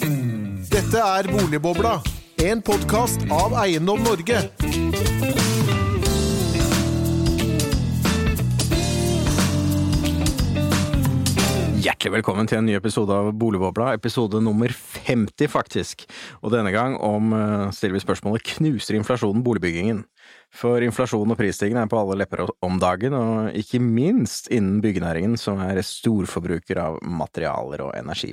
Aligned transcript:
Dette 0.00 0.96
er 0.96 1.26
Boligbobla, 1.28 1.98
en 2.40 2.62
podkast 2.64 3.26
av 3.28 3.52
Eiendom 3.60 4.00
Norge. 4.00 4.38
Hjertelig 11.84 12.14
velkommen 12.14 12.48
til 12.48 12.62
en 12.62 12.68
ny 12.70 12.78
episode 12.78 13.12
av 13.12 13.28
Boligbobla, 13.36 13.90
episode 13.98 14.40
nummer 14.40 14.72
50 14.72 15.52
faktisk. 15.52 16.06
Og 16.40 16.54
denne 16.56 16.72
gang 16.72 16.96
om, 16.96 17.34
eh, 17.34 17.70
stiller 17.70 17.98
vi 17.98 18.06
spørsmålet 18.06 18.56
knuser 18.56 18.96
inflasjonen 18.96 19.44
boligbyggingen? 19.44 20.04
For 20.50 20.82
inflasjon 20.82 21.30
og 21.30 21.38
prisstigning 21.38 21.78
er 21.78 21.90
på 21.90 21.98
alle 22.00 22.16
lepper 22.18 22.42
om 22.66 22.80
dagen, 22.82 23.14
og 23.14 23.54
ikke 23.56 23.78
minst 23.82 24.50
innen 24.50 24.80
byggenæringen, 24.82 25.36
som 25.38 25.60
er 25.62 25.78
storforbruker 25.86 26.80
av 26.82 26.98
materialer 27.06 27.84
og 27.86 27.94
energi. 27.98 28.32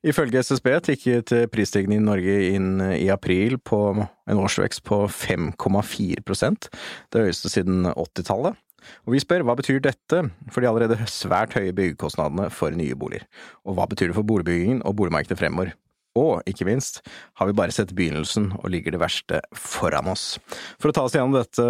Ifølge 0.00 0.40
SSB 0.40 0.70
tikket 0.88 1.34
prisstigningen 1.52 2.00
i 2.00 2.08
Norge 2.08 2.38
inn 2.54 2.72
i 2.96 3.10
april 3.12 3.58
på 3.60 3.82
en 4.00 4.40
årsvekst 4.40 4.82
på 4.88 5.04
5,4% 5.12 6.70
det 7.12 7.26
høyeste 7.26 7.52
siden 7.52 7.84
80-tallet. 7.92 8.56
Og 9.04 9.14
vi 9.14 9.20
spør 9.20 9.44
hva 9.44 9.56
betyr 9.58 9.82
dette 9.84 10.22
for 10.48 10.62
de 10.62 10.70
allerede 10.70 10.96
svært 11.10 11.52
høye 11.58 11.74
byggekostnadene 11.76 12.48
for 12.54 12.72
nye 12.72 12.96
boliger, 12.96 13.28
og 13.68 13.76
hva 13.76 13.88
betyr 13.90 14.10
det 14.10 14.16
for 14.16 14.26
boligbyggingen 14.26 14.80
og 14.88 14.96
boligmarkedet 14.96 15.38
fremover? 15.40 15.74
Og 16.18 16.40
ikke 16.50 16.66
minst, 16.66 17.04
har 17.38 17.46
vi 17.46 17.54
bare 17.54 17.70
sett 17.70 17.92
begynnelsen 17.94 18.48
og 18.58 18.64
ligger 18.72 18.96
det 18.96 18.98
verste 19.02 19.38
foran 19.54 20.08
oss? 20.10 20.40
For 20.82 20.90
å 20.90 20.94
ta 20.96 21.04
oss 21.06 21.14
gjennom 21.14 21.36
dette 21.36 21.66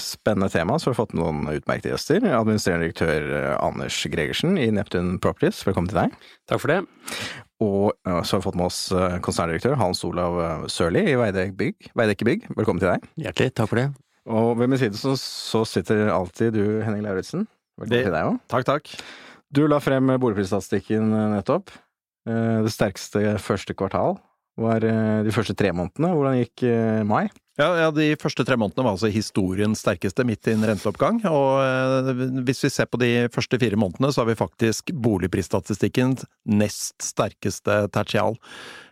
spennende 0.00 0.48
temaet, 0.52 0.80
så 0.80 0.88
har 0.88 0.94
vi 0.94 1.00
fått 1.02 1.12
noen 1.18 1.42
utmerkede 1.52 1.92
gjester. 1.92 2.24
Administrerende 2.24 2.86
direktør 2.88 3.26
Anders 3.60 3.98
Gregersen 4.08 4.56
i 4.56 4.70
Neptun 4.72 5.18
Properties, 5.20 5.60
velkommen 5.68 5.92
til 5.92 6.00
deg. 6.00 6.16
Takk 6.48 6.62
for 6.64 6.72
det. 6.72 6.78
Og 7.62 7.92
eh, 8.08 8.22
så 8.24 8.38
har 8.38 8.40
vi 8.40 8.46
fått 8.48 8.58
med 8.62 8.70
oss 8.70 8.80
eh, 8.96 9.18
konserndirektør 9.28 9.76
Hans 9.78 10.00
Olav 10.08 10.40
eh, 10.40 10.64
Sørli 10.72 11.04
i 11.12 11.18
Veidekke 11.20 11.54
Bygg. 11.60 11.92
Veidekke 11.98 12.30
Bygg, 12.30 12.48
velkommen 12.56 12.80
til 12.82 12.94
deg. 12.94 13.04
Hjertelig 13.26 13.52
takk 13.60 13.70
for 13.74 13.82
det. 13.82 13.86
Og 14.32 14.54
ved 14.56 14.72
min 14.72 14.80
side 14.80 14.96
så, 14.98 15.12
så 15.20 15.66
sitter 15.68 16.08
alltid 16.14 16.56
du, 16.56 16.64
Henning 16.80 17.04
Lauritzen. 17.04 17.44
Velkommen 17.76 17.92
Det- 17.98 18.06
til 18.08 18.16
deg 18.16 18.32
òg. 18.32 18.40
Takk, 18.56 18.66
takk. 18.72 18.96
Du 19.52 19.66
la 19.68 19.82
frem 19.84 20.08
boligprisstatistikken 20.16 21.12
nettopp. 21.36 21.68
Eh, 22.28 22.62
Det 22.62 22.72
sterkeste 22.72 23.38
første 23.42 23.74
kvartal 23.74 24.18
var 24.60 24.84
eh, 24.84 25.22
de 25.26 25.32
første 25.34 25.56
tre 25.56 25.72
månedene. 25.74 26.12
Hvordan 26.12 26.38
gikk 26.42 26.66
eh, 26.68 27.00
mai? 27.08 27.26
Ja, 27.60 27.68
ja, 27.76 27.88
De 27.92 28.14
første 28.16 28.46
tre 28.48 28.56
månedene 28.56 28.86
var 28.86 28.94
altså 28.94 29.10
historiens 29.12 29.82
sterkeste 29.82 30.24
midt 30.24 30.48
i 30.48 30.54
en 30.54 30.64
renteoppgang. 30.64 31.20
Og 31.28 32.08
hvis 32.46 32.62
vi 32.64 32.70
ser 32.72 32.88
på 32.88 33.00
de 33.00 33.28
første 33.32 33.58
fire 33.60 33.76
månedene, 33.76 34.08
så 34.08 34.22
har 34.22 34.30
vi 34.30 34.38
faktisk 34.38 34.94
boligprisstatistikkens 35.04 36.24
nest 36.48 36.96
sterkeste 37.04 37.82
tertial. 37.92 38.38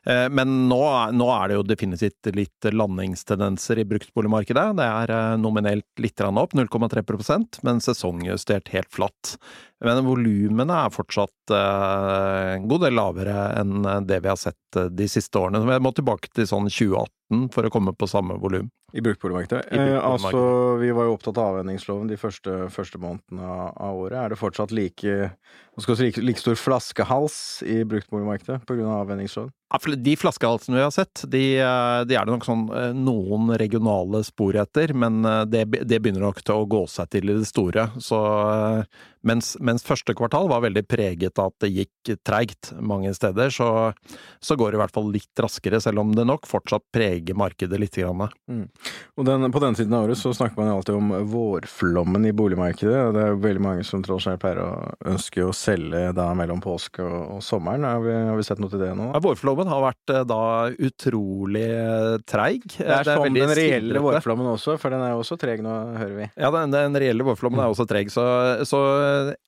Eh, 0.06 0.28
Men 0.32 0.68
nå, 0.68 0.80
nå 1.12 1.28
er 1.34 1.48
det 1.50 1.58
jo 1.58 1.64
definitivt 1.66 2.30
litt 2.36 2.68
landingstendenser 2.72 3.82
i 3.82 3.86
bruktboligmarkedet. 3.88 4.66
Det 4.78 4.86
er 4.86 5.12
eh, 5.16 5.36
nominelt 5.40 5.88
litt 6.00 6.22
opp, 6.24 6.54
0,3 6.56 7.60
men 7.66 7.82
sesongjustert 7.84 8.72
helt 8.74 8.90
flatt. 8.92 9.36
Men 9.84 10.04
volumene 10.04 10.82
er 10.86 10.94
fortsatt 10.94 11.54
eh, 11.56 12.56
en 12.56 12.68
god 12.70 12.86
del 12.86 12.96
lavere 12.96 13.46
enn 13.60 13.84
det 14.08 14.22
vi 14.24 14.32
har 14.32 14.40
sett 14.40 14.80
de 14.90 15.08
siste 15.08 15.40
årene. 15.40 15.62
Vi 15.68 15.80
må 15.84 15.92
tilbake 15.96 16.32
til 16.32 16.48
sånn 16.48 16.68
2018 16.70 17.48
for 17.54 17.66
å 17.66 17.72
komme 17.72 17.94
på 17.96 18.08
samme 18.10 18.38
volum. 18.40 18.70
I 18.92 19.02
bruktboligmarkedet. 19.05 19.69
Eh, 19.72 19.96
altså, 19.98 20.42
vi 20.80 20.91
var 20.96 21.06
jo 21.08 21.14
opptatt 21.14 21.38
av 21.38 21.55
avhendingsloven 21.55 22.10
de 22.10 22.19
første, 22.20 22.56
første 22.74 23.00
månedene 23.00 23.47
av, 23.47 23.70
av 23.77 24.02
året. 24.05 24.19
Er 24.19 24.34
det 24.34 24.41
fortsatt 24.41 24.74
like, 24.74 25.30
like, 25.86 26.24
like 26.24 26.42
stor 26.42 26.58
flaskehals 26.58 27.38
i 27.66 27.82
bruktboligmarkedet 27.88 28.62
pga. 28.66 28.86
avvenningsloven? 29.00 29.55
Ja, 29.70 29.78
for 29.78 29.94
De 29.94 30.16
flaskehalsene 30.19 30.80
vi 30.80 30.82
har 30.82 30.91
sett, 30.91 31.22
de, 31.30 31.44
eh, 31.62 32.00
de 32.10 32.16
er 32.19 32.27
det 32.27 32.34
nok 32.34 32.47
sånn 32.47 32.64
eh, 32.74 32.91
noen 32.97 33.52
regionale 33.60 34.24
spor 34.27 34.58
etter, 34.58 34.91
men 34.98 35.22
eh, 35.22 35.44
det, 35.47 35.62
det 35.86 36.00
begynner 36.02 36.27
nok 36.27 36.42
til 36.42 36.58
å 36.58 36.66
gå 36.66 36.80
seg 36.91 37.12
til 37.14 37.30
i 37.30 37.36
det 37.38 37.47
store. 37.47 37.87
Så, 38.03 38.19
mens, 39.26 39.53
mens 39.60 39.84
første 39.86 40.14
kvartal 40.16 40.48
var 40.50 40.64
veldig 40.64 40.84
preget 40.88 41.38
av 41.41 41.53
at 41.53 41.64
det 41.66 41.70
gikk 41.75 42.12
treigt 42.26 42.72
mange 42.81 43.12
steder, 43.16 43.53
så, 43.53 43.69
så 44.41 44.56
går 44.58 44.72
det 44.72 44.78
i 44.78 44.82
hvert 44.82 44.94
fall 44.94 45.10
litt 45.12 45.42
raskere, 45.42 45.81
selv 45.82 46.03
om 46.03 46.14
det 46.16 46.26
nok 46.28 46.48
fortsatt 46.48 46.86
preger 46.94 47.38
markedet 47.38 47.81
litt. 47.81 47.91
Grann. 47.91 48.22
Og 49.19 49.26
den, 49.26 49.48
på 49.50 49.60
denne 49.62 49.76
tiden 49.76 49.94
av 49.97 50.06
året 50.06 50.19
så 50.20 50.31
snakker 50.36 50.60
man 50.60 50.70
alltid 50.70 50.94
om 50.94 51.10
vårflommen 51.32 52.28
i 52.28 52.32
boligmarkedet. 52.36 52.97
og 53.08 53.16
Det 53.16 53.25
er 53.25 53.32
jo 53.32 53.41
veldig 53.42 53.64
mange 53.64 53.86
som 53.86 54.04
tradisjonelt 54.06 54.41
pleier 54.41 54.60
å 54.62 54.70
ønske 55.10 55.42
å 55.44 55.50
selge 55.56 56.04
da 56.16 56.28
mellom 56.38 56.62
påske 56.62 57.02
og, 57.02 57.37
og 57.37 57.42
sommeren. 57.44 57.84
Har 57.88 58.04
vi, 58.04 58.14
har 58.14 58.38
vi 58.38 58.47
sett 58.47 58.62
noe 58.62 58.70
til 58.72 58.82
det 58.82 58.92
nå? 58.97 59.10
Ja, 59.10 59.22
Vårflommen 59.25 59.69
har 59.70 59.82
vært 59.84 60.14
eh, 60.14 60.22
da 60.31 60.41
utrolig 60.70 61.66
eh, 61.66 62.14
treig. 62.31 62.69
Det 62.78 62.88
er 63.00 63.10
som 63.10 63.26
den 63.34 63.54
reelle 63.58 64.04
vårflommen 64.06 64.52
også, 64.54 64.78
for 64.81 64.94
den 64.94 65.02
er 65.04 65.12
jo 65.16 65.25
også 65.25 65.38
treg 65.41 65.64
nå, 65.66 65.76
hører 65.98 66.16
vi. 66.16 66.31
Ja, 66.41 66.52
den, 66.54 66.75
den 66.75 66.98
reelle 67.02 67.26
vårflommen 67.26 67.60
er 67.64 67.75
også 67.75 67.88
treg, 67.91 68.14
så, 68.14 68.25
så 68.69 68.81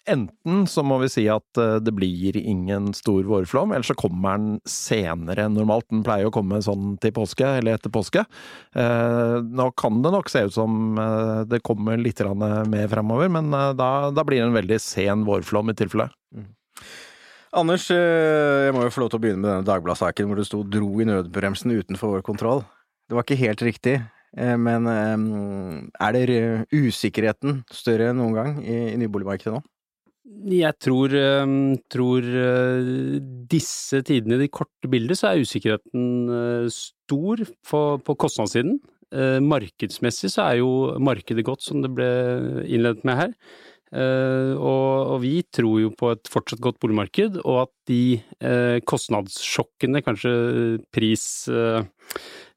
enten 0.08 0.64
så 0.70 0.84
må 0.86 0.98
vi 1.02 1.10
si 1.12 1.24
at 1.30 1.60
eh, 1.60 1.78
det 1.84 1.94
blir 1.96 2.36
ingen 2.38 2.90
stor 2.96 3.22
vårflom, 3.28 3.74
eller 3.74 3.86
så 3.86 3.96
kommer 3.98 4.38
den 4.38 4.60
senere 4.68 5.46
enn 5.46 5.56
normalt. 5.58 5.88
Den 5.92 6.04
pleier 6.06 6.30
å 6.30 6.34
komme 6.34 6.60
sånn 6.64 6.96
til 7.02 7.14
påske, 7.16 7.46
eller 7.60 7.78
etter 7.78 7.92
påske. 7.94 8.24
Eh, 8.76 9.36
nå 9.42 9.68
kan 9.78 10.02
det 10.04 10.14
nok 10.14 10.32
se 10.32 10.46
ut 10.48 10.56
som 10.56 10.98
eh, 10.98 11.44
det 11.50 11.62
kommer 11.66 12.00
litt 12.00 12.22
mer 12.22 12.90
fremover, 12.92 13.30
men 13.32 13.52
eh, 13.54 13.70
da, 13.78 13.92
da 14.14 14.26
blir 14.26 14.42
det 14.42 14.50
en 14.50 14.60
veldig 14.60 14.80
sen 14.82 15.26
vårflom 15.28 15.72
i 15.72 15.78
tilfelle. 15.78 16.10
Anders, 17.52 17.90
eh, 17.92 18.66
jeg 18.66 18.72
må 18.72 18.86
jo 18.86 18.92
få 18.94 19.02
lov 19.02 19.10
til 19.12 19.18
å 19.18 19.22
begynne 19.26 19.42
med 19.42 19.50
denne 19.50 19.68
Dagbladet-saken 19.68 20.28
hvor 20.28 20.38
det 20.40 20.46
sto 20.48 20.62
'dro 20.64 20.88
i 21.02 21.08
nødbremsen 21.08 21.74
utenfor 21.76 22.14
vår 22.14 22.22
kontroll'. 22.24 22.64
Det 23.04 23.16
var 23.18 23.26
ikke 23.26 23.42
helt 23.42 23.62
riktig, 23.66 23.96
eh, 24.00 24.21
men 24.32 24.88
eh, 24.88 25.26
er 26.00 26.16
det 26.16 26.40
usikkerheten 26.72 27.62
større 27.72 28.10
enn 28.10 28.20
noen 28.22 28.36
gang 28.38 28.54
i, 28.64 28.96
nyboligmarkedet 29.00 29.58
nå? 29.58 29.62
Jeg 30.52 30.74
tror, 30.80 31.12
eh, 31.14 31.56
tror 31.92 32.24
eh, 32.24 33.18
disse 33.50 34.00
tidene 34.06 34.38
i 34.38 34.44
det 34.44 34.52
korte 34.54 34.88
bildet 34.90 35.18
så 35.20 35.32
er 35.32 35.42
usikkerheten 35.44 36.06
eh, 36.32 36.70
stor 36.72 37.42
på, 37.68 37.82
på 38.06 38.16
kostnadssiden. 38.24 38.78
Eh, 39.12 39.38
Markedsmessig 39.44 40.32
så 40.32 40.46
er 40.48 40.62
jo 40.62 40.70
markedet 41.02 41.44
godt, 41.46 41.66
som 41.66 41.82
det 41.84 41.92
ble 41.92 42.08
innledet 42.64 43.04
med 43.08 43.18
her. 43.18 43.36
Eh, 43.92 44.54
og, 44.56 45.12
og 45.12 45.18
vi 45.20 45.34
tror 45.52 45.82
jo 45.82 45.90
på 45.92 46.14
et 46.14 46.30
fortsatt 46.32 46.62
godt 46.64 46.78
boligmarked, 46.80 47.42
og 47.44 47.66
at 47.66 47.72
de 47.90 48.02
eh, 48.40 48.78
kostnadssjokkene, 48.88 50.00
kanskje 50.06 50.32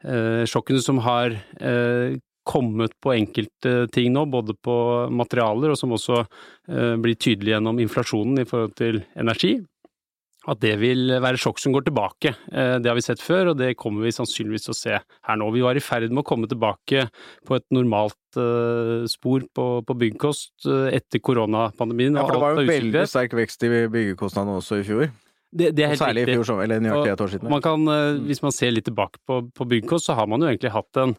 prissjokkene 0.05 0.81
som 0.83 0.99
har 1.05 1.33
eh, 1.59 2.17
kommet 2.45 2.93
på 3.01 3.13
enkelte 3.15 3.87
ting 3.93 4.13
nå, 4.13 4.25
både 4.29 4.53
på 4.61 4.75
materialer 5.09 5.73
og 5.73 5.79
som 5.79 5.95
også 5.97 6.19
eh, 6.21 6.95
blir 7.01 7.17
tydelig 7.17 7.55
gjennom 7.55 7.79
inflasjonen 7.81 8.43
i 8.43 8.45
forhold 8.45 8.75
til 8.77 9.01
energi, 9.17 9.55
at 10.45 10.59
det 10.61 10.75
vil 10.77 11.09
være 11.23 11.39
sjokk 11.41 11.57
som 11.57 11.73
går 11.73 11.87
tilbake. 11.87 12.35
Eh, 12.53 12.75
Det 12.77 12.91
har 12.91 12.99
vi 12.99 13.01
sett 13.01 13.23
før, 13.23 13.49
og 13.53 13.57
det 13.57 13.71
kommer 13.81 14.05
vi 14.05 14.13
sannsynligvis 14.13 14.67
til 14.67 14.75
å 14.75 14.77
se 14.77 14.99
her 15.01 15.39
nå. 15.41 15.49
Vi 15.55 15.65
var 15.65 15.73
i 15.73 15.81
ferd 15.81 16.11
med 16.11 16.21
å 16.21 16.27
komme 16.27 16.45
tilbake 16.51 17.07
på 17.49 17.57
et 17.57 17.65
normalt 17.73 18.37
eh, 18.37 19.09
spor 19.09 19.47
på, 19.49 19.65
på 19.81 19.97
byggkost 20.05 20.69
eh, 20.69 20.91
etter 20.99 21.23
koronapandemien. 21.25 22.21
Ja, 22.21 22.27
for 22.27 22.37
det 22.37 22.43
var 22.45 22.59
jo 22.59 22.69
veldig 22.69 23.07
sterk 23.09 23.33
vekst 23.41 23.65
i 23.65 23.73
byggekostnadene 23.89 24.61
også 24.61 24.83
i 24.83 24.85
fjor. 24.85 25.09
Det, 25.55 25.69
det 25.71 25.85
er 25.85 25.91
helt 25.93 26.01
særlig 26.01 26.23
i 26.25 26.33
fjor 26.33 26.47
sommer, 26.49 26.65
eller 26.67 26.81
nøyaktig 26.83 27.11
et 27.13 27.21
år 27.23 27.29
siden. 27.31 27.49
Man 27.53 27.61
kan, 27.63 27.87
eh, 27.87 28.17
hvis 28.27 28.41
man 28.43 28.51
ser 28.51 28.73
litt 28.75 28.87
tilbake 28.89 29.21
på, 29.27 29.37
på 29.55 29.67
byggkost, 29.71 30.09
så 30.09 30.15
har 30.17 30.27
man 30.27 30.43
jo 30.43 30.49
egentlig 30.49 30.73
hatt 30.73 30.99
en, 30.99 31.13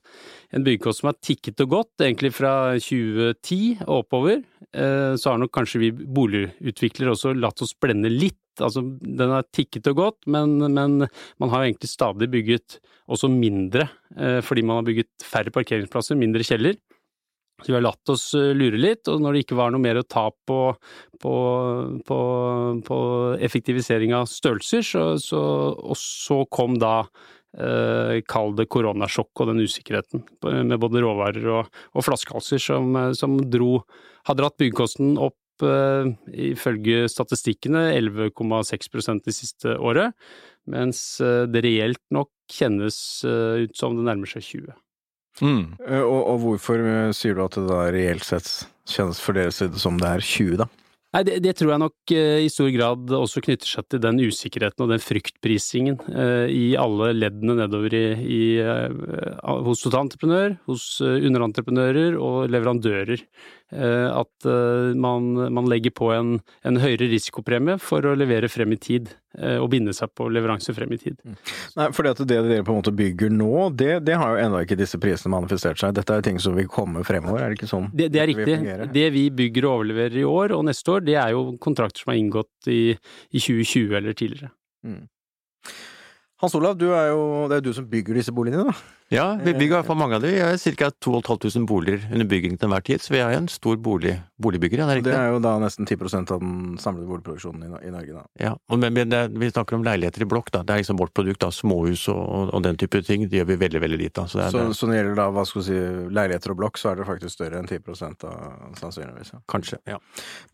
en 0.53 0.67
byggkost 0.67 1.01
som 1.01 1.09
har 1.09 1.17
tikket 1.25 1.63
og 1.65 1.71
gått, 1.73 1.93
egentlig 2.05 2.33
fra 2.37 2.53
2010 2.77 3.61
og 3.87 3.95
oppover. 4.03 4.43
Eh, 4.77 5.15
Så 5.17 5.33
har 5.33 5.41
nok 5.41 5.55
kanskje 5.57 5.81
vi 5.87 5.93
boligutviklere 5.93 7.15
også 7.15 7.33
latt 7.39 7.63
oss 7.65 7.73
blende 7.81 8.13
litt. 8.13 8.37
Altså, 8.61 8.81
den 9.01 9.33
har 9.33 9.45
tikket 9.53 9.89
og 9.93 9.99
gått, 10.01 10.21
men, 10.33 10.59
men 10.73 11.07
man 11.41 11.51
har 11.53 11.65
jo 11.65 11.71
egentlig 11.71 11.91
stadig 11.93 12.29
bygget 12.33 12.79
også 13.13 13.29
mindre, 13.33 13.89
eh, 14.17 14.41
fordi 14.45 14.65
man 14.65 14.81
har 14.81 14.87
bygget 14.89 15.25
færre 15.25 15.53
parkeringsplasser, 15.53 16.17
mindre 16.21 16.45
kjeller. 16.45 16.77
Så 17.63 17.73
vi 17.73 17.77
har 17.79 17.85
latt 17.87 18.13
oss 18.13 18.29
eh, 18.37 18.53
lure 18.57 18.79
litt, 18.81 19.09
og 19.09 19.23
når 19.25 19.33
det 19.33 19.45
ikke 19.47 19.57
var 19.59 19.73
noe 19.73 19.81
mer 19.81 20.01
å 20.01 20.05
ta 20.05 20.27
på, 20.49 20.59
på, 21.23 21.37
på, 22.05 22.19
på 22.85 22.99
effektivisering 23.49 24.13
av 24.17 24.29
størrelser, 24.29 24.85
så, 24.85 25.07
så, 25.23 25.41
og 25.73 25.97
så 25.97 26.43
kom 26.53 26.77
da 26.83 26.99
eh, 27.57 28.21
Kall 28.29 28.55
det 28.59 28.69
koronasjokk 28.73 29.41
og 29.41 29.51
den 29.53 29.65
usikkerheten 29.65 30.27
med 30.69 30.77
både 30.83 31.03
råvarer 31.05 31.49
og, 31.55 31.73
og 31.97 32.07
flaskehalser 32.07 32.61
som, 32.63 32.93
eh, 33.01 33.13
som 33.17 33.41
dro 33.51 33.81
Har 34.29 34.37
dratt 34.37 34.59
byggekosten 34.61 35.17
opp 35.17 35.65
eh, 35.65 36.13
ifølge 36.53 37.07
statistikkene 37.09 37.89
11,6% 37.97 39.25
det 39.25 39.37
siste 39.37 39.79
året, 39.79 40.13
mens 40.69 41.23
eh, 41.25 41.45
det 41.49 41.65
reelt 41.65 42.05
nok 42.13 42.35
kjennes 42.53 42.99
ut 43.25 43.73
som 43.75 43.97
det 43.97 44.05
nærmer 44.07 44.31
seg 44.31 44.45
20. 44.45 44.75
Mm. 45.43 45.77
Eh, 45.85 46.01
Og, 46.03 46.23
og 46.33 46.41
hvorfor 46.45 46.81
eh, 46.81 47.13
sier 47.17 47.37
du 47.37 47.45
at 47.45 47.59
det 47.59 47.67
da 47.69 47.85
reelt 47.93 48.25
sett 48.25 48.49
kjennes 48.89 49.21
for 49.21 49.37
deres 49.37 49.61
side 49.61 49.79
som 49.83 49.99
det 50.01 50.09
er 50.09 50.25
20, 50.25 50.61
da? 50.63 50.69
Nei, 51.17 51.23
det, 51.25 51.37
det, 51.47 51.55
tror 51.57 51.71
jeg 51.73 51.81
nok 51.81 52.13
eh, 52.13 52.43
i 52.45 52.49
stor 52.53 52.69
grad 52.75 53.13
også 53.17 53.41
knytter 53.45 53.69
seg 53.71 53.87
til 53.89 54.03
den 54.05 54.19
usikkerheten 54.21 54.85
og 54.85 54.91
den 54.93 55.01
fryktprisingen 55.01 55.97
eh, 56.13 56.51
i 56.53 56.65
alle 56.77 57.13
leddene 57.17 57.55
nedover 57.63 57.95
i, 57.97 58.03
i, 58.21 58.41
eh, 58.61 59.47
hos 59.65 59.85
totalentreprenør, 59.87 60.59
hos 60.69 60.85
underentreprenører 61.01 62.19
og 62.21 62.51
leverandører. 62.53 63.23
Eh, 63.73 64.11
at 64.15 64.47
eh, 64.47 64.95
man, 64.95 65.33
man, 65.53 65.67
legger 65.67 65.91
på 65.91 66.13
en, 66.15 66.37
en, 66.63 66.77
høyere 66.79 67.09
risikopremie 67.11 67.81
for 67.83 68.05
å 68.07 68.13
levere 68.15 68.51
frem 68.51 68.77
i 68.77 68.79
tid, 68.79 69.15
og 69.37 69.67
binde 69.69 69.93
seg 69.93 70.09
på 70.17 70.31
leveranse 70.33 70.73
frem 70.73 70.95
i 70.95 70.97
tid. 70.97 71.19
Mm. 71.21 71.35
Nei, 71.77 71.87
fordi 71.93 72.13
at 72.15 72.21
det 72.23 72.39
dere 72.47 72.63
på 72.65 72.73
en 72.73 72.79
måte 72.79 72.93
bygger 72.97 73.35
nå, 73.37 73.67
det, 73.77 73.91
det 74.07 74.15
har 74.17 74.33
jo 74.33 74.47
ennå 74.47 74.63
ikke 74.65 74.79
disse 74.81 74.97
prisene 75.03 75.35
manifestert 75.35 75.77
seg. 75.77 75.93
Dette 75.99 76.15
er 76.17 76.25
ting 76.25 76.41
som 76.41 76.57
vil 76.57 76.71
komme 76.73 77.03
fremover, 77.05 77.43
er 77.43 77.53
det 77.53 77.59
ikke 77.59 77.69
sånn? 77.69 77.91
Det, 77.93 78.07
det 78.15 78.23
er 78.23 78.31
riktig. 78.31 78.57
Det 78.95 79.05
vi 79.13 79.27
bygger 79.43 79.67
og 79.67 79.75
overleverer 79.75 80.23
i 80.23 80.25
år 80.31 80.57
og 80.57 80.65
neste 80.71 80.95
år, 80.95 81.05
det 81.05 81.19
er 81.21 81.35
jo 81.37 81.45
kontrakter 81.61 82.01
som 82.01 82.15
er 82.15 82.23
inngått 82.23 82.71
i, 82.73 82.81
i 82.97 83.43
2020 83.45 83.99
eller 84.01 84.17
tidligere. 84.17 84.51
Mm. 84.89 85.05
Hans 86.43 86.55
Olav, 86.55 86.77
er 86.83 87.11
jo, 87.15 87.49
det 87.49 87.57
er 87.57 87.63
jo 87.63 87.71
du 87.71 87.77
som 87.79 87.89
bygger 87.89 88.19
disse 88.19 88.33
boligene, 88.35 88.69
da? 88.69 88.97
Ja, 89.09 89.37
vi 89.39 89.53
bygger 89.55 89.71
i 89.71 89.75
hvert 89.77 89.87
fall 89.87 89.99
mange 90.01 90.17
av 90.17 90.25
dem. 90.25 90.33
Vi 90.35 90.41
har 90.43 90.57
ca. 90.59 90.89
2500 90.91 91.67
boliger 91.69 92.09
under 92.11 92.27
bygging 92.27 92.57
til 92.59 92.67
enhver 92.67 92.83
tid, 92.83 93.03
så 93.05 93.13
vi 93.15 93.21
er 93.23 93.37
en 93.37 93.47
stor 93.47 93.77
bolig, 93.79 94.17
boligbygger. 94.43 94.81
Ja, 94.83 94.87
det, 94.91 94.97
er 94.99 95.05
det 95.07 95.13
er 95.15 95.29
jo 95.31 95.39
da 95.45 95.53
nesten 95.63 95.87
10% 95.87 96.33
av 96.35 96.41
den 96.43 96.75
samlede 96.83 97.07
boligproduksjonen 97.07 97.77
i, 97.87 97.93
Norge, 97.95 98.17
da. 98.17 98.25
Ja, 98.43 98.53
men, 98.75 98.89
men 98.97 99.13
det, 99.13 99.21
vi 99.39 99.51
snakker 99.53 99.79
om 99.79 99.87
leiligheter 99.87 100.25
i 100.25 100.29
blokk, 100.29 100.51
da. 100.51 100.65
Det 100.67 100.75
er 100.75 100.83
liksom 100.83 100.99
vårt 100.99 101.15
produkt, 101.15 101.39
da. 101.45 101.53
Småhus 101.55 102.09
og, 102.11 102.51
og, 102.51 102.59
den 102.67 102.81
type 102.83 102.99
ting. 103.07 103.29
Det 103.31 103.39
gjør 103.39 103.49
vi 103.53 103.59
veldig, 103.63 103.85
veldig 103.87 104.01
lite 104.01 104.25
av. 104.25 104.33
Så, 104.33 104.43
så, 104.51 104.65
så, 104.75 104.91
når 104.91 104.97
det 104.97 104.99
gjelder 104.99 105.21
da, 105.23 105.29
hva 105.39 105.47
skal 105.47 105.63
vi 105.63 105.67
si, 105.69 105.79
leiligheter 106.19 106.57
og 106.57 106.61
blokk, 106.65 106.83
så 106.83 106.91
er 106.91 106.99
det 106.99 107.09
faktisk 107.13 107.37
større 107.37 107.63
enn 107.63 107.71
10 107.71 107.81
av 108.27 108.77
sannsynligvis? 108.83 109.33
Ja. 109.37 109.43
Kanskje, 109.55 109.81
ja. 109.87 110.01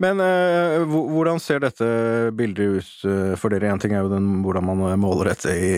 Men 0.05 0.21
øh, 0.21 0.85
hvordan 0.93 1.41
ser 1.41 1.65
dette 1.65 1.89
bildet 2.37 2.77
ut 2.77 2.93
uh, 3.09 3.33
for 3.41 3.49
dere? 3.49 3.73
Én 3.73 3.81
ting 3.81 3.97
er 3.97 4.05
jo 4.05 4.13
den, 4.13 4.29
hvordan 4.45 4.69
man 4.69 5.01
måler 5.01 5.33
dette 5.33 5.57
i, 5.57 5.72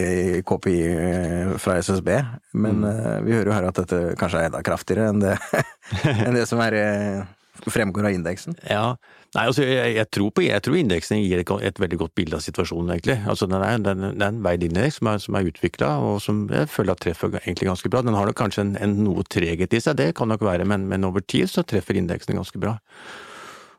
KPI 0.47 0.77
uh, 0.95 1.55
fra 1.63 1.79
SSB. 1.83 2.11
Men 2.53 2.83
mm. 2.83 2.91
Eh, 2.91 3.19
vi 3.27 3.35
hører 3.35 3.51
jo 3.51 3.57
her 3.57 3.69
at 3.69 3.81
dette 3.81 4.01
kanskje 4.21 4.43
er 4.43 4.51
enda 4.51 4.63
kraftigere 4.65 5.11
enn 5.11 5.23
det, 5.23 5.35
enn 6.27 6.37
det 6.37 6.47
som 6.51 6.63
er, 6.63 6.77
eh, 6.79 7.67
fremgår 7.67 8.11
av 8.11 8.17
indeksen. 8.17 8.57
Ja, 8.71 8.95
Nei, 9.35 9.49
altså 9.51 9.65
jeg, 9.67 9.97
jeg, 9.97 10.07
tror 10.15 10.29
på, 10.31 10.45
jeg 10.47 10.63
tror 10.63 10.77
indeksen 10.79 11.19
gir 11.19 11.41
et, 11.43 11.51
et, 11.67 11.79
veldig 11.83 11.97
godt 12.05 12.13
bilde 12.15 12.39
av 12.39 12.43
situasjonen, 12.45 12.93
egentlig. 12.95 13.17
Altså 13.27 13.49
den 13.51 13.65
er, 13.67 13.81
den, 13.83 14.05
er 14.13 14.29
en 14.29 14.39
veid 14.47 14.63
indeks 14.63 15.01
som 15.01 15.11
er, 15.11 15.19
som 15.25 15.35
er 15.35 15.49
utvikla, 15.51 15.89
og 16.07 16.21
som 16.23 16.45
jeg 16.55 16.71
føler 16.71 16.95
at 16.95 17.03
treffer 17.03 17.35
egentlig 17.41 17.67
ganske 17.67 17.91
bra. 17.91 18.05
Den 18.07 18.15
har 18.15 18.31
nok 18.31 18.39
kanskje 18.39 18.63
en, 18.63 18.77
en 18.79 18.95
noe 19.03 19.27
treghet 19.27 19.75
i 19.75 19.81
seg, 19.83 19.99
det 19.99 20.13
kan 20.21 20.31
nok 20.31 20.45
være, 20.47 20.69
men, 20.71 20.87
men 20.91 21.09
over 21.09 21.25
tid 21.27 21.51
så 21.51 21.67
treffer 21.67 21.99
indeksen 21.99 22.39
ganske 22.39 22.63
bra. 22.63 22.77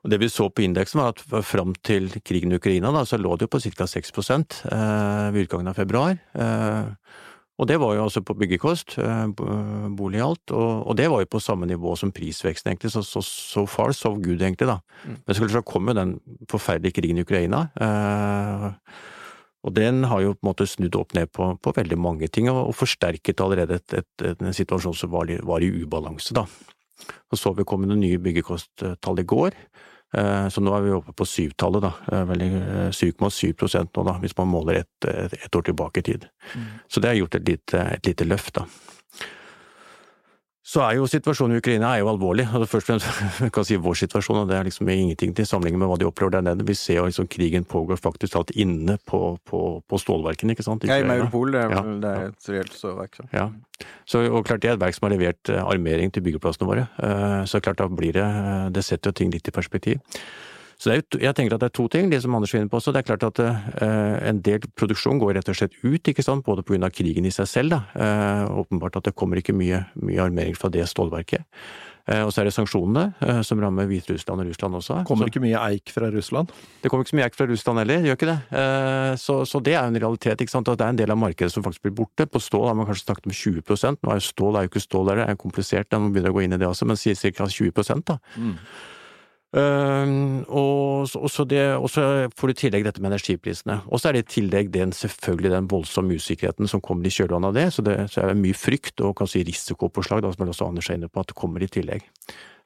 Og 0.05 0.11
Det 0.13 0.19
vi 0.21 0.29
så 0.29 0.51
på 0.53 0.61
indeksen 0.61 1.01
var 1.01 1.15
at 1.15 1.45
fram 1.49 1.73
til 1.81 2.11
krigen 2.21 2.53
i 2.53 2.59
Ukraina 2.59 2.91
da, 2.93 3.01
så 3.09 3.17
lå 3.17 3.33
det 3.35 3.47
jo 3.47 3.55
på 3.55 3.61
ca. 3.63 3.87
6 3.89 4.11
eh, 4.13 5.31
ved 5.33 5.47
utgangen 5.47 5.71
av 5.71 5.79
februar. 5.79 6.19
Eh, 6.37 6.91
og 7.57 7.69
det 7.71 7.79
var 7.79 7.95
jo 7.95 8.03
altså 8.03 8.21
på 8.21 8.35
byggekost, 8.37 8.97
eh, 8.99 9.25
bolig 9.97 10.21
alt, 10.21 10.51
og, 10.51 10.85
og, 10.85 10.93
det 10.99 11.07
var 11.09 11.23
jo 11.23 11.31
på 11.31 11.41
samme 11.41 11.65
nivå 11.65 11.95
som 11.97 12.11
prisveksten, 12.13 12.69
egentlig, 12.69 12.91
så 12.91 13.01
so, 13.01 13.23
so 13.23 13.65
far 13.65 13.95
so 13.97 14.11
good, 14.13 14.43
egentlig, 14.43 14.67
da. 14.67 14.77
Mm. 15.07 15.17
Men 15.25 15.39
så 15.55 15.63
kom 15.65 15.89
jo 15.89 15.97
den 15.97 16.13
forferdelige 16.51 16.99
krigen 16.99 17.17
i 17.17 17.25
Ukraina, 17.25 17.63
eh, 17.79 18.67
og 19.65 19.73
den 19.73 20.03
har 20.05 20.21
jo 20.21 20.35
på 20.35 20.43
en 20.43 20.51
måte 20.51 20.69
snudd 20.69 20.99
opp 20.99 21.15
ned 21.17 21.31
på, 21.33 21.49
på 21.57 21.73
veldig 21.79 21.97
mange 21.97 22.29
ting, 22.29 22.51
og, 22.51 22.67
og 22.67 22.77
forsterket 22.77 23.41
allerede 23.41 23.79
et, 23.79 23.97
et, 24.03 24.11
et, 24.21 24.37
en 24.43 24.53
situasjon 24.53 24.99
som 24.99 25.15
var, 25.15 25.33
var 25.47 25.65
i 25.65 25.71
ubalanse, 25.81 26.35
da. 26.35 26.45
Og 27.31 27.39
så 27.39 27.55
vi 27.55 27.65
kom 27.67 27.87
det 27.87 27.97
nye 27.97 28.19
byggekosttall 28.21 29.23
i 29.23 29.27
går, 29.27 29.55
så 30.49 30.61
nå 30.63 30.73
er 30.75 30.83
vi 30.85 30.93
oppe 30.95 31.13
på 31.17 31.27
syvtallet, 31.27 31.85
da. 31.85 31.91
7,7 32.95 33.49
eh, 33.51 33.85
nå, 33.85 34.03
da, 34.07 34.17
hvis 34.21 34.37
man 34.37 34.51
måler 34.51 34.81
ett 34.83 35.07
et 35.07 35.55
år 35.55 35.65
tilbake 35.67 36.01
i 36.01 36.05
tid. 36.11 36.27
Mm. 36.55 36.67
Så 36.87 37.01
det 37.01 37.11
har 37.11 37.19
gjort 37.19 37.35
et 37.35 37.49
lite, 37.49 37.81
et 37.97 38.11
lite 38.11 38.27
løft, 38.27 38.55
da 38.61 38.65
så 40.65 40.81
er 40.81 40.95
jo 40.97 41.05
situasjonen 41.05 41.53
i 41.53 41.61
Ukraina 41.61 41.91
er 41.93 42.01
jo 42.01 42.07
alvorlig. 42.09 42.47
Altså 42.49 42.65
først 42.65 42.89
og 42.89 43.01
fremst 43.05 43.51
kan 43.55 43.65
si 43.67 43.75
vår 43.77 43.99
situasjon, 43.99 44.39
og 44.41 44.47
det 44.49 44.55
er 44.57 44.65
liksom 44.65 44.89
ingenting 44.89 45.35
til 45.37 45.45
sammenligning 45.45 45.83
med 45.83 45.91
hva 45.91 45.97
de 46.01 46.07
opplever 46.09 46.33
der 46.33 46.45
nede. 46.47 46.65
Vi 46.65 46.73
ser 46.79 46.97
jo 46.97 47.05
liksom 47.05 47.27
krigen 47.29 47.67
pågår 47.69 48.01
faktisk 48.01 48.39
alt 48.39 48.53
inne 48.57 48.97
på, 49.05 49.19
på, 49.45 49.61
på 49.85 49.99
stålverkene, 50.01 50.55
ikke 50.55 50.65
sant? 50.65 50.87
I 50.87 50.89
ja, 50.89 50.97
i 51.03 51.05
Maurpol, 51.05 51.53
det 51.53 51.61
er, 51.67 51.75
ja, 51.75 51.83
det 52.01 52.13
er 52.15 52.31
et 52.31 52.49
reelt 52.49 52.73
stålverk. 52.73 53.19
Så. 53.19 53.27
Ja. 53.35 53.45
Så, 54.09 54.23
og 54.25 54.41
klart 54.47 54.65
det 54.65 54.71
er 54.71 54.79
et 54.79 54.81
verk 54.81 54.97
som 54.97 55.05
har 55.05 55.13
levert 55.13 55.53
eh, 55.53 55.61
armering 55.61 56.09
til 56.15 56.25
byggeplassene 56.25 56.71
våre. 56.71 56.87
Eh, 56.97 57.43
så 57.51 57.61
klart 57.61 57.83
da 57.83 57.89
blir 57.91 58.17
det 58.17 58.25
Det 58.73 58.85
setter 58.87 59.13
jo 59.13 59.19
ting 59.21 59.29
litt 59.35 59.45
i 59.45 59.53
perspektiv. 59.53 60.01
Så 60.81 60.91
er, 60.91 61.03
jeg 61.21 61.35
tenker 61.37 61.55
at 61.55 61.63
det 61.63 61.69
er 61.69 61.77
to 61.77 61.87
ting, 61.91 62.11
det 62.11 62.19
som 62.23 62.35
Anders 62.35 62.53
finner 62.53 62.69
på 62.71 62.79
også. 62.81 62.93
Det 62.95 63.01
er 63.01 63.07
klart 63.07 63.25
at 63.29 63.41
uh, 63.41 63.79
en 64.27 64.41
del 64.43 64.67
produksjon 64.75 65.21
går 65.21 65.37
rett 65.39 65.51
og 65.51 65.57
slett 65.57 65.75
ut, 65.85 66.11
ikke 66.11 66.25
sant, 66.25 66.45
både 66.45 66.65
pga. 66.67 66.91
krigen 66.91 67.27
i 67.27 67.33
seg 67.33 67.49
selv. 67.49 67.75
Da. 67.75 67.81
Uh, 67.95 68.61
åpenbart 68.61 68.99
at 68.99 69.09
det 69.09 69.15
kommer 69.17 69.39
ikke 69.39 69.55
mye, 69.55 69.85
mye 70.03 70.23
armering 70.27 70.57
fra 70.57 70.71
det 70.73 70.87
stålverket. 70.91 71.45
Uh, 72.05 72.21
og 72.27 72.29
så 72.29 72.43
er 72.43 72.49
det 72.49 72.53
sanksjonene, 72.53 73.41
som 73.47 73.61
rammer 73.63 73.87
Hviterussland 73.89 74.43
og 74.43 74.49
Russland 74.51 74.77
også. 74.77 74.99
Kommer 75.07 75.31
ikke 75.31 75.41
mye 75.41 75.61
eik 75.71 75.89
fra 75.95 76.11
Russland? 76.13 76.51
Det 76.83 76.91
kommer 76.91 77.05
ikke 77.07 77.15
så 77.15 77.19
mye 77.21 77.29
eik 77.29 77.37
fra 77.39 77.47
Russland 77.49 77.81
heller, 77.81 78.03
gjør 78.05 78.19
ikke 78.19 78.29
det. 78.29 78.65
Så, 79.23 79.39
så, 79.49 79.61
det 79.63 79.73
er 79.73 79.87
en 79.87 79.97
realitet. 79.97 80.43
ikke 80.43 80.53
sant, 80.53 80.69
at 80.69 80.77
Det 80.77 80.85
er 80.85 80.93
en 80.93 80.99
del 80.99 81.15
av 81.15 81.17
markedet 81.17 81.49
som 81.55 81.65
faktisk 81.65 81.87
blir 81.87 81.95
borte. 82.03 82.27
På 82.29 82.43
stål 82.43 82.67
har 82.69 82.77
man 82.77 82.89
kanskje 82.89 83.07
snakket 83.07 83.31
om 83.31 83.37
20 83.39 83.95
Nå 83.95 84.11
er 84.11 84.19
jo 84.19 84.27
stål 84.27 84.59
er 84.59 84.67
jo 84.67 84.73
ikke 84.73 84.83
stål 84.83 85.09
der, 85.09 85.23
det 85.23 85.29
er 85.31 85.39
komplisert, 85.39 85.95
man 85.95 86.11
begynner 86.13 86.35
å 86.35 86.37
gå 86.37 86.45
inn 86.45 86.53
i 86.53 86.61
det 86.61 86.67
også, 86.67 86.85
men 86.85 86.99
sier 86.99 87.15
ca. 87.15 87.47
20 87.49 88.03
da. 88.05 88.19
Mm. 88.35 88.59
Uh, 89.55 90.43
og, 90.51 91.07
så 91.31 91.45
det, 91.47 91.63
og 91.79 91.87
så 91.91 92.27
får 92.35 92.51
du 92.51 92.53
i 92.53 92.59
tillegg 92.65 92.87
dette 92.87 93.03
med 93.03 93.13
energiprisene. 93.13 93.79
Og 93.87 94.01
så 94.01 94.09
er 94.09 94.17
det 94.17 94.25
i 94.25 94.31
tillegg 94.35 94.71
den, 94.73 94.91
selvfølgelig 94.95 95.53
den 95.53 95.69
voldsomme 95.71 96.17
usikkerheten 96.19 96.67
som 96.71 96.83
kommer 96.83 97.07
i 97.07 97.13
kjølvannet 97.15 97.53
av 97.53 97.57
det. 97.57 97.67
Så 97.71 97.85
det 97.85 97.97
så 98.11 98.23
er 98.23 98.33
det 98.33 98.41
mye 98.41 98.57
frykt 98.57 99.03
og 99.05 99.15
kanskje 99.21 99.45
risikopåslag, 99.47 100.25
da, 100.25 100.33
som 100.35 100.51
også 100.51 100.69
Anders 100.69 100.91
er 100.91 100.99
inne 100.99 101.11
på, 101.11 101.23
at 101.23 101.31
det 101.31 101.39
kommer 101.39 101.63
i 101.63 101.71
tillegg. 101.71 102.03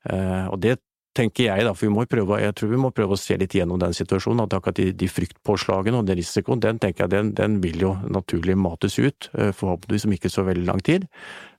Uh, 0.10 0.50
og 0.50 0.58
det 0.66 0.80
tenker 1.18 1.50
jeg, 1.50 1.66
da, 1.66 1.74
for 1.76 1.88
vi 1.88 1.94
må 1.94 2.06
prøve, 2.10 2.40
jeg 2.42 2.56
tror 2.58 2.72
vi 2.72 2.80
må 2.80 2.92
prøve 2.96 3.16
å 3.16 3.20
se 3.20 3.38
litt 3.40 3.56
gjennom 3.58 3.80
den 3.82 3.96
situasjonen. 3.98 4.46
At 4.46 4.56
akkurat 4.58 4.80
de, 4.80 4.90
de 4.96 5.10
fryktpåslagene 5.12 6.02
og 6.02 6.10
den 6.10 6.20
risikoen, 6.20 6.62
den 6.64 6.80
tenker 6.82 7.06
jeg 7.06 7.14
den, 7.16 7.32
den 7.38 7.60
vil 7.64 7.82
jo 7.86 7.94
naturlig 8.10 8.58
mates 8.60 9.00
ut, 9.02 9.30
eh, 9.34 9.52
forhåpentligvis 9.56 10.08
om 10.08 10.16
ikke 10.16 10.32
så 10.32 10.46
veldig 10.48 10.68
lang 10.70 10.84
tid. 10.86 11.08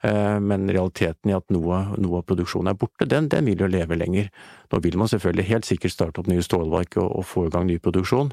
Eh, 0.03 0.41
men 0.41 0.65
realiteten 0.71 1.29
i 1.29 1.35
at 1.37 1.45
noe, 1.53 1.81
noe 2.01 2.21
av 2.21 2.25
produksjonen 2.29 2.73
er 2.73 2.77
borte, 2.81 3.05
den, 3.09 3.29
den, 3.33 3.45
vil 3.51 3.61
jo 3.61 3.69
leve 3.69 3.99
lenger. 4.01 4.31
Nå 4.73 4.81
vil 4.81 4.97
man 5.01 5.11
selvfølgelig 5.13 5.45
helt 5.51 5.69
sikkert 5.69 5.93
starte 5.93 6.23
opp 6.23 6.31
nye 6.31 6.45
stålverk 6.45 6.97
og, 7.03 7.11
og 7.21 7.27
få 7.29 7.45
i 7.49 7.53
gang 7.53 7.67
ny 7.69 7.77
produksjon, 7.83 8.31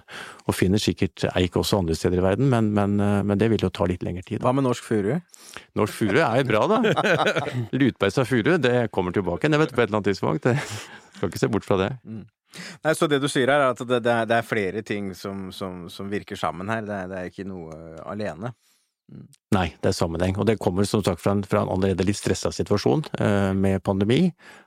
og 0.47 0.55
finner 0.55 0.79
sikkert 0.79 1.27
eik 1.33 1.57
også 1.59 1.81
andre 1.81 1.97
steder 1.97 2.21
i 2.21 2.23
verden, 2.23 2.47
men, 2.53 2.71
men, 2.77 2.95
eh, 3.03 3.19
men 3.27 3.41
det 3.41 3.51
vil 3.51 3.67
jo 3.67 3.71
ta 3.73 3.89
litt 3.89 4.05
lengre 4.07 4.23
tid. 4.23 4.39
Hva 4.45 4.55
med 4.55 4.67
norsk 4.67 4.87
furu? 4.87 5.17
Norsk 5.75 5.99
furu 5.99 6.21
er 6.21 6.39
jo 6.39 6.47
bra, 6.53 6.63
da. 6.71 6.79
Lutbeisa 7.81 8.23
furu, 8.27 8.55
det 8.63 8.77
kommer 8.95 9.15
tilbake 9.15 9.47
jeg 9.47 9.59
vet 9.61 9.71
på 9.73 9.81
et 9.81 9.87
eller 9.89 9.99
annet 9.99 10.09
tidspunkt. 10.11 10.47
Skal 11.17 11.31
ikke 11.31 11.39
se 11.41 11.49
bort 11.51 11.65
fra 11.65 11.77
det. 11.81 11.91
Mm. 12.05 12.25
Nei, 12.85 12.93
Så 12.95 13.07
det 13.11 13.19
du 13.21 13.27
sier 13.31 13.49
her, 13.51 13.59
er 13.63 13.73
at 13.73 13.81
det, 13.81 13.99
det, 14.05 14.13
er, 14.13 14.29
det 14.29 14.37
er, 14.37 14.47
flere 14.47 14.83
ting 14.85 15.11
som, 15.17 15.49
som, 15.51 15.87
som, 15.91 16.09
virker 16.11 16.39
sammen 16.39 16.69
her, 16.71 16.85
det 16.85 16.95
er, 16.95 17.11
det 17.11 17.19
er 17.19 17.31
ikke 17.31 17.47
noe 17.47 17.97
alene? 18.07 18.53
Nei, 19.55 19.69
det 19.79 19.93
er 19.93 19.95
sammenheng. 19.95 20.35
Og 20.35 20.47
det 20.49 20.57
kommer 20.59 20.83
som 20.87 20.99
sagt 21.05 21.21
fra 21.23 21.31
en, 21.37 21.41
fra 21.47 21.61
en 21.63 21.69
allerede 21.71 22.03
litt 22.03 22.19
stressa 22.19 22.51
situasjon 22.51 23.05
eh, 23.23 23.53
med 23.55 23.79
pandemi 23.85 24.25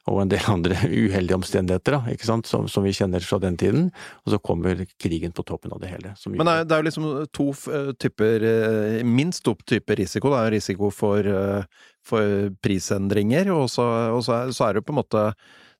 og 0.08 0.22
en 0.22 0.30
del 0.32 0.46
andre 0.54 0.78
uheldige 0.88 1.36
omstendigheter 1.36 1.98
da, 1.98 2.00
ikke 2.14 2.28
sant, 2.28 2.48
som, 2.48 2.64
som, 2.70 2.86
vi 2.86 2.94
kjenner 2.96 3.20
fra 3.24 3.36
den 3.42 3.58
tiden. 3.60 3.90
Og 4.24 4.32
så 4.34 4.40
kommer 4.40 4.80
krigen 4.96 5.36
på 5.36 5.44
toppen 5.44 5.76
av 5.76 5.82
det 5.84 5.92
hele. 5.92 6.14
Men 6.32 6.48
det 6.48 6.56
er, 6.56 6.68
det 6.70 6.76
er 6.76 6.82
jo 6.82 6.88
liksom 6.88 7.08
to 7.36 7.48
eh, 7.68 7.92
typer, 8.00 8.48
eh, 8.54 8.98
minst 9.04 9.44
to 9.44 9.54
typer 9.60 10.00
risiko. 10.00 10.32
Det 10.32 10.40
er 10.40 10.54
risiko 10.56 10.92
for, 10.94 11.28
eh, 11.28 11.88
for 12.00 12.54
prisendringer, 12.64 13.52
og 13.52 13.68
så, 13.68 13.84
og 14.16 14.24
så 14.24 14.46
er 14.48 14.72
det 14.72 14.80
jo 14.80 14.88
på 14.88 14.96
en 14.96 15.02
måte 15.02 15.26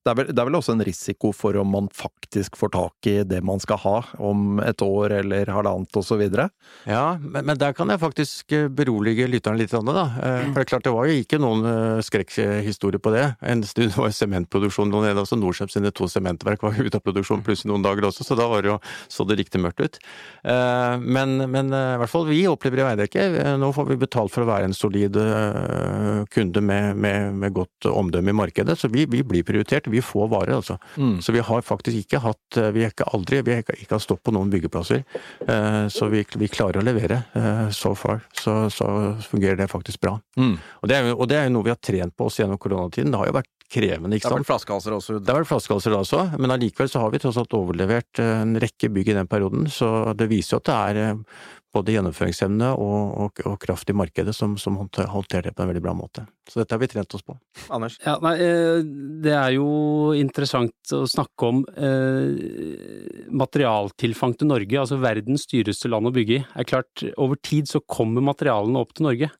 det 0.01 0.09
er, 0.09 0.17
vel, 0.17 0.29
det 0.33 0.41
er, 0.41 0.47
vel, 0.49 0.57
også 0.57 0.73
en 0.73 0.85
risiko 0.87 1.29
for 1.37 1.57
om 1.61 1.75
man 1.75 1.89
faktisk 1.93 2.55
får 2.57 2.71
tak 2.73 3.09
i 3.11 3.19
det 3.29 3.43
man 3.45 3.61
skal 3.61 3.77
ha 3.83 3.97
om 4.25 4.61
et 4.65 4.81
år 4.81 5.13
eller 5.19 5.51
halvannet 5.53 5.99
osv.? 6.01 6.23
Ja, 6.89 7.19
men, 7.21 7.45
men, 7.45 7.59
der 7.61 7.75
kan 7.77 7.93
jeg 7.93 8.01
faktisk 8.01 8.55
eh, 8.57 8.71
berolige 8.73 9.29
lytteren 9.29 9.61
litt. 9.61 9.75
Da. 9.75 10.05
Eh, 10.17 10.47
for 10.47 10.57
det 10.57 10.65
er 10.65 10.71
klart, 10.71 10.87
det 10.87 10.95
var 10.95 11.11
jo 11.11 11.19
ikke 11.21 11.41
noen 11.43 11.69
eh, 11.69 12.01
skrekkhistorie 12.07 13.03
på 13.03 13.13
det. 13.13 13.27
En 13.45 13.61
stund 13.69 13.93
var 13.99 14.15
sementproduksjonen 14.17 15.05
nede 15.05 15.21
altså 15.21 15.37
Norcem 15.37 15.69
sine 15.69 15.93
to 15.93 16.09
sementverk 16.09 16.65
var 16.65 16.81
ute 16.81 16.97
av 16.97 17.05
produksjon 17.05 17.45
pluss 17.45 17.67
noen 17.69 17.85
dager 17.85 18.09
også, 18.09 18.25
så 18.25 18.39
da 18.41 18.49
var 18.49 18.65
det 18.65 18.73
jo, 18.73 18.79
så 19.13 19.29
det 19.29 19.37
riktig 19.43 19.61
mørkt 19.61 19.85
ut. 19.85 20.01
Men, 20.43 21.37
men 21.53 21.71
i 21.75 21.99
hvert 22.01 22.11
fall 22.11 22.25
vi 22.29 22.41
opplever 22.49 22.83
i 22.83 22.87
Veidekke, 22.89 23.27
nå 23.61 23.71
får 23.77 23.89
vi 23.91 23.99
betalt 24.01 24.33
for 24.33 24.45
å 24.45 24.49
være 24.49 24.69
en 24.69 24.77
solid 24.77 25.17
kunde 26.33 26.63
med, 26.65 26.99
med, 27.01 27.37
med 27.43 27.55
godt 27.57 27.89
omdømme 27.91 28.33
i 28.33 28.39
markedet, 28.41 28.77
så 28.81 28.91
vi, 28.93 29.07
vi 29.11 29.23
blir 29.27 29.47
prioritert 29.47 29.90
vi 29.91 30.03
får 30.05 30.29
varer, 30.33 30.55
altså. 30.57 30.79
Mm. 30.97 31.21
Så 31.23 31.33
vi 31.33 31.43
har 31.45 31.63
faktisk 31.67 31.97
ikke 32.03 32.23
hatt 32.25 32.59
eh, 32.59 32.71
Vi 32.75 32.85
har 32.85 32.95
ikke 32.95 33.09
aldri 33.15 33.43
vi 33.47 33.55
har 33.57 33.65
ikke 33.65 33.95
hatt 33.97 34.05
stopp 34.05 34.23
på 34.27 34.35
noen 34.35 34.51
byggeplasser. 34.53 35.05
Eh, 35.47 35.85
så 35.93 36.11
vi, 36.13 36.25
vi 36.41 36.51
klarer 36.53 36.81
å 36.81 36.87
levere 36.87 37.23
eh, 37.39 37.69
so 37.75 37.95
far. 37.99 38.25
Så, 38.37 38.55
så 38.75 38.91
fungerer 39.27 39.59
det 39.61 39.71
faktisk 39.73 40.03
bra. 40.03 40.17
Mm. 40.37 40.57
Og, 40.57 40.91
det 40.91 40.99
er, 40.99 41.13
og, 41.15 41.25
det 41.31 41.39
er, 41.39 41.49
jo 41.49 41.57
noe 41.59 41.69
vi 41.69 41.75
har 41.75 41.81
trent 41.81 42.17
på 42.17 42.29
oss 42.31 42.41
gjennom 42.41 42.61
koronatiden. 42.61 43.13
Det 43.13 43.23
har 43.23 43.31
jo 43.31 43.39
vært 43.41 43.53
krevende, 43.71 44.19
ikke 44.19 44.27
sant? 44.27 44.33
Det 44.33 44.35
har 44.35 44.43
vært 44.43 44.51
flaskehalser 44.51 44.97
også. 44.97 45.21
Det 45.21 45.31
har 45.31 45.45
vært 45.45 45.53
flaskehalser 45.53 45.95
da 45.95 46.03
også, 46.03 46.25
men 46.43 46.55
allikevel 46.57 46.91
så 46.91 47.05
har 47.05 47.15
vi 47.15 47.21
tross 47.23 47.39
alt 47.39 47.55
overlevert 47.55 48.23
en 48.25 48.57
rekke 48.63 48.91
bygg 48.91 49.13
i 49.13 49.17
den 49.21 49.31
perioden, 49.31 49.69
så 49.71 50.11
det 50.19 50.27
viser 50.33 50.57
jo 50.57 50.63
at 50.65 50.71
det 50.71 50.79
er 50.91 51.21
både 51.75 51.93
gjennomføringsevne 51.95 52.73
og, 52.83 53.13
og, 53.25 53.41
og 53.47 53.57
kraft 53.63 53.91
i 53.93 53.95
markedet 53.95 54.33
som, 54.35 54.57
som 54.59 54.75
håndter- 54.81 55.07
håndterer 55.13 55.49
det 55.49 55.53
på 55.55 55.63
en 55.63 55.71
veldig 55.71 55.83
bra 55.85 55.93
måte. 55.95 56.25
Så 56.51 56.59
dette 56.59 56.75
har 56.75 56.81
vi 56.83 56.89
trent 56.91 57.15
oss 57.15 57.23
på. 57.23 57.37
Anders? 57.71 57.99
Ja, 58.03 58.17
nei, 58.25 58.33
eh, 58.43 58.81
det 59.23 59.35
er 59.39 59.53
jo 59.55 59.69
interessant 60.19 60.95
å 60.97 61.05
snakke 61.07 61.51
om 61.53 61.61
eh, 61.79 63.29
materialtilfang 63.31 64.35
til 64.41 64.51
Norge, 64.51 64.81
altså 64.83 64.99
verdens 65.01 65.47
dyreste 65.51 65.91
land 65.93 66.11
å 66.11 66.15
bygge 66.15 66.39
i. 66.41 66.45
Er 66.59 66.69
klart, 66.69 67.05
over 67.17 67.39
tid 67.47 67.71
så 67.71 67.83
kommer 67.87 68.25
materialene 68.33 68.81
opp 68.83 68.95
til 68.97 69.07
Norge. 69.11 69.31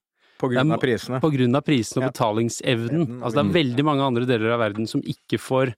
På 0.41 0.49
grunn 0.49 0.73
av 0.73 0.81
prisene. 0.81 1.19
På 1.21 1.29
grunn 1.35 1.57
av 1.59 1.65
prisen 1.67 2.01
og 2.01 2.07
Ja. 2.07 2.13
betalingsevnen. 2.15 3.19
Altså 3.21 3.37
det 3.37 3.43
er 3.45 3.57
veldig 3.59 3.85
mange 3.85 4.07
andre 4.07 4.25
deler 4.25 4.55
av 4.55 4.63
verden 4.63 4.87
som 4.89 5.03
ikke 5.03 5.37
får 5.37 5.75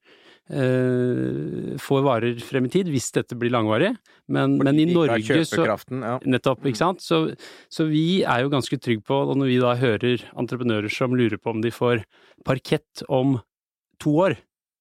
eh, 0.50 1.76
får 1.82 2.04
varer 2.06 2.38
frem 2.44 2.66
i 2.66 2.72
tid, 2.72 2.90
hvis 2.92 3.11
dette 3.14 3.37
blir 3.38 3.52
langvarig. 3.54 3.92
Men, 4.32 4.56
men 4.62 4.78
i 4.80 4.87
Norge 4.90 5.42
så 5.49 5.66
ja. 5.66 6.16
Nettopp, 6.25 6.64
ikke 6.68 6.80
sant. 6.80 7.02
Så, 7.04 7.25
så 7.72 7.87
vi 7.90 8.22
er 8.22 8.44
jo 8.44 8.52
ganske 8.52 8.78
trygge 8.82 9.04
på, 9.08 9.22
og 9.30 9.37
når 9.40 9.52
vi 9.52 9.61
da 9.62 9.75
hører 9.78 10.25
entreprenører 10.38 10.92
som 10.92 11.14
lurer 11.18 11.38
på 11.40 11.54
om 11.54 11.62
de 11.64 11.72
får 11.75 12.04
parkett 12.46 13.04
om 13.12 13.38
to 14.02 14.16
år, 14.25 14.38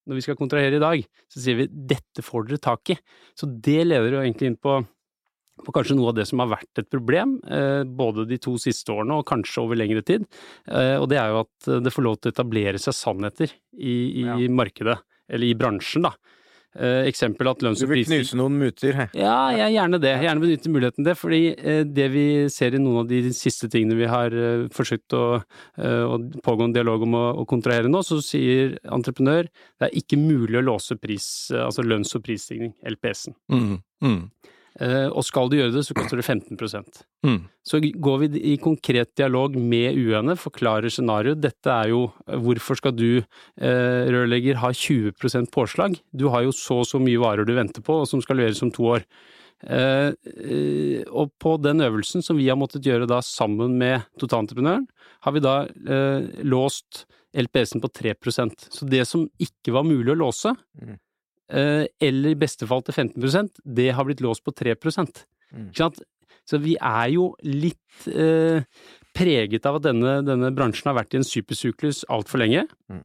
når 0.09 0.17
vi 0.17 0.23
skal 0.25 0.39
kontrahere 0.39 0.79
i 0.79 0.81
dag, 0.81 1.03
så 1.29 1.43
sier 1.43 1.59
vi 1.59 1.67
dette 1.69 2.23
får 2.25 2.47
dere 2.49 2.61
tak 2.63 2.89
i. 2.95 2.97
Så 3.37 3.45
det 3.47 3.83
leder 3.85 4.15
jo 4.17 4.23
egentlig 4.23 4.49
inn 4.49 4.57
på, 4.57 4.79
på 5.61 5.73
kanskje 5.75 5.93
noe 5.99 6.09
av 6.09 6.17
det 6.17 6.25
som 6.27 6.41
har 6.41 6.49
vært 6.55 6.81
et 6.81 6.89
problem, 6.89 7.35
eh, 7.45 7.83
både 7.85 8.25
de 8.29 8.39
to 8.41 8.55
siste 8.59 8.89
årene 8.89 9.19
og 9.21 9.27
kanskje 9.29 9.61
over 9.61 9.77
lengre 9.77 10.01
tid. 10.07 10.25
Eh, 10.65 10.95
og 10.97 11.05
det 11.11 11.19
er 11.21 11.29
jo 11.35 11.43
at 11.43 11.69
det 11.85 11.93
får 11.93 12.07
lov 12.07 12.17
til 12.17 12.31
å 12.31 12.35
etablere 12.35 12.81
seg 12.81 12.97
sannheter 12.97 13.53
i, 13.77 13.93
i 14.23 14.25
Ja. 14.25 14.39
markedet, 14.57 14.97
eller 15.31 15.47
i 15.47 15.55
bransjen, 15.57 16.03
da. 16.03 16.13
Eh, 16.73 17.01
eksempel 17.09 17.49
at 17.51 17.59
lønns- 17.59 17.81
Du 17.83 17.85
vil 17.89 18.05
knuse 18.05 18.33
noen 18.39 18.53
muter, 18.55 18.93
he. 18.95 19.05
ja, 19.19 19.49
jeg 19.51 19.73
gjerne 19.75 19.99
det. 19.99 20.11
Jeg 20.15 20.23
gjerne 20.23 20.39
benytte 20.45 20.71
muligheten 20.71 21.03
det. 21.03 21.17
Fordi 21.19 21.39
eh, 21.59 21.81
det 21.83 22.05
vi 22.13 22.23
ser 22.47 22.71
i 22.77 22.79
noen 22.79 23.01
av 23.01 23.09
de 23.09 23.19
siste 23.35 23.67
tingene 23.67 23.97
vi 23.99 24.07
har 24.07 24.31
eh, 24.31 24.67
forsøkt 24.71 25.11
å, 25.17 25.43
eh, 25.77 26.05
å 26.07 26.15
pågå 26.39 26.63
en 26.69 26.71
dialog 26.77 27.03
om 27.03 27.17
å, 27.19 27.25
å 27.43 27.45
kontrahere 27.45 27.91
nå, 27.91 27.99
så 28.07 28.21
sier 28.23 28.77
entreprenør 28.87 29.49
det 29.51 29.89
er 29.89 29.97
ikke 29.99 30.15
mulig 30.21 30.61
å 30.61 30.63
låse 30.63 30.95
pris, 30.95 31.51
eh, 31.51 31.59
altså 31.59 31.83
lønns- 31.83 32.15
og 32.15 32.23
prisstigning, 32.23 32.71
LPS-en. 32.87 33.35
Mm, 33.51 33.81
mm, 34.07 34.31
og 34.81 35.21
skal 35.27 35.49
du 35.49 35.57
gjøre 35.57 35.73
det, 35.75 35.83
så 35.85 35.93
koster 35.93 36.17
det 36.17 36.25
15 36.25 36.57
mm. 36.57 37.39
Så 37.63 37.79
går 37.79 38.17
vi 38.23 38.41
i 38.53 38.55
konkret 38.57 39.11
dialog 39.19 39.55
med 39.55 39.97
UNE, 39.99 40.35
forklarer 40.39 40.89
scenarioet. 40.89 41.41
Dette 41.43 41.69
er 41.69 41.91
jo 41.91 42.07
hvorfor 42.25 42.79
skal 42.79 42.95
du, 42.95 43.21
eh, 43.61 44.01
rørlegger, 44.09 44.57
ha 44.63 44.71
20% 44.73 45.51
påslag? 45.53 45.99
Du 46.11 46.29
har 46.33 46.47
jo 46.47 46.55
så 46.55 46.81
og 46.81 46.89
så 46.89 47.01
mye 47.01 47.21
varer 47.21 47.45
du 47.45 47.53
venter 47.53 47.85
på, 47.85 48.01
og 48.01 48.09
som 48.09 48.23
skal 48.23 48.41
leveres 48.41 48.63
om 48.65 48.71
to 48.73 48.89
år. 48.95 49.05
Eh, 49.61 50.09
eh, 50.09 51.03
og 51.09 51.33
på 51.41 51.55
den 51.61 51.83
øvelsen 51.85 52.25
som 52.25 52.39
vi 52.39 52.49
har 52.49 52.57
måttet 52.57 52.85
gjøre 52.87 53.09
da 53.09 53.21
sammen 53.25 53.77
med 53.77 54.07
totalentreprenøren, 54.21 54.87
har 55.21 55.35
vi 55.35 55.43
da 55.43 55.55
eh, 55.67 56.25
låst 56.41 57.05
LPS-en 57.37 57.81
på 57.83 57.87
3% 57.87 58.65
Så 58.73 58.85
det 58.89 59.05
som 59.07 59.27
ikke 59.39 59.71
var 59.75 59.85
mulig 59.87 60.11
å 60.15 60.19
låse, 60.25 60.55
eh, 60.81 60.97
eller 61.51 62.31
i 62.31 62.39
beste 62.39 62.67
fall 62.69 62.83
til 62.87 62.95
15% 62.95 63.59
det 63.75 63.89
har 63.97 64.07
blitt 64.07 64.23
låst 64.23 64.43
på 64.45 64.53
3 64.55 64.77
Mm. 65.51 65.67
Så 66.47 66.59
vi 66.63 66.77
er 66.79 67.09
jo 67.13 67.31
litt 67.43 68.07
eh, 68.07 68.63
preget 69.15 69.65
av 69.67 69.79
at 69.79 69.87
denne, 69.89 70.19
denne 70.25 70.51
bransjen 70.55 70.89
har 70.89 70.97
vært 70.97 71.15
i 71.15 71.19
en 71.19 71.27
supersyklus 71.27 72.05
altfor 72.11 72.41
lenge. 72.41 72.65
Mm. 72.91 73.01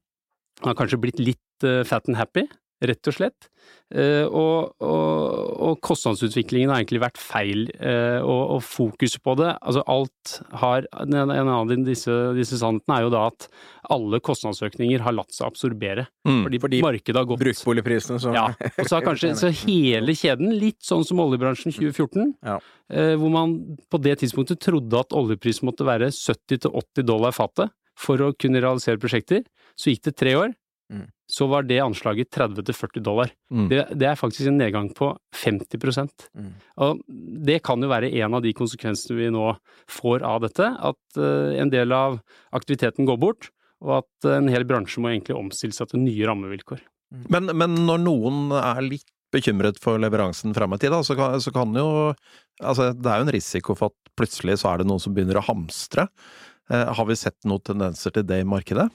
Den 0.61 0.71
har 0.71 0.79
kanskje 0.79 1.01
blitt 1.03 1.21
litt 1.21 1.67
eh, 1.67 1.83
fat 1.87 2.09
and 2.09 2.19
happy, 2.21 2.47
rett 2.85 3.09
og 3.09 3.15
slett. 3.17 3.47
Eh, 3.95 4.27
og, 4.27 4.75
og, 4.85 5.53
og 5.63 5.79
kostnadsutviklingen 5.87 6.71
har 6.71 6.83
egentlig 6.83 7.01
vært 7.03 7.19
feil, 7.23 7.65
eh, 7.79 8.19
og, 8.21 8.57
og 8.57 8.61
fokuset 8.67 9.23
på 9.23 9.35
det 9.39 9.53
Altså 9.63 9.83
alt 9.91 10.33
har 10.61 10.87
En 11.07 11.15
av 11.51 11.71
disse, 11.87 12.13
disse 12.37 12.59
sannhetene 12.61 12.97
er 12.99 13.07
jo 13.07 13.13
da 13.15 13.23
at 13.31 13.47
alle 13.95 14.19
kostnadsøkninger 14.27 15.03
har 15.07 15.15
latt 15.15 15.31
seg 15.35 15.47
absorbere. 15.49 16.07
Mm. 16.27 16.43
Fordi, 16.45 16.61
Fordi 16.67 16.81
markedet 16.85 17.21
har 17.21 17.29
gått 17.31 17.43
Bruktboligprisene, 17.45 18.19
så 18.23 18.35
ja, 18.35 18.47
og 18.51 18.83
så 18.91 18.99
har 18.99 19.07
kanskje 19.07 19.33
så 19.39 19.51
hele 19.65 20.15
kjeden, 20.19 20.53
litt 20.59 20.83
sånn 20.87 21.07
som 21.07 21.23
oljebransjen 21.23 21.75
2014, 21.75 22.35
Ja. 22.47 22.59
eh, 22.91 23.15
hvor 23.19 23.31
man 23.35 23.57
på 23.91 24.03
det 24.03 24.19
tidspunktet 24.25 24.61
trodde 24.67 24.99
at 25.01 25.15
oljeprisen 25.17 25.67
måtte 25.71 25.87
være 25.87 26.11
70-80 26.15 27.07
dollar 27.07 27.35
fatet 27.35 27.71
for 27.97 28.21
å 28.27 28.33
kunne 28.37 28.61
realisere 28.61 28.99
prosjekter. 29.01 29.47
Så 29.79 29.95
gikk 29.95 30.03
det 30.11 30.17
tre 30.21 30.35
år, 30.39 30.55
Mm. 30.87 31.09
Så 31.27 31.49
var 31.51 31.67
det 31.67 31.81
anslaget 31.83 32.31
30-40 32.35 33.03
dollar. 33.03 33.33
Mm. 33.51 33.67
Det, 33.71 33.81
det 33.99 34.09
er 34.09 34.19
faktisk 34.19 34.47
en 34.51 34.61
nedgang 34.61 34.93
på 34.95 35.11
50 35.35 35.77
Mm. 36.37 36.53
Og 36.83 37.01
det 37.47 37.63
kan 37.65 37.83
jo 37.83 37.89
være 37.89 38.13
en 38.23 38.35
av 38.37 38.43
de 38.45 38.53
konsekvensene 38.57 39.17
vi 39.19 39.31
nå 39.33 39.57
får 39.91 40.23
av 40.27 40.43
dette, 40.45 40.67
at 40.67 41.19
eh, 41.19 41.59
en 41.61 41.71
del 41.73 41.93
av 41.93 42.21
aktiviteten 42.55 43.09
går 43.09 43.19
bort, 43.19 43.51
og 43.85 44.03
at 44.03 44.29
en 44.37 44.49
hel 44.53 44.65
bransje 44.69 45.03
må 45.03 45.11
egentlig 45.11 45.37
omstille 45.37 45.75
seg 45.77 45.91
til 45.91 46.05
nye 46.05 46.29
rammevilkår. 46.29 46.81
Men, 47.33 47.51
men 47.55 47.77
når 47.87 48.03
noen 48.03 48.55
er 48.59 48.83
litt 48.85 49.09
bekymret 49.35 49.79
for 49.83 50.01
leveransen 50.01 50.55
frem 50.57 50.75
i 50.75 50.81
tid, 50.81 50.95
da, 50.95 51.03
så, 51.07 51.17
kan, 51.19 51.41
så 51.43 51.53
kan 51.55 51.75
jo 51.77 51.89
Altså, 52.57 52.95
det 52.97 53.11
er 53.13 53.21
jo 53.21 53.25
en 53.27 53.35
risiko 53.35 53.75
for 53.77 53.93
at 53.93 54.13
plutselig 54.17 54.55
så 54.63 54.71
er 54.71 54.81
det 54.81 54.87
noen 54.89 55.01
som 55.03 55.13
begynner 55.13 55.37
å 55.37 55.45
hamstre. 55.45 56.07
Eh, 56.73 56.87
har 56.97 57.05
vi 57.05 57.17
sett 57.21 57.37
noen 57.45 57.61
tendenser 57.61 58.15
til 58.15 58.25
det 58.25 58.39
i 58.41 58.47
markedet? 58.49 58.87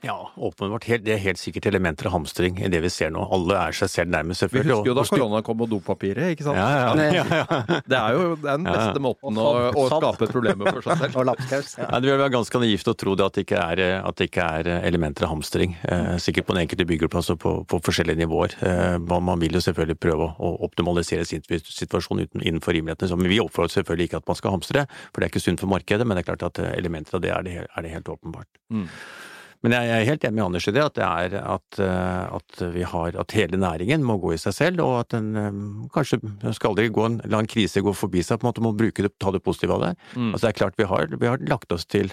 Ja, 0.00 0.32
åpenbart. 0.36 0.84
Helt, 0.86 1.02
det 1.02 1.16
er 1.16 1.18
helt 1.18 1.40
sikkert 1.40 1.66
elementer 1.66 2.06
av 2.06 2.12
hamstring 2.14 2.60
i 2.62 2.68
det 2.70 2.78
vi 2.84 2.90
ser 2.92 3.10
nå. 3.10 3.24
Alle 3.34 3.56
er 3.58 3.74
seg 3.74 3.90
selv 3.90 4.12
nærmest, 4.14 4.44
selvfølgelig. 4.44 4.70
Vi 4.70 4.76
husker 4.76 4.90
jo 4.92 4.94
da 4.94 5.04
korona 5.08 5.40
kom 5.46 5.64
og 5.64 5.70
dopapiret, 5.72 6.36
ikke 6.36 6.46
sant? 6.46 6.58
Ja, 6.60 6.92
ja, 6.94 7.24
ja. 7.26 7.80
Det 7.82 7.98
er 7.98 8.14
jo 8.14 8.36
den 8.44 8.66
beste 8.68 9.02
måten 9.02 9.40
å, 9.42 9.46
å 9.74 9.86
skape 9.90 10.28
problemer 10.30 10.70
for 10.76 10.86
seg 10.86 11.02
selv. 11.02 11.16
Og 11.18 11.26
lapskaus. 11.26 11.72
Det 11.80 12.04
vil 12.04 12.20
være 12.20 12.30
ganske 12.30 12.60
naivt 12.62 12.90
å 12.92 12.94
tro 12.98 13.16
det 13.18 13.26
at 13.26 13.38
det 13.38 13.44
ikke 13.46 13.62
er, 13.72 13.82
at 13.98 14.20
det 14.20 14.28
ikke 14.28 14.44
er 14.60 14.70
elementer 14.76 15.26
av 15.26 15.32
hamstring. 15.32 15.74
Eh, 15.82 16.12
sikkert 16.22 16.46
på 16.46 16.54
den 16.54 16.62
enkelte 16.62 16.86
byggeplass 16.86 17.32
og 17.34 17.40
på, 17.42 17.54
på 17.66 17.80
forskjellige 17.88 18.22
nivåer. 18.22 18.54
Eh, 18.62 18.98
man 19.02 19.42
vil 19.42 19.58
jo 19.58 19.64
selvfølgelig 19.64 19.98
prøve 19.98 20.28
å, 20.30 20.52
optimalisere 20.68 21.26
sin 21.26 21.42
situasjon 21.42 22.22
uten, 22.22 22.44
innenfor 22.44 22.76
rimelighetene. 22.76 23.18
Men 23.18 23.32
vi 23.32 23.40
oppfordrer 23.42 23.80
selvfølgelig 23.80 24.12
ikke 24.12 24.22
at 24.22 24.30
man 24.30 24.38
skal 24.38 24.54
hamstre, 24.54 24.86
for 25.10 25.18
det 25.18 25.26
er 25.26 25.34
ikke 25.34 25.42
sunt 25.48 25.64
for 25.64 25.74
markedet. 25.74 26.06
Men 26.06 26.18
det 26.18 26.22
er 26.22 26.30
klart 26.30 26.46
at 26.52 26.62
eh, 26.62 26.76
elementer 26.78 27.18
av 27.18 27.24
det 27.26 27.34
er 27.34 27.48
det, 27.48 27.56
er 27.66 27.88
det 27.88 27.96
helt 27.96 28.14
åpenbart. 28.14 28.50
Mm. 28.70 28.86
Men 29.66 29.74
jeg 29.74 29.90
er 29.90 30.04
helt 30.06 30.24
enig 30.26 30.38
med 30.38 30.44
Anders 30.44 30.68
i 30.70 30.74
det, 30.74 30.84
at 30.84 30.98
det 30.98 31.06
er 31.06 31.32
at, 31.40 31.78
eh, 31.82 32.36
at 32.38 32.60
vi 32.74 32.84
har 32.86 33.16
At 33.18 33.34
hele 33.34 33.58
næringen 33.58 34.04
må 34.06 34.18
gå 34.22 34.34
i 34.34 34.38
seg 34.38 34.54
selv, 34.54 34.84
og 34.84 35.00
at 35.00 35.16
den 35.16 35.32
eh, 35.36 35.88
kanskje 35.94 36.20
skal 36.54 36.70
aldri 36.70 36.88
gå 36.94 37.06
en, 37.08 37.18
la 37.26 37.42
en 37.42 37.50
krise 37.50 37.82
gå 37.82 37.94
forbi 37.96 38.22
seg, 38.22 38.38
på 38.38 38.46
en 38.46 38.52
måte 38.52 38.62
må 38.62 38.76
bruke 38.78 39.02
det, 39.02 39.16
ta 39.18 39.34
det 39.34 39.42
positive 39.42 39.74
av 39.74 39.82
det. 39.86 39.92
Mm. 40.14 40.30
Altså 40.30 40.44
det 40.46 40.52
er 40.52 40.60
klart 40.60 40.78
vi 40.78 40.86
har, 40.90 41.10
vi 41.10 41.30
har 41.30 41.42
lagt 41.50 41.74
oss 41.74 41.88
til 41.90 42.12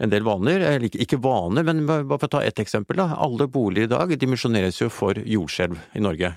en 0.00 0.12
del 0.12 0.24
vaner, 0.24 0.62
ikke 0.80 1.18
vaner, 1.20 1.66
men 1.66 1.82
bare 1.84 2.06
for 2.14 2.30
å 2.30 2.34
ta 2.38 2.44
ett 2.46 2.62
eksempel. 2.62 2.96
da. 3.02 3.10
Alle 3.20 3.50
boliger 3.50 3.84
i 3.84 3.90
dag 3.90 4.14
dimensjoneres 4.16 4.80
jo 4.80 4.88
for 4.88 5.18
jordskjelv 5.18 5.76
i 5.98 6.00
Norge. 6.00 6.32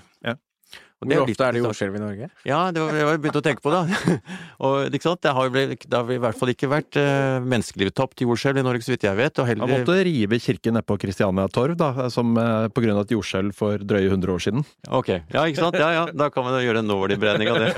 Ja. 1.04 1.18
Hvor 1.18 1.26
litt- 1.26 1.34
ofte 1.34 1.44
er 1.44 1.52
det 1.52 1.60
jordskjelv 1.60 1.96
i 1.98 2.00
Norge? 2.00 2.26
Ja, 2.48 2.58
det 2.72 2.80
var 2.80 2.92
det 2.94 3.00
jeg 3.02 3.20
begynte 3.20 3.40
å 3.42 3.44
tenke 3.44 3.60
på 3.60 3.72
da. 3.74 3.80
og 4.64 4.94
ikke 4.94 5.04
sant, 5.08 5.20
det 5.26 5.32
har, 5.36 5.48
jo 5.50 5.64
det 5.74 5.92
har 5.98 6.12
i 6.14 6.20
hvert 6.22 6.38
fall 6.38 6.52
ikke 6.54 6.70
vært 6.70 6.96
uh, 6.96 7.44
menneskelivet 7.44 7.96
tapt 7.98 8.16
til 8.16 8.30
jordskjelv 8.30 8.62
i 8.62 8.64
Norge, 8.64 8.86
så 8.86 8.94
vidt 8.94 9.04
jeg 9.04 9.18
vet. 9.18 9.40
Og 9.42 9.50
Man 9.60 9.72
måtte 9.74 9.96
rive 10.06 10.38
kirken 10.40 10.78
nedpå 10.78 10.96
Kristiania 11.02 11.44
Torv, 11.52 11.76
da, 11.76 12.08
som, 12.14 12.32
uh, 12.38 12.68
på 12.72 12.84
grunn 12.86 12.96
av 12.96 13.04
et 13.04 13.12
jordskjelv 13.16 13.52
for 13.58 13.82
drøye 13.84 14.08
100 14.08 14.32
år 14.32 14.44
siden. 14.46 14.64
Ok, 14.88 15.10
ja 15.34 15.44
ikke 15.50 15.60
sant. 15.66 15.76
Ja 15.82 15.90
ja, 15.98 16.06
da 16.14 16.30
kan 16.32 16.46
man 16.46 16.56
gjøre 16.64 16.80
en 16.80 16.88
nåverdiberegning 16.88 17.52
av 17.52 17.60
det. 17.60 17.70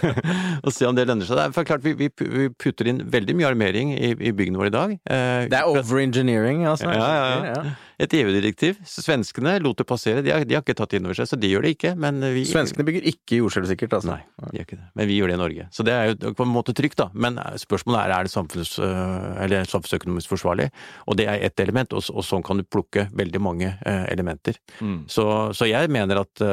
og 0.64 0.72
se 0.74 0.88
om 0.88 0.96
det 0.98 1.06
lønner 1.06 1.28
seg. 1.28 1.38
Det 1.38 1.46
er 1.46 1.54
for 1.54 1.68
klart, 1.68 1.84
vi, 1.86 1.94
vi 1.98 2.10
vi 2.14 2.48
putter 2.50 2.88
inn 2.90 3.02
veldig 3.10 3.34
mye 3.38 3.48
armering 3.52 3.94
i, 3.94 4.12
i 4.18 4.32
byggene 4.34 4.58
våre 4.60 4.72
i 4.72 4.74
dag. 4.74 4.96
Uh, 5.06 5.46
Det 5.52 5.58
er 5.60 5.70
overengineering, 5.70 6.64
altså. 6.70 6.90
Ja, 6.90 7.10
ja, 7.14 7.52
ja. 7.54 7.64
Et 8.02 8.16
EU-direktiv. 8.18 8.80
Svenskene 8.88 9.56
lot 9.62 9.78
det 9.78 9.86
passere, 9.86 10.22
de 10.24 10.32
har, 10.34 10.46
de 10.48 10.56
har 10.56 10.64
ikke 10.64 10.76
tatt 10.78 10.94
det 10.94 11.00
inn 11.00 11.06
over 11.08 11.18
seg, 11.18 11.28
så 11.30 11.38
de 11.38 11.50
gjør 11.52 11.66
det 11.66 11.74
ikke. 11.76 11.94
Men 12.00 12.18
vi 12.34 12.42
Svenskene 12.48 12.86
bygger 12.88 13.06
ikke 13.12 13.38
jordskjelvsikkert, 13.38 13.98
altså. 14.00 14.16
Nei, 14.16 14.48
de 14.50 14.58
gjør 14.58 14.68
ikke 14.68 14.80
det. 14.80 14.88
Men 14.98 15.10
vi 15.10 15.18
gjør 15.20 15.30
det 15.30 15.38
i 15.38 15.42
Norge. 15.44 15.68
Så 15.74 15.86
det 15.86 15.94
er 15.94 16.10
jo 16.10 16.34
på 16.34 16.46
en 16.46 16.52
måte 16.54 16.74
trygt, 16.76 16.98
da. 17.00 17.08
Men 17.14 17.38
spørsmålet 17.60 18.00
er 18.02 18.14
er 18.14 18.26
det 18.26 18.34
samfunns, 18.34 18.78
øh, 18.78 19.44
eller 19.44 19.70
samfunnsøkonomisk 19.70 20.34
forsvarlig. 20.34 20.70
Og 21.06 21.18
det 21.18 21.28
er 21.30 21.42
ett 21.46 21.60
element, 21.60 21.92
og, 21.92 22.04
og 22.14 22.26
sånn 22.26 22.44
kan 22.46 22.60
du 22.60 22.66
plukke 22.66 23.08
veldig 23.14 23.42
mange 23.42 23.72
eh, 23.74 24.04
elementer. 24.12 24.58
Mm. 24.80 25.04
Så, 25.10 25.26
så 25.54 25.68
jeg 25.68 25.90
mener 25.92 26.24
at 26.24 26.44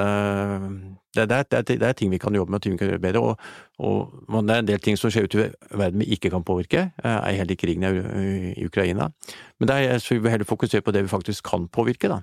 det, 1.16 1.28
det, 1.30 1.38
er, 1.52 1.62
det, 1.68 1.82
er, 1.82 1.92
ting 1.98 2.12
vi 2.12 2.18
kan 2.18 2.36
jobbe 2.36 2.52
med, 2.52 2.62
ting 2.64 2.74
vi 2.74 2.78
kan 2.78 2.88
gjøre 2.88 3.04
bedre. 3.04 3.20
Og, 3.20 3.36
og 3.80 4.32
men 4.32 4.48
det 4.48 4.56
er 4.56 4.64
en 4.64 4.70
del 4.72 4.80
ting 4.80 4.98
som 5.00 5.12
skjer 5.12 5.28
ute 5.28 5.50
i 5.50 5.78
verden 5.78 6.00
vi 6.00 6.12
ikke 6.16 6.32
kan 6.32 6.44
påvirke. 6.48 6.92
ei 7.04 7.36
Er 7.36 7.42
heller 7.42 7.56
krigen 7.56 7.84
i, 7.84 8.66
Ukraina. 8.66 9.12
Men 9.60 9.70
er, 9.70 10.00
vi 10.10 10.18
vil 10.18 10.32
heller 10.32 10.46
fokusere 10.46 10.82
på 10.82 10.92
det 10.92 11.04
vi 11.04 11.08
faktisk 11.12 11.44
kan 11.44 11.68
påvirke, 11.68 12.08
da. 12.08 12.22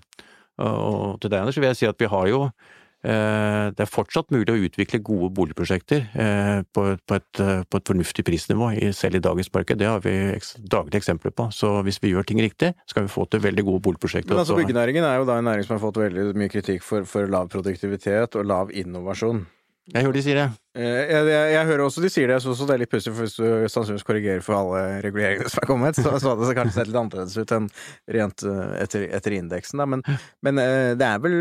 Og 0.59 1.21
til 1.21 1.30
deg, 1.30 1.40
Anders, 1.40 1.57
vil 1.57 1.66
jeg 1.66 1.76
si 1.76 1.87
at 1.87 2.00
vi 2.00 2.07
har 2.11 2.26
jo 2.26 2.49
Eh, 2.49 2.88
Det 2.99 3.85
er 3.85 3.90
fortsatt 3.90 4.33
mulig 4.35 4.50
å 4.50 4.59
utvikle 4.67 4.99
gode 5.07 5.31
boligprosjekter 5.37 6.09
eh, 6.19 6.61
på 6.75 6.85
et, 6.93 7.02
på 7.07 7.19
et, 7.19 7.43
eh, 7.45 7.61
på 7.62 7.81
et 7.81 7.90
fornuftig 7.93 8.25
prisnivå, 8.26 8.73
selv 8.97 9.21
i 9.21 9.23
dagens 9.23 9.52
marked. 9.55 9.78
Det 9.78 9.87
har 9.87 10.02
vi 10.05 10.14
daglige 10.59 11.02
eksempler 11.02 11.35
på. 11.35 11.49
Så 11.55 11.76
hvis 11.87 12.00
vi 12.02 12.12
gjør 12.14 12.26
ting 12.26 12.43
riktig, 12.43 12.73
skal 12.90 13.07
vi 13.07 13.12
få 13.12 13.28
til 13.31 13.45
veldig 13.45 13.67
gode 13.69 13.85
boligprosjekter. 13.87 14.33
Men 14.35 14.43
altså, 14.43 14.59
byggenæringen 14.59 15.07
er 15.07 15.21
jo 15.21 15.28
da 15.28 15.38
en 15.38 15.49
næring 15.50 15.69
som 15.69 15.76
har 15.76 15.85
fått 15.85 16.02
veldig 16.02 16.33
mye 16.38 16.52
kritikk 16.52 16.83
for, 16.87 17.07
for 17.09 17.31
lav 17.31 17.52
produktivitet 17.52 18.38
og 18.38 18.50
lav 18.50 18.75
innovasjon. 18.75 19.47
Jeg 19.95 20.04
hører 20.04 20.16
de 20.18 20.23
sier 20.26 20.37
det. 20.37 20.47
Eh, 20.76 20.99
Jeg, 21.09 21.25
jeg, 21.33 21.52
jeg 21.54 21.66
hører 21.71 21.83
også 21.87 22.02
de 22.04 22.11
sier 22.12 22.28
det, 22.28 22.37
jeg 22.37 22.45
synes 22.45 22.61
det 22.68 22.75
er 22.76 22.83
litt 22.83 22.92
pussig, 22.92 23.12
for 23.16 23.25
hvis 23.25 23.38
du 23.40 23.47
sannsynligvis 23.73 24.04
korrigerer 24.04 24.45
for 24.45 24.59
alle 24.59 24.83
reguleringene 25.07 25.49
som 25.49 25.62
er 25.64 25.71
kommet, 25.71 25.97
så, 25.97 26.12
så 26.21 26.35
hadde 26.35 26.45
det 26.50 26.57
kanskje 26.59 26.76
sett 26.76 26.90
litt 26.90 27.00
annerledes 27.00 27.38
ut 27.40 27.54
enn 27.57 27.71
rent 28.18 28.45
eh, 28.45 28.62
etter, 28.85 29.09
etter 29.16 29.38
indeksen, 29.40 29.80
da. 29.80 29.88
Men, 29.88 30.04
men 30.45 30.61
eh, 30.61 30.92
det 31.00 31.09
er 31.09 31.23
vel 31.25 31.38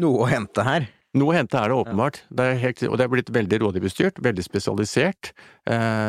noe 0.00 0.24
å 0.24 0.30
hente 0.30 0.64
her. 0.64 0.88
Noe 1.14 1.30
å 1.30 1.34
hente 1.36 1.54
er 1.60 1.70
det 1.70 1.76
åpenbart, 1.78 2.16
det 2.34 2.44
er 2.48 2.56
helt, 2.58 2.80
og 2.88 2.96
det 2.98 3.04
er 3.04 3.10
blitt 3.12 3.28
veldig 3.30 3.60
rådgiverstyrt, 3.62 4.16
veldig 4.24 4.42
spesialisert. 4.42 5.28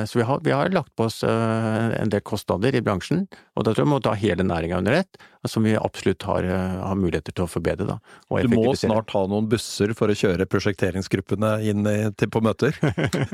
Så 0.10 0.18
vi 0.18 0.26
har, 0.26 0.40
vi 0.42 0.50
har 0.56 0.72
lagt 0.74 0.90
på 0.98 1.06
oss 1.06 1.20
en 1.22 2.10
del 2.10 2.24
kostnader 2.26 2.74
i 2.74 2.82
bransjen, 2.82 3.28
og 3.54 3.68
da 3.68 3.76
tror 3.76 3.84
jeg 3.84 3.86
vi 3.86 3.94
må 3.94 4.00
ta 4.02 4.16
hele 4.18 4.48
næringa 4.50 4.80
under 4.82 4.98
ett, 5.04 5.22
som 5.52 5.66
vi 5.66 5.76
absolutt 5.78 6.24
har, 6.28 6.44
eh, 6.44 6.78
har 6.82 6.98
muligheter 7.00 7.36
til 7.36 7.46
å 7.46 7.50
forbedre. 7.50 7.88
Da, 7.88 7.98
og 8.30 8.42
Du 8.46 8.56
må 8.56 8.74
snart 8.78 9.12
ha 9.16 9.26
noen 9.30 9.50
busser 9.50 9.94
for 9.98 10.12
å 10.12 10.18
kjøre 10.18 10.48
prosjekteringsgruppene 10.50 11.52
inn 11.70 11.86
i, 11.90 11.98
til, 12.18 12.32
på 12.34 12.42
møter. 12.46 12.78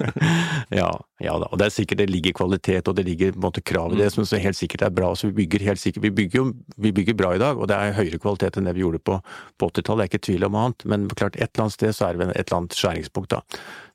ja, 0.82 0.92
ja 1.22 1.38
da, 1.42 1.50
og 1.50 1.60
det 1.62 1.70
er 1.70 1.76
sikkert 1.76 2.04
det 2.04 2.10
ligger 2.12 2.36
kvalitet 2.38 2.90
og 2.90 2.98
det 2.98 3.06
ligger 3.08 3.38
måte 3.42 3.64
krav 3.64 3.96
i 3.96 4.02
det 4.02 4.12
som 4.14 4.26
helt 4.26 4.60
sikkert 4.60 4.88
er 4.88 4.96
bra. 4.96 5.14
Så 5.16 5.30
vi 5.30 5.44
bygger 5.44 5.68
helt 5.72 5.82
sikkert, 5.82 6.06
vi 6.08 6.14
bygger 6.22 6.52
vi 6.82 6.92
bygger 6.96 7.18
bra 7.18 7.36
i 7.36 7.42
dag, 7.42 7.60
og 7.60 7.70
det 7.72 7.78
er 7.78 7.96
høyere 7.98 8.20
kvalitet 8.22 8.58
enn 8.58 8.68
det 8.68 8.76
vi 8.78 8.84
gjorde 8.86 9.02
på, 9.06 9.20
på 9.60 9.72
80-tallet, 9.72 10.02
det 10.02 10.08
er 10.08 10.12
ikke 10.12 10.28
tvil 10.30 10.48
om 10.48 10.60
annet. 10.64 10.86
Men 10.90 11.08
klart 11.14 11.38
et 11.38 11.50
eller 11.52 11.68
annet 11.68 11.78
sted 11.78 11.96
så 11.96 12.10
er 12.10 12.20
det 12.20 12.30
et 12.32 12.46
eller 12.48 12.60
annet 12.62 12.78
skjæringspunkt 12.78 13.34
da, 13.34 13.42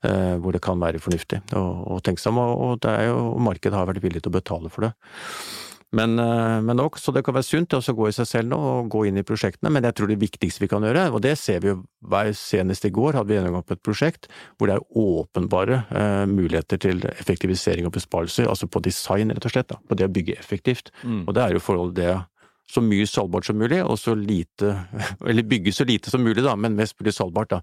eh, 0.06 0.34
hvor 0.42 0.56
det 0.56 0.62
kan 0.64 0.82
være 0.82 1.02
fornuftig 1.02 1.42
å, 1.56 2.00
tenke 2.06 2.22
seg 2.22 2.34
om, 2.34 2.42
og, 2.42 2.56
og 2.66 2.82
det 2.84 2.92
er 2.92 3.08
jo, 3.10 3.22
markedet 3.42 3.78
har 3.78 3.88
vært 3.88 4.04
villig 4.04 4.24
til 4.24 4.32
å 4.32 4.38
betale 4.38 4.72
for 4.72 4.88
det. 4.88 4.92
Men, 5.96 6.18
eh, 6.20 6.60
men 6.66 6.76
nok, 6.76 6.98
så 7.00 7.12
det 7.14 7.22
kan 7.24 7.36
være 7.36 7.46
sunt 7.46 7.72
å 7.76 7.80
gå 7.96 8.08
i 8.10 8.14
seg 8.16 8.28
selv 8.28 8.50
nå 8.52 8.58
og 8.58 8.90
gå 8.92 9.06
inn 9.08 9.16
i 9.20 9.24
prosjektene, 9.26 9.70
men 9.72 9.86
jeg 9.88 9.96
tror 9.96 10.10
det 10.12 10.18
viktigste 10.20 10.62
vi 10.64 10.68
kan 10.68 10.84
gjøre, 10.84 11.06
og 11.14 11.22
det 11.24 11.36
ser 11.40 11.62
vi 11.64 11.72
jo 11.72 11.78
hver 12.06 12.32
senest 12.36 12.84
i 12.84 12.92
går, 12.94 13.16
hadde 13.18 13.30
vi 13.32 13.38
gjennomgang 13.38 13.64
på 13.66 13.76
et 13.78 13.84
prosjekt 13.86 14.28
hvor 14.58 14.68
det 14.70 14.76
er 14.76 14.86
åpenbare 15.02 15.82
eh, 15.90 16.24
muligheter 16.30 16.80
til 16.82 17.00
effektivisering 17.14 17.88
og 17.88 17.96
besparelser, 17.96 18.48
altså 18.50 18.68
på 18.68 18.82
design 18.84 19.32
rett 19.34 19.48
og 19.48 19.54
slett, 19.56 19.72
da, 19.72 19.80
på 19.88 19.96
det 19.98 20.08
å 20.08 20.12
bygge 20.12 20.38
effektivt. 20.38 20.92
Og 21.06 21.32
det 21.36 21.42
er 21.46 21.56
jo 21.56 21.62
forholdet 21.64 21.96
det 22.02 22.14
så 22.66 22.82
mye 22.82 23.06
salgbart 23.06 23.46
som 23.46 23.58
mulig, 23.60 23.78
og 23.86 23.94
så 23.98 24.16
lite, 24.18 24.72
eller 25.28 25.46
bygge 25.46 25.72
så 25.74 25.86
lite 25.86 26.10
som 26.10 26.24
mulig, 26.26 26.42
da, 26.42 26.56
men 26.58 26.74
mest 26.78 26.96
mulig 27.00 27.14
salgbart. 27.14 27.54
da. 27.54 27.60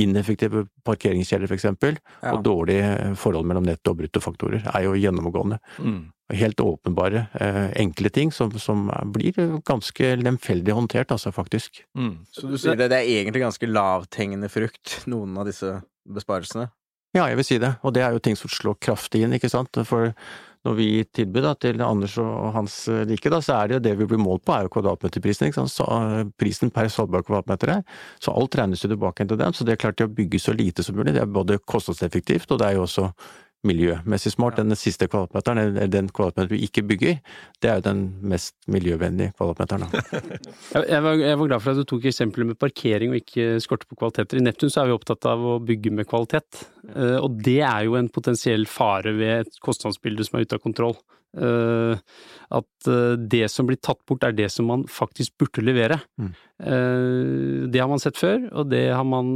Ineffektive 0.00 0.66
parkeringskjeller, 0.88 1.46
for 1.50 1.58
eksempel, 1.58 1.98
Ja. 2.22 2.32
og 2.32 2.44
dårlig 2.46 2.78
forhold 3.20 3.46
mellom 3.46 3.66
netto- 3.68 3.92
og 3.92 4.00
bruttofaktorer 4.00 4.64
er 4.74 4.86
jo 4.86 4.96
gjennomgående. 4.96 5.60
Mm. 5.78 6.06
Helt 6.28 6.60
åpenbare, 6.60 7.26
eh, 7.40 7.70
enkle 7.80 8.10
ting 8.12 8.32
som, 8.34 8.50
som 8.60 8.90
blir 9.14 9.32
ganske 9.64 10.10
lemfeldig 10.20 10.74
håndtert, 10.76 11.14
altså, 11.14 11.32
faktisk. 11.32 11.84
Mm. 11.96 12.18
Så 12.28 12.50
du 12.50 12.58
sier 12.60 12.76
det, 12.76 12.90
det 12.92 12.98
er 13.00 13.12
egentlig 13.14 13.46
ganske 13.46 13.70
lavthengende 13.70 14.50
frukt, 14.52 14.98
noen 15.08 15.38
av 15.40 15.48
disse 15.48 15.78
besparelsene? 16.04 16.68
Ja, 17.16 17.24
jeg 17.30 17.38
vil 17.40 17.48
si 17.48 17.56
det, 17.62 17.72
og 17.80 17.94
det 17.96 18.04
er 18.04 18.12
jo 18.12 18.20
ting 18.20 18.36
som 18.36 18.52
slår 18.52 18.76
kraftig 18.84 19.22
inn, 19.24 19.32
ikke 19.32 19.48
sant. 19.48 19.80
For 19.88 20.12
når 20.66 20.76
vi 20.76 20.86
gir 20.90 21.08
tilbud 21.16 21.44
da, 21.46 21.54
til 21.56 21.80
Anders 21.84 22.18
og 22.20 22.50
hans 22.56 22.76
like, 23.08 23.30
da, 23.32 23.40
så 23.44 23.56
er 23.56 23.70
det 23.70 23.78
jo 23.78 23.84
det 23.86 23.94
vi 24.00 24.08
blir 24.10 24.20
målt 24.20 24.44
på, 24.44 24.52
er 24.54 24.66
jo 24.66 24.72
kvadratmeterprisen. 24.74 25.48
ikke 25.48 25.62
sant? 25.62 25.72
Så, 25.72 25.86
eh, 25.88 26.28
prisen 26.40 26.72
per 26.74 26.90
salgbar 26.92 27.24
kvadratmeter 27.24 27.72
her. 27.76 27.82
Så 28.20 28.34
alt 28.34 28.58
regnes 28.58 28.84
jo 28.84 28.92
tilbake 28.92 29.26
til 29.26 29.40
den. 29.40 29.56
Så 29.56 29.64
det 29.64 29.76
er 29.76 29.82
klart 29.84 29.96
det 29.96 30.08
å 30.10 30.14
bygge 30.14 30.42
så 30.42 30.56
lite 30.56 30.84
som 30.84 30.98
mulig. 30.98 31.14
Det 31.14 31.22
er 31.22 31.30
både 31.30 31.60
kostnadseffektivt, 31.64 32.50
og 32.50 32.58
det 32.60 32.68
er 32.68 32.76
jo 32.76 32.84
også 32.84 33.12
miljømessig 33.66 34.32
smart. 34.34 34.58
Den 34.58 34.76
siste 34.78 35.08
kvadratmeteren, 35.10 35.60
eller 35.62 35.90
den 35.90 36.10
kvadratmeteren 36.14 36.54
du 36.54 36.66
ikke 36.66 36.84
bygger, 36.86 37.18
det 37.62 37.70
er 37.70 37.80
jo 37.80 37.86
den 37.88 38.02
mest 38.30 38.54
miljøvennlige 38.70 39.34
kvadratmeteren. 39.38 39.88
Jeg, 40.88 41.02
var, 41.02 41.14
jeg 41.18 41.38
var 41.38 41.48
glad 41.48 41.62
for 41.62 41.72
at 41.72 41.78
du 41.80 41.86
tok 41.88 42.04
eksempelet 42.08 42.50
med 42.50 42.58
parkering 42.60 43.12
og 43.12 43.20
ikke 43.20 43.58
skorte 43.62 43.88
på 43.88 43.96
kvaliteter. 43.98 44.38
I 44.38 44.44
Neptun 44.44 44.70
så 44.72 44.82
er 44.82 44.90
vi 44.90 44.96
opptatt 44.96 45.26
av 45.28 45.42
å 45.42 45.56
bygge 45.64 45.92
med 45.94 46.08
kvalitet, 46.08 46.66
Eh, 46.96 47.18
og 47.20 47.36
det 47.44 47.60
er 47.66 47.84
jo 47.86 47.96
en 47.98 48.08
potensiell 48.12 48.66
fare 48.70 49.12
ved 49.16 49.44
et 49.44 49.62
kostnadsbilde 49.64 50.24
som 50.26 50.38
er 50.38 50.46
ute 50.46 50.58
av 50.58 50.64
kontroll. 50.64 50.96
Eh, 51.36 51.98
at 52.56 52.88
uh, 52.88 53.14
det 53.20 53.50
som 53.52 53.66
blir 53.68 53.76
tatt 53.84 54.00
bort, 54.08 54.24
er 54.24 54.32
det 54.32 54.46
som 54.50 54.64
man 54.70 54.86
faktisk 54.88 55.34
burde 55.40 55.60
levere. 55.60 55.98
Mm. 56.16 56.30
Uh, 56.58 57.66
det 57.68 57.82
har 57.82 57.90
man 57.90 58.00
sett 58.00 58.16
før, 58.16 58.46
og 58.56 58.70
det 58.72 58.86
har 58.90 59.04
man 59.06 59.28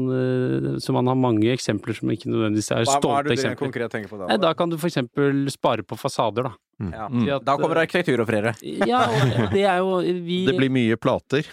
Så 0.82 0.94
man 0.96 1.06
har 1.06 1.14
mange 1.18 1.52
eksempler 1.52 1.94
som 1.94 2.10
ikke 2.10 2.30
nødvendigvis 2.32 2.72
er 2.72 2.86
Hva, 2.88 2.96
hva 2.98 3.18
er 3.18 3.28
det 3.28 3.36
du 3.36 3.36
eksempler. 3.36 3.60
konkret 3.60 3.92
tenker 3.92 4.10
på 4.10 4.18
da? 4.22 4.30
Nei, 4.32 4.40
da 4.42 4.54
kan 4.58 4.72
du 4.72 4.78
for 4.80 4.88
eksempel 4.88 5.44
spare 5.52 5.84
på 5.86 5.98
fasader, 6.00 6.48
da. 6.48 6.54
ja. 6.88 7.06
Mm. 7.06 7.20
Fordi 7.20 7.34
at, 7.36 7.46
Da 7.46 7.56
kommer 7.60 7.82
arkitektur 7.84 8.24
og 8.24 8.30
flere. 8.32 8.54
Ja, 8.88 9.04
og 9.12 9.52
det 9.52 9.66
er 9.68 9.82
jo 9.84 10.00
vi 10.24 10.44
Det 10.48 10.56
blir 10.58 10.72
mye 10.72 10.96
plater. 10.96 11.46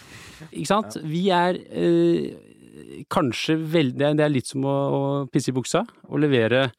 Ikke 0.50 0.70
sant? 0.72 0.96
Vi 1.04 1.26
er 1.34 1.60
eh, 1.68 3.04
kanskje 3.12 3.58
veldig 3.60 4.16
det 4.16 4.24
er- 4.24 4.32
litt 4.32 4.48
som 4.48 4.64
å, 4.64 4.74
å 4.90 5.02
pisse 5.30 5.52
i 5.52 5.56
buksa. 5.56 5.84
Å 6.08 6.18
levere 6.18 6.70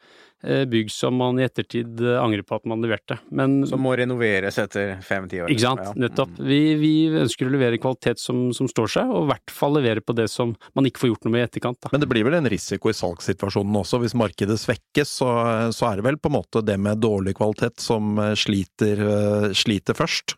bygg 0.41 0.91
som 0.91 1.15
man 1.15 1.39
i 1.39 1.45
ettertid 1.45 2.01
eh, 2.01 2.17
angrer 2.21 2.43
på 2.47 2.57
at 2.57 2.65
man 2.69 2.81
leverte. 2.83 3.17
Men 3.29 3.61
Som 3.69 3.83
må 3.85 3.93
renoveres 3.97 4.57
etter 4.61 4.95
fem-ti 5.05 5.41
år. 5.43 5.51
Ikke 5.53 5.65
sant? 5.65 5.83
Ja. 5.85 5.93
Nettopp. 6.07 6.33
Vi, 6.41 6.59
vi 6.81 6.93
ønsker 7.21 7.49
å 7.49 7.53
levere 7.53 7.79
kvalitet 7.81 8.21
som, 8.21 8.49
som 8.55 8.69
står 8.71 8.93
seg, 8.95 9.11
og 9.11 9.27
i 9.27 9.31
hvert 9.33 9.53
fall 9.53 9.77
levere 9.77 10.03
på 10.05 10.15
det 10.17 10.27
som 10.31 10.55
man 10.77 10.89
ikke 10.89 11.03
får 11.03 11.13
gjort 11.13 11.27
noe 11.27 11.35
med 11.35 11.45
i 11.45 11.47
etterkant. 11.49 11.81
Da. 11.83 11.93
Men 11.93 12.03
det 12.03 12.09
blir 12.11 12.27
vel 12.27 12.39
en 12.39 12.49
risiko 12.51 12.91
i 12.91 12.97
salgssituasjonen 12.97 13.81
også. 13.83 14.01
Hvis 14.03 14.17
markedet 14.17 14.59
svekkes, 14.61 15.15
så, 15.21 15.29
så 15.75 15.91
er 15.91 15.99
det 15.99 16.07
vel 16.09 16.19
på 16.21 16.31
en 16.31 16.37
måte 16.39 16.65
det 16.65 16.77
med 16.81 17.01
dårlig 17.03 17.35
kvalitet 17.39 17.81
som 17.83 18.17
eh, 18.21 18.35
sliter, 18.39 19.05
eh, 19.07 19.49
sliter 19.57 19.97
først. 19.97 20.37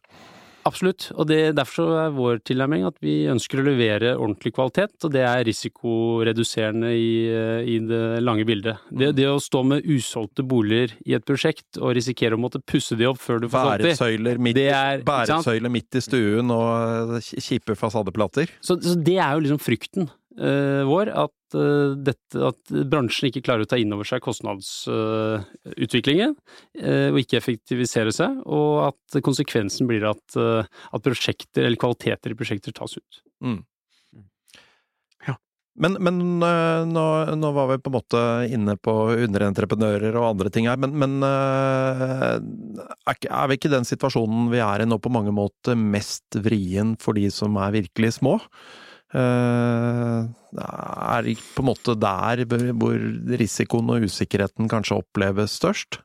Absolutt, 0.66 1.10
og 1.20 1.28
det, 1.28 1.40
derfor 1.58 1.92
er 2.06 2.14
vår 2.16 2.38
tilnærming 2.48 2.86
at 2.88 2.96
vi 3.04 3.26
ønsker 3.32 3.60
å 3.60 3.66
levere 3.68 4.14
ordentlig 4.16 4.54
kvalitet, 4.56 4.94
og 5.04 5.12
det 5.12 5.24
er 5.28 5.44
risikoreduserende 5.48 6.92
i, 6.96 7.10
eh, 7.28 7.68
i 7.76 7.78
det 7.84 8.02
lange 8.24 8.46
bildet. 8.48 8.80
Det, 8.92 9.12
det 9.18 9.28
å 9.28 9.40
stå 9.44 9.64
med 9.68 9.84
usolgte 9.90 10.46
boliger 10.48 10.96
i 11.06 11.16
et 11.18 11.26
prosjekt 11.28 11.80
og 11.82 11.94
risikere 11.98 12.38
å 12.38 12.42
måtte 12.42 12.62
pusse 12.64 12.96
de 13.00 13.08
opp 13.10 13.20
før 13.22 13.44
du 13.44 13.50
får 13.52 13.60
solgt 13.70 13.84
de, 13.84 13.96
det 14.56 14.68
er- 14.72 15.04
midt 15.74 16.00
i 16.00 16.04
stuen 16.06 16.52
og 16.54 17.18
eh, 17.20 17.32
kjipe 17.44 17.76
fasadeplater. 17.80 18.48
Så, 18.64 18.80
så 18.84 18.96
det 18.96 19.18
er 19.20 19.34
jo 19.36 19.44
liksom 19.46 19.60
frykten 19.62 20.08
eh, 20.40 20.84
vår, 20.88 21.12
at, 21.28 21.36
eh, 21.58 21.96
dette, 22.08 22.38
at 22.50 22.72
bransjen 22.90 23.28
ikke 23.30 23.46
klarer 23.48 23.64
å 23.66 23.70
ta 23.70 23.78
inn 23.80 23.94
over 23.96 24.06
seg 24.08 24.24
kostnadsutviklingen, 24.26 26.32
eh, 26.80 27.08
og 27.12 27.18
ikke 27.22 27.40
effektivisere 27.40 28.12
seg, 28.16 28.32
og 28.46 28.72
at 28.90 29.04
konsekvensen 29.26 29.88
blir 29.90 30.04
at, 30.10 30.26
eh, 30.40 30.64
at 30.68 31.06
prosjekter, 31.06 31.62
eller 31.66 31.82
kvaliteter 31.82 32.30
i 32.34 32.40
prosjekter 32.40 32.72
tas 32.76 32.94
ut. 32.98 33.14
Men, 35.74 35.96
men 36.06 36.38
øh, 36.46 36.84
nå, 36.86 37.04
nå 37.34 37.50
var 37.56 37.66
vi 37.72 37.82
på 37.82 37.90
en 37.90 37.96
måte 37.96 38.20
inne 38.54 38.76
på 38.78 38.94
underentreprenører 39.26 40.14
og 40.20 40.28
andre 40.28 40.52
ting 40.54 40.68
her, 40.70 40.78
men, 40.78 40.94
men 41.02 41.26
er 41.26 42.38
vi 43.50 43.58
ikke 43.58 43.74
den 43.74 43.88
situasjonen 43.90 44.54
vi 44.54 44.62
er 44.62 44.84
i 44.84 44.86
nå 44.86 45.02
på 45.02 45.10
mange 45.10 45.34
måter 45.34 45.74
mest 45.74 46.38
vrien 46.46 46.94
for 47.02 47.18
de 47.18 47.26
som 47.34 47.58
er 47.58 47.74
virkelig 47.80 48.20
små? 48.20 48.38
Uh, 49.14 50.26
er 50.58 51.22
det 51.28 51.36
på 51.54 51.62
en 51.62 51.70
måte 51.70 51.94
der 52.02 52.44
hvor 52.50 52.98
risikoen 53.38 53.92
og 53.94 54.08
usikkerheten 54.10 54.70
kanskje 54.72 54.98
oppleves 55.04 55.60
størst? 55.60 56.00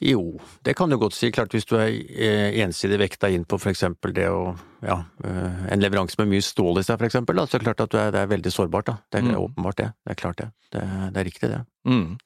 Jo, 0.00 0.40
det 0.64 0.72
kan 0.78 0.88
du 0.88 0.96
godt 0.96 1.12
si. 1.12 1.28
Klart 1.32 1.52
hvis 1.52 1.66
du 1.68 1.74
er 1.76 1.90
eh, 1.92 2.54
ensidig 2.64 2.96
vekta 3.02 3.28
inn 3.28 3.42
på 3.44 3.58
for 3.60 3.68
eksempel 3.68 4.14
det 4.16 4.30
å 4.32 4.54
ja, 4.80 4.96
eh, 5.28 5.58
en 5.74 5.82
leveranse 5.82 6.16
med 6.22 6.30
mye 6.30 6.44
stål 6.44 6.80
i 6.80 6.84
seg, 6.86 6.96
for 6.96 7.08
eksempel, 7.10 7.36
da, 7.36 7.44
så 7.44 7.58
er 7.58 7.60
det 7.60 7.68
klart 7.68 7.82
at 7.84 7.92
du 7.92 7.98
er, 8.00 8.14
det 8.14 8.22
er 8.22 8.30
veldig 8.30 8.52
sårbart. 8.54 8.88
da. 8.88 8.94
Det 9.12 9.20
er 9.20 9.26
Mm. 9.28 9.36
åpenbart 9.42 9.76
det. 9.76 9.90
Det 10.06 10.14
er 10.14 10.20
klart 10.22 10.38
det. 10.40 10.48
Det, 10.72 10.80
det 11.12 11.20
er 11.20 11.28
riktig, 11.28 11.50
det. 11.52 11.60
Mm. 11.84 12.16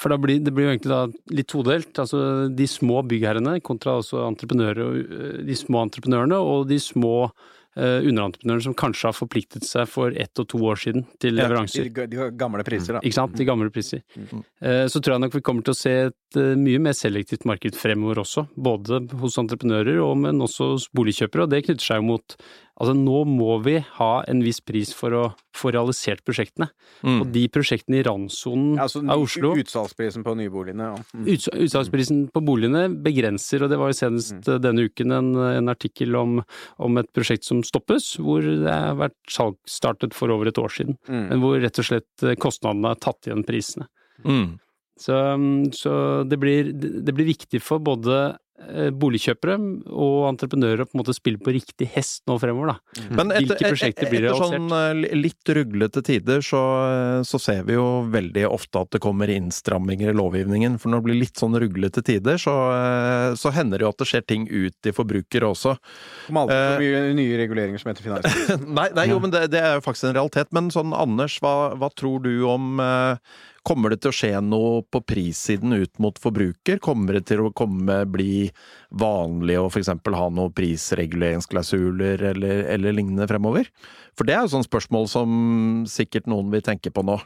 For 0.00 0.08
da 0.08 0.16
blir, 0.16 0.40
det 0.42 0.54
blir 0.54 0.64
jo 0.64 0.72
egentlig 0.72 0.94
da 0.94 1.02
litt 1.36 1.46
todelt. 1.52 1.92
Altså 1.92 2.48
de 2.48 2.66
små 2.66 3.02
byggherrene 3.04 3.60
kontra 3.62 3.98
også 4.00 4.24
entreprenører, 4.24 4.80
og, 4.88 5.44
de 5.44 5.54
små 5.60 5.84
entreprenørene 5.84 6.40
og 6.40 6.68
de 6.72 6.80
små 6.80 7.28
øh, 7.76 8.00
underentreprenørene 8.08 8.66
som 8.68 8.76
kanskje 8.78 9.10
har 9.10 9.16
forpliktet 9.16 9.66
seg 9.68 9.88
for 9.90 10.14
ett 10.14 10.42
og 10.42 10.48
to 10.48 10.60
år 10.64 10.80
siden 10.80 11.06
til 11.22 11.34
leveranser. 11.38 11.90
de, 11.92 12.06
de 12.10 12.30
gamle 12.40 12.64
priser, 12.66 12.98
da. 12.98 13.04
Ikke 13.04 13.18
sant? 13.18 13.36
De 13.38 13.46
gamle 13.48 13.70
priser. 13.74 14.04
Mm. 14.16 14.44
Eh, 14.62 14.84
Så 14.92 15.00
tror 15.00 15.16
jeg 15.16 15.26
nok 15.26 15.34
vi 15.34 15.44
kommer 15.44 15.66
til 15.66 15.74
å 15.74 15.82
se 15.82 15.96
et 16.08 16.18
et 16.34 16.40
eh, 16.40 16.58
mye 16.58 16.80
mer 16.82 16.94
selektivt 16.96 17.46
marked 17.48 17.76
fremover 17.78 18.20
også, 18.22 18.46
både 18.56 19.02
hos 19.20 19.38
entreprenører 19.40 20.00
og 20.02 20.16
men 20.24 20.42
også 20.44 20.74
hos 20.74 20.88
boligkjøpere, 20.94 21.46
og 21.46 21.52
det 21.52 21.64
knytter 21.66 21.86
seg 21.86 22.02
jo 22.02 22.08
mot 22.14 22.36
Altså 22.74 22.90
nå 22.98 23.20
må 23.30 23.52
vi 23.62 23.76
ha 24.00 24.24
en 24.26 24.40
viss 24.42 24.58
pris 24.60 24.90
for 24.98 25.14
å 25.14 25.20
få 25.54 25.70
realisert 25.70 26.24
prosjektene. 26.26 26.66
Mm. 27.06 27.20
Og 27.22 27.28
de 27.30 27.44
prosjektene 27.54 28.00
i 28.00 28.02
randsonen 28.02 28.72
Ja, 28.74 28.88
altså, 28.88 29.02
av 29.06 29.22
Oslo 29.22 29.52
Utsalgsprisen 29.60 30.24
på 30.26 30.34
nyboligene. 30.40 30.88
Ja. 30.90 31.04
Mm. 31.14 31.28
Uts- 31.36 31.52
Utsalgsprisen 31.54 32.24
på 32.34 32.42
boligene 32.42 32.88
begrenser, 33.04 33.62
og 33.62 33.70
det 33.70 33.78
var 33.78 33.92
jo 33.92 33.98
senest 34.00 34.34
Mm. 34.34 34.54
eh, 34.56 34.58
denne 34.58 34.88
uken 34.90 35.12
en, 35.14 35.30
en 35.36 35.68
artikkel 35.70 36.16
om, 36.18 36.42
om 36.82 36.98
et 36.98 37.12
prosjekt 37.14 37.44
som 37.46 37.62
stoppes, 37.62 38.16
hvor 38.18 38.42
det 38.42 38.66
har 38.66 38.98
vært 38.98 39.14
salgsstartet 39.30 40.12
for 40.12 40.34
over 40.34 40.48
et 40.50 40.58
år 40.58 40.68
siden, 40.74 40.98
Mm. 41.08 41.28
men 41.30 41.40
hvor 41.40 41.60
rett 41.62 41.78
og 41.78 41.84
slett 41.86 42.22
eh, 42.26 42.34
kostnadene 42.34 42.90
har 42.90 42.96
tatt 42.98 43.28
igjen 43.30 43.46
prisene. 43.46 43.86
Mm. 44.24 44.58
Så, 44.98 45.14
mm, 45.14 45.72
så 45.74 45.92
det, 46.28 46.38
blir, 46.38 46.72
det 46.72 47.14
blir 47.14 47.26
viktig 47.26 47.60
for 47.62 47.78
både 47.82 48.36
boligkjøpere 48.94 49.56
og 49.90 50.28
entreprenører 50.30 50.86
på 50.86 50.94
en 50.94 51.00
måte 51.02 51.14
spille 51.16 51.40
på 51.42 51.52
riktig 51.56 51.88
hest 51.92 52.22
nå 52.30 52.36
fremover, 52.40 52.72
da. 52.72 53.04
Men 53.10 53.32
etter, 53.34 53.50
Hvilke 53.50 53.70
prosjekter 53.74 54.10
blir 54.12 54.28
etter 54.30 54.54
sånn 54.54 54.70
eh, 54.78 55.16
litt 55.18 55.52
ruglete 55.58 56.04
tider, 56.06 56.40
så, 56.44 56.62
så 57.26 57.40
ser 57.42 57.66
vi 57.68 57.76
jo 57.76 57.86
veldig 58.14 58.46
ofte 58.48 58.84
at 58.86 58.94
det 58.94 59.02
kommer 59.04 59.32
innstramminger 59.34 60.14
i 60.14 60.16
lovgivningen. 60.16 60.78
For 60.80 60.92
når 60.92 61.02
det 61.02 61.08
blir 61.10 61.20
litt 61.24 61.42
sånn 61.42 61.58
ruglete 61.60 62.04
tider, 62.06 62.40
så, 62.40 62.54
eh, 62.78 63.28
så 63.40 63.52
hender 63.54 63.82
det 63.82 63.88
jo 63.88 63.92
at 63.92 64.00
det 64.00 64.10
skjer 64.12 64.26
ting 64.30 64.46
ut 64.48 64.90
i 64.90 64.94
forbrukere 64.96 65.50
også. 65.50 65.76
Kom 66.28 66.42
aldri 66.44 66.54
Eh, 66.54 66.68
for 66.74 66.84
mye 66.84 67.14
nye 67.18 67.40
reguleringer 67.40 67.82
som 67.82 67.90
heter 67.92 68.06
finans. 68.06 68.46
Nei, 68.78 68.88
nei 68.96 69.08
jo, 69.10 69.18
men 69.22 69.32
det, 69.34 69.46
det 69.54 69.62
er 69.62 69.78
jo 69.78 69.84
faktisk 69.84 70.10
en 70.10 70.16
realitet. 70.18 70.52
Men 70.56 70.70
sånn, 70.74 70.94
Anders, 70.96 71.38
hva, 71.42 71.74
hva 71.78 71.90
tror 71.96 72.22
du 72.24 72.32
om 72.48 72.80
eh, 72.82 73.34
Kommer 73.64 73.94
det 73.94 74.02
til 74.04 74.12
å 74.12 74.16
skje 74.16 74.32
noe 74.44 74.82
på 74.92 75.00
prissiden 75.08 75.72
ut 75.72 75.94
mot 76.02 76.18
forbruker? 76.20 76.76
Kommer 76.84 77.16
det 77.16 77.22
til 77.30 77.46
å 77.46 77.52
komme, 77.56 78.02
bli 78.04 78.50
vanlig 78.92 79.56
å 79.56 79.70
f.eks. 79.70 79.88
ha 79.88 80.26
noen 80.28 80.52
prisreguleringsklausuler 80.52 82.26
eller, 82.34 82.66
eller 82.74 82.96
lignende 82.96 83.28
fremover? 83.30 83.70
For 84.12 84.28
det 84.28 84.36
er 84.36 84.44
jo 84.44 84.52
sånn 84.52 84.66
spørsmål 84.68 85.08
som 85.08 85.38
sikkert 85.88 86.28
noen 86.28 86.52
vil 86.52 86.64
tenke 86.66 86.92
på 86.92 87.06
nå. 87.08 87.16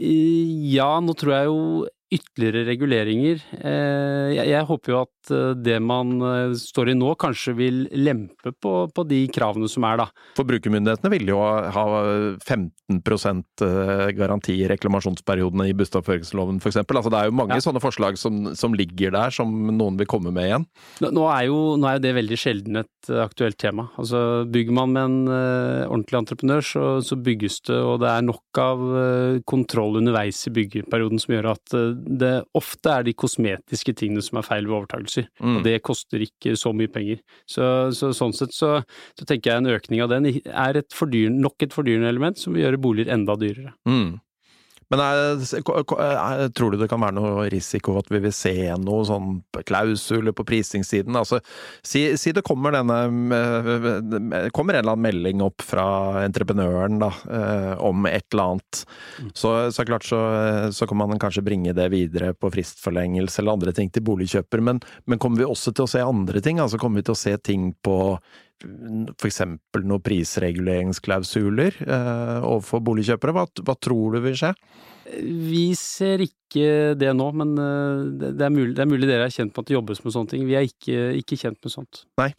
Ja, 0.00 0.92
nå 1.04 1.14
tror 1.14 1.36
jeg 1.36 1.48
jo 1.52 1.62
ytterligere 2.10 2.64
reguleringer. 2.66 3.42
Eh, 3.60 4.34
Jeg, 4.34 4.64
håper 4.66 4.92
jo 4.92 4.98
at 5.04 5.30
eh, 5.34 5.52
det 5.62 5.76
man 5.82 6.16
eh, 6.26 6.54
står 6.58 6.90
i 6.90 6.96
nå, 6.98 7.12
kanskje 7.20 7.54
vil 7.58 7.80
lempe 7.94 8.52
på, 8.62 8.72
på 8.94 9.04
de 9.06 9.20
kravene 9.32 9.68
som 9.70 9.86
er, 9.86 10.00
da. 10.02 10.08
Forbrukermyndighetene 10.38 11.12
ville 11.12 11.34
jo 11.34 11.38
ha 11.40 11.70
ha 11.70 11.84
15 12.42 12.98
eh, 12.98 14.10
garanti 14.18 14.56
i 14.58 14.66
reklamasjonsperiodene 14.70 15.68
i 15.70 15.76
bustadoppføringsloven 15.78 16.58
f.eks. 16.62 16.80
Altså, 16.82 17.12
det 17.14 17.20
er 17.20 17.30
jo 17.30 17.36
mange 17.38 17.58
Ja. 17.60 17.64
sånne 17.64 17.82
forslag 17.82 18.18
som, 18.18 18.50
som 18.58 18.74
ligger 18.74 19.14
der, 19.14 19.30
som 19.34 19.50
noen 19.76 19.98
vil 20.00 20.10
komme 20.10 20.32
med 20.34 20.48
igjen. 20.50 20.66
Nå 21.06 21.26
er 21.30 21.46
jo, 21.46 21.60
nå 21.78 21.86
er 21.90 21.98
jo 22.00 22.04
det 22.08 22.14
veldig 22.18 22.40
sjelden 22.40 22.82
et 22.82 23.10
aktuelt 23.22 23.58
tema. 23.60 23.86
Altså 24.00 24.44
Bygger 24.50 24.74
man 24.76 24.92
med 24.94 25.04
en 25.04 25.32
ordentlig 25.90 26.18
entreprenør, 26.24 26.64
så, 26.66 26.84
så 27.06 27.18
bygges 27.20 27.60
det, 27.68 27.78
og 27.78 28.00
det 28.02 28.10
er 28.10 28.26
nok 28.26 28.60
av 28.60 28.82
kontroll 29.48 30.00
underveis 30.00 30.42
i 30.50 30.54
byggeperioden 30.58 31.20
som 31.22 31.34
gjør 31.36 31.50
at 31.54 31.78
det 32.06 32.32
ofte 32.56 32.92
er 32.92 33.06
de 33.06 33.14
kosmetiske 33.16 33.94
tingene 33.98 34.22
som 34.24 34.40
er 34.40 34.46
feil 34.46 34.68
ved 34.68 34.78
overtakelser. 34.78 35.28
Mm. 35.40 35.58
Og 35.58 35.66
det 35.66 35.76
koster 35.86 36.24
ikke 36.24 36.56
så 36.58 36.72
mye 36.76 36.90
penger. 36.92 37.20
Så, 37.50 37.64
så 37.96 38.12
sånn 38.16 38.34
sett 38.36 38.54
så, 38.56 38.78
så 39.18 39.28
tenker 39.28 39.52
jeg 39.52 39.62
en 39.62 39.74
økning 39.74 40.04
av 40.04 40.12
den 40.12 40.30
er 40.30 40.80
et 40.80 40.96
fordyr, 40.96 41.30
nok 41.32 41.66
et 41.66 41.76
fordyrende 41.76 42.10
element 42.10 42.40
som 42.40 42.54
vil 42.54 42.66
gjøre 42.66 42.82
boliger 42.82 43.14
enda 43.14 43.36
dyrere. 43.40 43.74
Mm. 43.88 44.18
Men 44.90 45.00
er, 45.04 45.62
ko- 45.62 45.84
ko- 45.86 45.98
er, 46.02 46.48
tror 46.56 46.74
du 46.74 46.80
det 46.80 46.88
kan 46.90 46.98
være 47.02 47.14
noe 47.14 47.44
risiko 47.52 47.94
at 48.00 48.08
vi 48.10 48.18
vil 48.24 48.32
se 48.34 48.54
noe 48.82 49.04
sånn 49.06 49.36
klausuler 49.68 50.34
på 50.34 50.46
prisingssiden? 50.48 51.14
Altså, 51.20 51.38
si, 51.86 52.02
si 52.18 52.32
det 52.34 52.42
kommer 52.46 52.74
denne 52.74 52.98
eh, 53.36 54.48
kommer 54.56 54.74
en 54.74 54.82
eller 54.82 54.96
annen 54.96 55.06
melding 55.06 55.44
opp 55.46 55.62
fra 55.62 55.86
entreprenøren 56.24 56.98
da, 57.02 57.12
eh, 57.30 57.72
om 57.86 58.06
et 58.10 58.26
eller 58.32 58.56
annet. 58.56 58.82
Så, 59.34 59.54
så 59.74 59.86
klart 59.86 60.08
så, 60.08 60.20
så 60.74 60.90
kan 60.90 60.98
man 61.00 61.18
kanskje 61.22 61.44
bringe 61.46 61.74
det 61.76 61.86
videre 61.94 62.34
på 62.34 62.50
fristforlengelse 62.52 63.42
eller 63.42 63.58
andre 63.58 63.76
ting 63.76 63.90
til 63.94 64.04
boligkjøper, 64.10 64.62
men, 64.64 64.82
men 65.06 65.22
kommer 65.22 65.44
vi 65.44 65.48
også 65.48 65.74
til 65.74 65.86
å 65.86 65.92
se 65.94 66.02
andre 66.04 66.42
ting? 66.44 66.58
Altså 66.62 66.80
kommer 66.82 67.00
vi 67.00 67.08
til 67.10 67.14
å 67.14 67.22
se 67.22 67.36
ting 67.46 67.70
på 67.86 67.96
for 68.60 69.28
eksempel 69.28 69.84
noen 69.88 70.02
prisreguleringsklausuler 70.04 71.80
eh, 71.86 72.38
overfor 72.44 72.82
boligkjøpere? 72.84 73.34
Hva, 73.36 73.46
hva 73.64 73.76
tror 73.80 74.16
du 74.16 74.24
vil 74.26 74.38
skje? 74.38 74.52
Vi 75.10 75.70
ser 75.78 76.22
ikke 76.22 76.94
det 77.00 77.10
nå, 77.16 77.28
men 77.40 77.54
eh, 77.58 78.04
det 78.20 78.34
det 78.38 78.46
er 78.46 78.54
mulig, 78.54 78.74
det 78.76 78.84
er 78.84 78.90
mulig 78.90 79.10
dere 79.10 79.28
er 79.28 79.34
kjent 79.34 79.54
med 79.54 79.62
at 79.64 79.70
det 79.70 79.78
jobbes 79.78 80.04
med 80.04 80.16
sånne 80.16 80.34
ting. 80.34 80.46
Vi 80.48 80.58
er 80.58 80.68
ikke, 80.68 80.98
ikke 81.22 81.40
kjent 81.40 81.60
med 81.64 81.74
sånt. 81.74 82.04
Nei, 82.20 82.30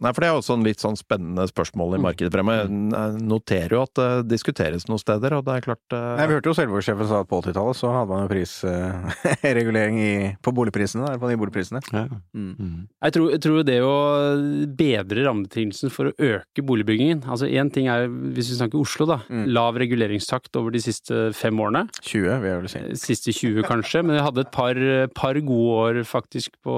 for 0.00 0.22
det 0.22 0.28
er 0.28 0.36
også 0.36 0.56
en 0.56 0.66
litt 0.66 0.82
sånn 0.82 0.98
spennende 0.98 1.46
spørsmål 1.50 1.96
i 1.98 2.02
markedet 2.02 2.32
fremme. 2.34 2.56
Jeg 2.62 3.22
noterer 3.22 3.76
jo 3.76 3.82
at 3.84 3.94
det 3.98 4.08
diskuteres 4.32 4.86
noen 4.88 5.00
steder, 5.02 5.36
og 5.36 5.46
det 5.46 5.58
er 5.58 5.66
klart 5.66 5.96
uh... 5.96 6.14
Nei, 6.18 6.28
vi 6.30 6.36
hørte 6.38 6.52
jo 6.52 6.56
Selvårssjefen 6.58 7.10
sa 7.10 7.22
at 7.22 7.30
på 7.30 7.40
80-tallet 7.42 7.78
så 7.78 7.92
hadde 7.94 8.10
man 8.12 8.24
jo 8.24 8.30
prisregulering 8.32 9.98
på 10.44 10.54
boligprisene, 10.56 11.06
der, 11.06 11.20
på 11.22 11.30
nyboligprisene. 11.30 11.82
Ja. 11.92 12.06
Mm. 12.32 12.52
Mm. 12.52 12.78
Jeg 13.08 13.16
tror, 13.16 13.28
jeg 13.34 13.44
tror 13.46 13.66
det 13.68 13.78
å 13.84 13.96
bedre 14.78 15.26
rammebetingelsene 15.28 15.92
for 15.92 16.10
å 16.10 16.14
øke 16.32 16.64
boligbyggingen 16.66 17.22
Altså 17.32 17.48
én 17.48 17.70
ting 17.72 17.88
er, 17.90 18.06
hvis 18.08 18.50
vi 18.52 18.58
snakker 18.58 18.80
Oslo, 18.80 19.06
da. 19.08 19.20
Mm. 19.32 19.44
Lav 19.54 19.78
reguleringstakt 19.80 20.56
over 20.58 20.74
de 20.74 20.82
siste 20.82 21.28
fem 21.36 21.58
årene. 21.62 21.86
20, 22.00 22.28
vil 22.42 22.50
jeg 22.50 22.60
vel 22.60 22.70
si. 22.72 22.82
Siste 23.02 23.34
20 23.36 23.66
kanskje, 23.66 24.02
men 24.04 24.18
vi 24.18 24.24
hadde 24.24 24.44
et 24.44 24.52
par, 24.54 24.78
par 25.16 25.38
gode 25.40 25.78
år 25.86 26.02
faktisk 26.08 26.56
på 26.64 26.76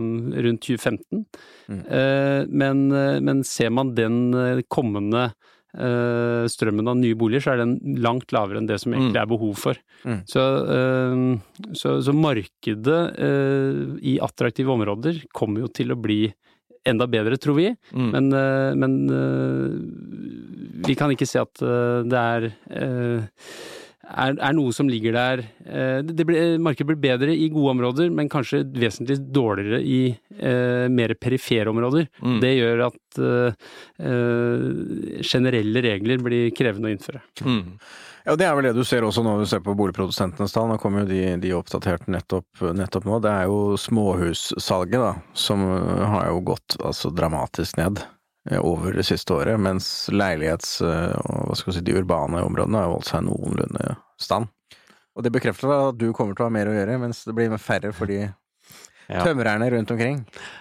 rundt 0.00 0.62
2015. 0.66 1.24
Mm. 1.70 1.80
Eh, 1.86 2.39
men, 2.48 2.88
eh, 2.92 3.20
men 3.24 3.44
ser 3.46 3.72
man 3.74 3.94
den 3.96 4.32
eh, 4.34 4.62
kommende 4.72 5.30
eh, 5.76 6.44
strømmen 6.50 6.90
av 6.90 6.98
nye 7.00 7.18
boliger, 7.18 7.44
så 7.44 7.54
er 7.54 7.62
den 7.62 8.00
langt 8.02 8.32
lavere 8.34 8.60
enn 8.60 8.68
det 8.70 8.80
som 8.82 8.94
egentlig 8.94 9.20
er 9.22 9.30
behov 9.30 9.56
for. 9.60 9.80
Mm. 10.04 10.20
Så, 10.30 10.44
eh, 10.76 11.72
så, 11.78 11.96
så 12.04 12.14
markedet 12.16 13.00
eh, 13.20 13.82
i 14.12 14.18
attraktive 14.22 14.72
områder 14.74 15.24
kommer 15.36 15.66
jo 15.66 15.72
til 15.80 15.94
å 15.94 16.00
bli 16.00 16.22
enda 16.88 17.06
bedre, 17.10 17.36
tror 17.36 17.58
vi. 17.58 17.68
mm. 17.92 18.08
Men, 18.14 18.32
eh, 18.32 18.70
men 18.78 18.96
eh, 19.12 20.86
vi 20.86 20.96
kan 20.98 21.12
ikke 21.12 21.28
se 21.28 21.42
at 21.42 21.62
eh, 21.64 22.00
det 22.08 22.20
er, 22.20 22.48
eh, 22.72 23.44
er 24.10 24.36
er 24.40 24.54
noe 24.56 24.74
som 24.74 24.88
ligger 24.90 25.14
der 25.14 25.42
eh, 25.44 26.00
det 26.06 26.26
ble, 26.26 26.42
Markedet 26.62 26.88
blir 26.90 27.00
bedre 27.02 27.34
i 27.34 27.48
gode 27.52 27.76
områder, 27.76 28.10
men 28.14 28.30
kanskje 28.32 28.62
vesentlig 28.74 29.18
dårligere 29.32 29.80
i 29.82 30.02
eh, 30.10 30.86
mer 30.90 31.14
perifere 31.20 31.70
områder. 31.70 32.08
Mm. 32.22 32.38
Det 32.42 32.52
gjør 32.56 32.84
at 32.90 33.20
eh, 33.24 33.66
eh, 34.10 35.24
generelle 35.24 35.84
regler 35.86 36.22
blir 36.24 36.54
krevende 36.56 36.90
å 36.90 36.94
innføre. 36.94 37.24
Mm. 37.44 37.80
Ja, 38.26 38.36
Det 38.36 38.46
er 38.46 38.54
vel 38.56 38.68
det 38.68 38.76
du 38.76 38.84
ser 38.84 39.06
også 39.06 39.24
når 39.24 39.42
du 39.42 39.50
ser 39.50 39.62
på 39.64 39.74
boligprodusentenes 39.78 40.52
tall. 40.54 40.68
Nå 40.70 40.78
kommer 40.82 41.04
jo 41.04 41.10
de, 41.10 41.22
de 41.40 41.54
oppdatert 41.56 42.06
nettopp, 42.10 42.48
nettopp 42.76 43.08
nå. 43.08 43.18
Det 43.24 43.32
er 43.32 43.50
jo 43.50 43.76
småhussalget 43.80 45.00
da, 45.00 45.12
som 45.32 45.64
har 45.64 46.28
jo 46.28 46.42
gått 46.52 46.76
altså 46.84 47.12
dramatisk 47.14 47.80
ned 47.80 48.02
over 48.60 48.96
det 48.96 49.04
siste 49.04 49.34
året, 49.36 49.60
mens 49.60 50.08
leilighets- 50.12 50.80
eh, 50.80 51.16
og 51.50 51.56
si, 51.56 51.82
de 51.84 51.96
urbane 51.98 52.40
områdene 52.40 52.80
har 52.80 52.92
holdt 52.94 53.10
seg 53.10 53.26
noenlunde 53.26 53.96
stand. 54.20 54.48
Og 55.16 55.24
det 55.26 55.32
bekrefter 55.34 55.72
at 55.74 55.98
du 55.98 56.12
kommer 56.16 56.34
til 56.34 56.46
å 56.46 56.48
ha 56.48 56.54
mer 56.54 56.70
å 56.70 56.74
gjøre, 56.74 57.00
mens 57.02 57.24
det 57.26 57.34
blir 57.36 57.52
færre 57.60 57.92
for 57.92 58.08
de 58.10 58.30
Ja. 59.10 59.24
tømrerne 59.26 59.70
rundt 59.74 59.90
omkring. 59.90 60.20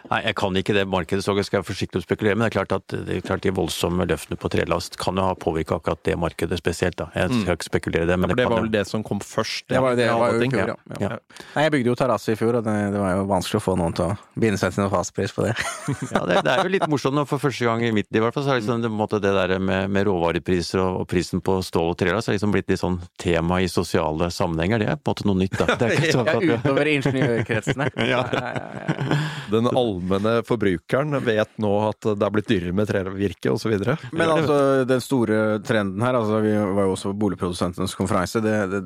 Nei, 0.10 0.22
jeg 0.26 0.36
kan 0.40 0.56
ikke 0.58 0.74
det 0.74 0.88
markedet, 0.90 1.24
så 1.26 1.36
jeg 1.38 1.46
skal 1.46 1.62
være 1.62 1.70
forsiktig 1.70 2.00
med 2.00 2.04
å 2.04 2.08
spekulere. 2.08 2.38
Men 2.40 2.48
det 2.48 2.50
er 2.50 2.58
klart 2.58 2.76
at 2.80 2.96
det 3.06 3.20
er 3.20 3.26
klart 3.26 3.46
de 3.46 3.54
voldsomme 3.54 4.08
løftene 4.10 4.40
på 4.42 4.50
trelast 4.54 4.98
kan 5.02 5.20
jo 5.20 5.28
ha 5.28 5.36
påvirka 5.38 5.78
akkurat 5.78 6.02
det 6.08 6.18
markedet 6.18 6.58
spesielt. 6.58 6.98
da. 6.98 7.10
Jeg 7.16 7.30
skal 7.44 7.58
ikke 7.60 7.70
spekulere 7.70 8.10
det, 8.10 8.18
men 8.18 8.32
ja, 8.32 8.36
For 8.36 8.42
det 8.42 8.50
var 8.50 8.66
vel 8.66 8.74
det 8.74 8.86
som 8.90 9.06
kom 9.06 9.22
først? 9.22 9.68
Det 9.70 9.82
var, 9.82 9.94
jo 9.94 10.02
det 10.02 10.10
var 10.10 10.34
jo 10.34 10.42
i 10.42 10.50
fjor, 10.50 10.74
ja. 10.74 10.78
ja. 10.90 10.98
ja. 11.00 11.10
Ja. 11.10 11.18
Nei, 11.56 11.66
jeg 11.66 11.74
bygde 11.74 11.92
jo 11.92 11.96
terrasse 11.98 12.34
i 12.34 12.38
fjor, 12.40 12.60
og 12.60 12.66
det, 12.66 12.76
det 12.94 13.02
var 13.02 13.16
jo 13.18 13.26
vanskelig 13.30 13.60
å 13.60 13.64
få 13.64 13.76
noen 13.80 13.96
til 13.98 14.06
å 14.12 14.40
binde 14.40 14.60
seg 14.62 14.74
til 14.76 14.84
noen 14.84 14.94
fastpris 14.94 15.34
på 15.36 15.46
det. 15.48 15.56
Ja, 16.10 16.24
det, 16.26 16.40
det 16.46 16.52
er 16.54 16.66
jo 16.66 16.72
litt 16.74 16.86
morsomt 16.90 17.16
nå, 17.18 17.26
for 17.30 17.42
første 17.42 17.66
gang 17.68 17.84
i 17.86 17.92
mitt 17.94 18.08
liv 18.10 18.22
i 18.22 18.24
hvert 18.26 18.36
fall, 18.36 18.46
så 18.46 18.54
er 18.54 18.62
liksom, 18.62 18.82
det, 18.84 19.20
det 19.24 19.34
der 19.36 19.54
med, 19.62 19.90
med 19.94 20.08
råvarepriser 20.08 20.82
og, 20.84 21.02
og 21.04 21.08
prisen 21.12 21.44
på 21.46 21.60
stål 21.66 21.94
og 21.94 21.98
trelast 22.00 22.32
er 22.32 22.38
liksom 22.38 22.54
blitt 22.54 22.70
litt 22.72 22.82
sånn 22.82 23.00
tema 23.22 23.60
i 23.64 23.70
sosiale 23.72 24.30
sammenhenger. 24.34 24.82
Det 24.84 24.90
er 24.94 25.00
på 25.00 25.10
en 25.10 25.14
måte 25.14 25.28
noe 25.30 25.40
nytt, 25.42 25.58
da. 25.60 25.68
Det 25.80 25.88
er 25.88 25.96
ikke 25.98 26.16
sånn 26.16 26.32
at 26.32 26.46
ja, 26.46 26.60
utover 26.60 26.92
ingeniørkretsene. 26.96 27.90
Ja. 28.10 28.24
Ja, 28.40 28.50
ja, 28.56 28.86
ja. 28.88 29.18
Den 29.54 29.70
allmenne 29.72 30.34
forbrukeren 30.48 31.18
vet 31.26 31.52
nå 31.62 31.72
at 31.88 32.08
det 32.08 32.26
er 32.26 32.34
blitt 32.34 32.50
dyrere 32.50 32.76
med 32.78 32.90
trevirke 32.90 33.54
osv. 33.54 33.76
Men 34.14 34.26
altså, 34.30 34.58
den 34.90 35.04
store 35.04 35.60
trenden 35.66 36.04
her, 36.06 36.18
altså 36.20 36.42
vi 36.46 36.56
var 36.56 36.88
jo 36.88 36.96
også 36.96 37.14
på 37.14 37.20
Boligprodusentenes 37.26 37.96
konferanse. 37.98 38.42
Det, 38.46 38.56
det, 38.74 38.84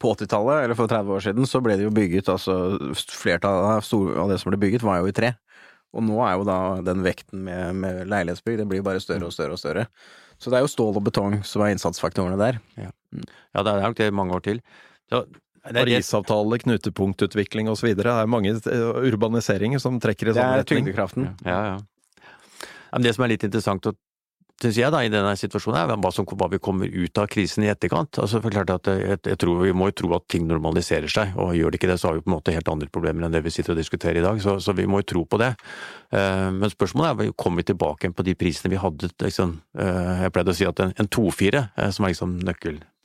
på 0.00 0.12
80-tallet, 0.12 0.64
eller 0.64 0.78
for 0.78 0.90
30 0.90 1.16
år 1.16 1.24
siden, 1.24 1.48
så 1.48 1.60
ble 1.64 1.78
det 1.78 1.86
jo 1.86 1.94
bygget 1.94 2.28
altså 2.28 2.56
Flertallet 2.96 3.92
av, 3.92 4.30
det 4.30 4.38
som 4.42 4.52
ble 4.52 4.60
bygget, 4.60 4.84
var 4.84 5.00
jo 5.00 5.10
i 5.10 5.16
tre. 5.16 5.32
Og 5.96 6.04
nå 6.04 6.18
er 6.26 6.36
jo 6.36 6.44
da 6.48 6.58
den 6.84 7.04
vekten 7.06 7.44
med, 7.46 7.78
med 7.80 8.02
leilighetsbygg, 8.10 8.58
det 8.60 8.68
blir 8.68 8.84
bare 8.84 9.00
større 9.00 9.30
og 9.30 9.34
større 9.36 9.56
og 9.56 9.62
større. 9.62 9.86
Så 10.36 10.52
det 10.52 10.58
er 10.58 10.66
jo 10.66 10.72
stål 10.72 10.98
og 11.00 11.06
betong 11.06 11.38
som 11.48 11.64
er 11.64 11.72
innsatsfaktorene 11.72 12.36
der. 12.40 12.60
Ja, 12.76 12.90
det 13.16 13.72
er 13.72 13.84
nok 13.86 13.96
det 13.96 14.12
mange 14.12 14.36
år 14.36 14.44
til. 14.44 14.60
Så 15.08 15.22
Parisavtale, 15.74 16.60
knutepunktutvikling 16.62 17.70
osv. 17.72 17.92
Det 17.98 18.06
er 18.12 18.30
mange 18.30 18.54
eh, 18.56 19.10
urbaniseringer 19.10 19.82
som 19.82 20.00
trekker 20.02 20.30
i 20.30 20.34
Det 20.34 20.40
samme 20.40 20.58
er 20.58 20.64
retning. 20.64 20.84
tyngdekraften. 20.84 21.30
Ja, 21.44 21.60
ja. 21.72 21.76
Ja, 21.76 22.98
Men 22.98 23.06
det 23.08 23.16
som 23.16 23.26
er 23.26 23.34
litt 23.34 23.46
interessant 23.46 23.86
å 23.90 23.96
synes 24.56 24.78
jeg 24.78 24.92
da, 24.92 25.02
i 25.04 25.10
denne 25.12 25.32
situasjonen, 25.36 25.76
er 25.82 25.98
hva, 26.00 26.10
som, 26.14 26.24
hva 26.24 26.48
vi 26.48 26.60
kommer 26.62 26.88
ut 26.88 27.20
av 27.20 27.28
krisen 27.32 27.66
i 27.66 27.68
etterkant. 27.68 28.16
Altså, 28.22 28.40
for 28.40 28.54
klart 28.54 28.72
at 28.72 28.88
jeg, 28.88 29.18
jeg 29.28 29.38
tror 29.40 29.60
Vi 29.66 29.74
må 29.76 29.90
jo 29.90 29.96
tro 30.00 30.14
at 30.16 30.26
ting 30.32 30.46
normaliserer 30.48 31.12
seg, 31.12 31.34
og 31.36 31.54
gjør 31.56 31.72
det 31.72 31.80
ikke 31.80 31.90
det, 31.90 31.98
så 32.00 32.08
har 32.08 32.16
vi 32.16 32.24
på 32.24 32.30
en 32.30 32.36
måte 32.38 32.54
helt 32.56 32.70
andre 32.72 32.88
problemer 32.92 33.26
enn 33.26 33.36
det 33.36 33.42
vi 33.44 33.52
sitter 33.52 33.74
og 33.74 33.80
diskuterer 33.80 34.20
i 34.20 34.24
dag. 34.24 34.40
Så, 34.42 34.56
så 34.64 34.72
vi 34.76 34.88
må 34.88 35.02
jo 35.02 35.10
tro 35.12 35.24
på 35.28 35.40
det. 35.42 35.52
Uh, 36.14 36.48
men 36.56 36.72
spørsmålet 36.72 37.26
er 37.26 37.36
kommer 37.36 37.62
vi 37.62 37.70
tilbake 37.72 38.06
igjen 38.06 38.16
på 38.16 38.26
de 38.26 38.36
prisene 38.38 38.72
vi 38.72 38.80
hadde. 38.80 39.12
Liksom, 39.26 39.58
uh, 39.76 40.24
jeg 40.24 40.34
pleide 40.36 40.54
å 40.54 40.58
si 40.58 40.68
at 40.68 40.84
en, 40.84 40.96
en 40.96 41.12
2-4, 41.18 41.64
uh, 41.76 41.88
som 41.92 42.06
er 42.06 42.16
liksom 42.16 42.38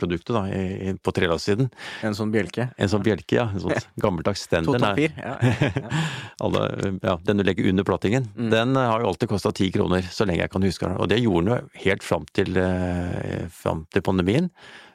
nøkkelproduktet 0.01 0.33
da, 0.33 0.43
i, 0.49 0.93
på 1.01 1.11
trelastsiden, 1.13 1.69
En 2.03 2.13
sånn 2.17 2.31
bjelke. 2.33 2.69
en 2.77 2.89
sånn 2.89 3.03
bjelke, 3.03 3.35
ja, 3.35 3.49
en 3.53 3.59
sånn 3.59 3.73
gammeldags 4.01 4.41
stender. 4.47 4.73
To 4.73 4.79
tapir. 4.79 5.11
Ja. 5.17 5.37
alle, 6.45 6.97
ja, 7.03 7.17
den 7.25 7.37
du 7.37 7.43
legger 7.43 7.69
under 7.69 7.83
plattingen, 7.83 8.27
Mm. 8.35 8.49
den 8.51 8.75
har 8.75 9.01
jo 9.01 9.07
alltid 9.11 9.29
kosta 9.29 9.51
ti 9.51 9.71
kroner, 9.71 10.01
så 10.11 10.25
lenge 10.25 10.41
jeg 10.41 10.51
kan 10.51 10.61
huske 10.63 10.87
den. 10.87 10.97
Og 10.97 11.07
det 11.09 11.19
gjorde 11.21 11.45
den 11.45 11.53
jo 11.57 11.83
helt 11.85 12.03
fram 12.03 12.25
til, 12.33 12.57
eh, 12.57 13.47
fram 13.49 13.85
til 13.91 14.01
pandemien. 14.01 14.49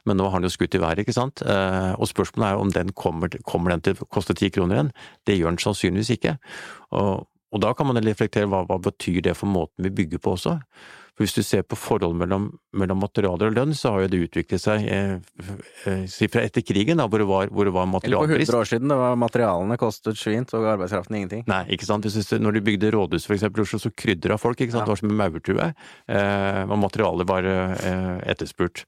Men 0.06 0.16
nå 0.18 0.30
har 0.30 0.38
den 0.40 0.48
jo 0.48 0.54
skutt 0.56 0.74
i 0.74 0.78
været, 0.78 0.98
ikke 1.02 1.12
sant. 1.14 1.42
Eh, 1.42 1.94
og 1.98 2.06
spørsmålet 2.06 2.46
er 2.46 2.52
jo 2.54 2.60
om 2.60 2.70
den 2.70 2.92
kommer, 2.92 3.28
kommer 3.44 3.70
den 3.70 3.80
til 3.80 3.94
å 3.94 4.08
koste 4.08 4.34
ti 4.34 4.50
kroner 4.50 4.76
igjen. 4.76 4.92
Det 5.26 5.38
gjør 5.38 5.50
den 5.56 5.58
sannsynligvis 5.58 6.12
ikke. 6.16 6.38
Og, 6.92 7.26
og 7.52 7.60
da 7.60 7.72
kan 7.74 7.86
man 7.86 7.96
reflektere 7.96 8.46
hva, 8.46 8.64
hva 8.66 8.78
betyr 8.80 9.22
det 9.22 9.36
for 9.36 9.46
måten 9.50 9.82
vi 9.82 9.90
bygger 9.90 10.18
på 10.22 10.36
også. 10.36 10.60
For 11.16 11.24
Hvis 11.24 11.32
du 11.32 11.40
ser 11.48 11.62
på 11.64 11.78
forholdet 11.80 12.18
mellom, 12.20 12.50
mellom 12.76 12.98
materialer 13.00 13.48
og 13.48 13.54
lønn, 13.56 13.70
så 13.76 13.94
har 13.94 14.04
jo 14.04 14.10
det 14.12 14.18
utviklet 14.26 14.60
seg 14.60 14.84
eh, 14.84 15.14
eh, 15.88 16.02
si 16.12 16.28
fra 16.28 16.42
etter 16.44 16.60
krigen, 16.60 17.00
da, 17.00 17.06
hvor 17.08 17.22
det 17.22 17.28
var, 17.30 17.48
hvor 17.48 17.64
det 17.64 17.72
var 17.72 17.86
Eller 17.88 17.94
på 17.94 18.26
materialpris. 18.26 18.50
100 18.52 18.60
år 18.60 18.68
siden, 18.68 18.92
det 18.92 18.98
var 19.00 19.16
materialene 19.22 19.78
kostet 19.80 20.20
svint, 20.20 20.52
og 20.52 20.68
arbeidskraften 20.74 21.16
ingenting. 21.16 21.46
Nei, 21.48 21.62
ikke 21.72 21.88
sant. 21.88 22.04
Du, 22.04 22.36
når 22.44 22.58
de 22.58 22.64
bygde 22.68 22.92
rådhus 22.92 23.24
for 23.24 23.38
eksempel 23.38 23.64
så 23.64 23.92
krydra 23.96 24.36
folk, 24.36 24.60
ikke 24.60 24.76
sant. 24.76 24.84
Det 24.84 24.92
var 24.92 25.00
som 25.00 25.14
en 25.14 25.20
maurtue. 25.22 25.70
Eh, 26.04 26.62
og 26.68 26.76
materialet 26.84 27.32
var 27.32 27.48
eh, 27.48 28.18
etterspurt. 28.34 28.84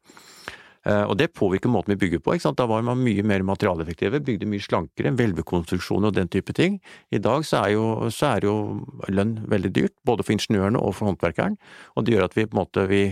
Eh, 0.86 1.04
og 1.04 1.16
det 1.18 1.32
påvirker 1.36 1.72
måten 1.72 1.94
vi 1.94 2.00
bygger 2.04 2.22
på. 2.22 2.36
Da 2.38 2.66
var 2.70 2.84
man 2.86 3.02
mye 3.02 3.24
mer 3.26 3.44
materialeffektive, 3.46 4.22
bygde 4.24 4.48
mye 4.50 4.62
slankere, 4.62 5.14
hvelvekonstruksjoner 5.18 6.12
og 6.12 6.18
den 6.18 6.30
type 6.32 6.54
ting. 6.56 6.78
I 7.10 7.22
dag 7.22 7.44
så 7.48 7.64
er, 7.64 7.74
jo, 7.76 8.10
så 8.14 8.34
er 8.34 8.48
jo 8.48 8.56
lønn 9.08 9.38
veldig 9.48 9.72
dyrt, 9.74 9.96
både 10.06 10.26
for 10.26 10.36
ingeniørene 10.36 10.80
og 10.80 10.96
for 10.98 11.10
håndverkeren. 11.10 11.58
Og 11.96 12.06
det 12.06 12.14
gjør 12.14 12.28
at 12.28 12.38
vi 12.38 12.46
på 12.46 12.56
en 12.56 12.62
måte 12.62 12.86
vi, 12.90 13.02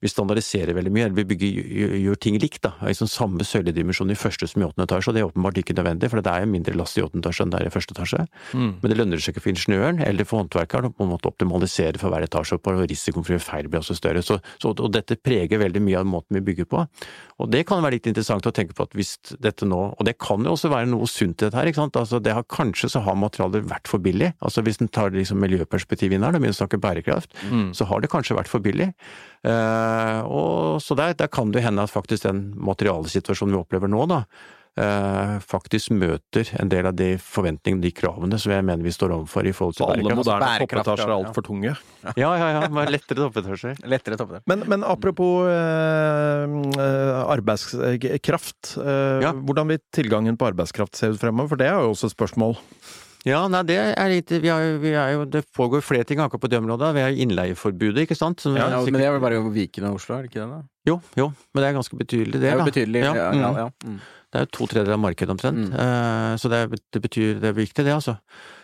vi 0.00 0.08
standardiserer 0.08 0.76
veldig 0.76 0.92
mye, 0.94 1.04
eller 1.08 1.18
vi 1.18 1.26
bygger, 1.34 1.58
gjør, 2.06 2.18
ting 2.20 2.38
likt. 2.40 2.62
da, 2.64 2.72
sånn 2.96 3.10
Samme 3.10 3.44
søyledimensjon 3.44 4.10
i 4.12 4.16
første 4.18 4.46
som 4.48 4.62
i 4.62 4.66
åttende 4.66 4.86
etasje, 4.88 5.10
og 5.10 5.16
det 5.16 5.22
er 5.22 5.28
åpenbart 5.28 5.58
ikke 5.60 5.76
nødvendig, 5.76 6.08
for 6.10 6.22
det 6.24 6.32
er 6.32 6.44
jo 6.44 6.50
mindre 6.52 6.76
last 6.78 6.96
i 6.96 7.04
åttende 7.04 7.24
etasje 7.26 7.44
enn 7.44 7.52
det 7.52 7.60
er 7.60 7.68
i 7.68 7.72
første 7.74 7.96
etasje. 7.96 8.24
Mm. 8.56 8.70
Men 8.80 8.92
det 8.92 8.98
lønner 8.98 9.20
seg 9.20 9.34
ikke 9.34 9.44
for 9.44 9.52
ingeniøren 9.52 10.00
eller 10.06 10.28
for 10.28 10.40
håndverkeren 10.42 10.88
å 10.88 10.92
på 10.94 11.04
en 11.04 11.12
måte 11.12 11.28
optimalisere 11.28 12.00
for 12.00 12.12
hver 12.14 12.24
etasje, 12.24 12.56
og 12.60 12.84
risikoen 12.90 13.26
for 13.26 13.34
å 13.34 13.36
gjøre 13.36 13.46
feil 13.48 13.68
blir 13.68 13.82
også 13.82 13.98
større. 13.98 14.22
Så, 14.24 14.38
så, 14.62 14.72
og 14.72 14.90
dette 14.94 15.18
preger 15.20 15.60
veldig 15.60 15.82
mye 15.84 16.00
av 16.00 16.08
måten 16.08 16.38
vi 16.38 16.44
bygger 16.48 16.70
på. 16.70 16.86
Og 17.40 17.50
det 17.52 17.64
kan 17.68 17.82
være 17.84 17.98
litt 17.98 18.08
interessant 18.10 18.46
å 18.46 18.52
tenke 18.56 18.76
på 18.76 18.84
at 18.88 18.96
hvis 18.96 19.14
dette 19.40 19.68
nå, 19.68 19.80
og 19.96 20.06
det 20.08 20.16
kan 20.20 20.44
jo 20.44 20.54
også 20.56 20.72
være 20.72 20.90
noe 20.92 21.08
sunt 21.10 21.40
i 21.40 21.46
dette 21.48 21.56
her, 21.56 21.68
ikke 21.70 21.82
sant. 21.82 21.96
Altså 22.00 22.20
det 22.24 22.34
har, 22.36 22.44
kanskje 22.48 22.90
så 22.92 23.02
har 23.04 23.16
materialer 23.20 23.64
vært 23.68 23.88
for 23.90 24.02
billig. 24.02 24.32
Altså 24.44 24.64
hvis 24.64 24.80
en 24.80 24.88
tar 24.92 25.12
liksom 25.14 25.40
miljøperspektivet 25.44 26.16
inn 26.16 26.24
her, 26.26 26.32
da 26.36 26.40
begynner 26.40 26.56
å 26.56 26.62
snakke 26.62 26.80
bærekraft, 26.80 27.36
Mm. 27.50 27.70
så 27.74 27.86
har 27.88 28.00
det 28.02 28.10
kanskje 28.12 28.36
vært 28.36 28.50
for 28.50 28.60
billig. 28.62 28.90
Eh, 29.42 29.89
og 30.26 30.80
så 30.84 30.96
der, 30.98 31.16
der 31.18 31.30
kan 31.32 31.52
det 31.54 31.64
hende 31.64 31.84
at 31.84 31.92
faktisk 31.92 32.26
den 32.28 32.50
materialesituasjonen 32.58 33.56
vi 33.56 33.62
opplever 33.62 33.90
nå, 33.90 34.06
da, 34.10 34.24
eh, 34.78 35.34
faktisk 35.44 35.92
møter 35.96 36.50
en 36.60 36.70
del 36.72 36.88
av 36.90 36.96
de 36.98 37.12
forventningene, 37.22 37.82
de 37.84 37.92
kravene, 37.94 38.38
som 38.40 38.54
jeg 38.54 38.66
mener 38.66 38.86
vi 38.86 38.94
står 38.94 39.14
overfor 39.16 39.48
i 39.48 39.54
forhold 39.56 39.78
til 39.78 39.86
og 39.86 39.94
alle 39.94 40.16
moderne 40.18 40.46
Bærekraft, 40.46 40.86
toppetasjer 40.86 41.10
er 41.10 41.14
ja. 41.14 41.18
altfor 41.18 41.46
tunge. 41.46 41.74
Ja, 42.20 42.30
ja, 42.40 42.48
ja, 42.56 42.62
men 42.72 42.92
lettere 42.92 43.26
toppetasjer. 43.26 43.82
Lettere 43.94 44.20
toppetasjer. 44.20 44.46
Men, 44.50 44.64
men 44.70 44.86
apropos 44.86 45.50
eh, 45.50 46.56
eh, 46.86 47.20
arbeidskraft. 47.36 48.76
Eh, 48.78 48.98
Ja. 49.20 49.32
Hvordan 49.34 49.68
vil 49.72 49.80
tilgangen 49.94 50.36
på 50.38 50.46
arbeidskraft 50.48 50.96
se 50.96 51.10
ut 51.12 51.20
fremover? 51.20 51.50
For 51.52 51.60
det 51.60 51.66
er 51.68 51.82
jo 51.82 51.92
også 51.92 52.08
et 52.08 52.14
spørsmål. 52.14 52.54
Ja, 53.28 53.42
nei, 53.52 53.60
det 53.68 53.76
er 53.76 54.08
litt 54.08 54.30
vi 54.32 54.48
er, 54.48 54.78
vi 54.80 54.92
er 54.96 55.10
jo, 55.12 55.24
Det 55.28 55.42
pågår 55.56 55.82
flere 55.84 56.06
ting 56.08 56.22
akkurat 56.22 56.40
på 56.40 56.48
det 56.48 56.60
området. 56.62 56.94
Vi 56.96 57.02
har 57.04 57.18
innleieforbudet, 57.24 58.06
ikke 58.06 58.16
sant. 58.16 58.40
Som 58.40 58.56
Ja, 58.56 58.68
er 58.70 58.84
men 58.86 58.96
det 59.00 59.08
er 59.08 59.12
vel 59.12 59.20
bare 59.20 59.42
Viken 59.52 59.84
og 59.90 59.98
Oslo, 59.98 60.16
er 60.16 60.24
det 60.24 60.30
ikke 60.30 60.40
det? 60.40 60.48
da? 60.54 60.62
Jo, 60.88 60.96
jo, 61.20 61.26
men 61.52 61.62
det 61.62 61.68
er 61.68 61.76
ganske 61.76 61.98
betydelig, 62.00 62.32
det. 62.32 62.40
Det 62.40 62.48
er 62.48 62.56
jo 62.56 62.62
da. 62.62 62.70
betydelig. 62.70 63.02
Ja, 63.04 63.12
Ja, 63.14 63.28
mm. 63.32 63.40
ja, 63.40 63.50
ja. 63.58 63.68
Mm. 63.84 64.00
Det 64.30 64.38
er 64.38 64.46
jo 64.46 64.50
to 64.54 64.66
tredjedeler 64.70 64.94
av 64.96 65.02
markedet 65.02 65.34
omtrent. 65.34 65.68
Mm. 65.68 65.74
Uh, 65.74 66.32
Så 66.40 66.48
det, 66.48 66.80
det 66.94 67.02
betyr 67.02 67.40
det 67.42 67.48
er 67.50 67.58
viktig, 67.60 67.84
det, 67.84 67.92
altså. 67.92 68.16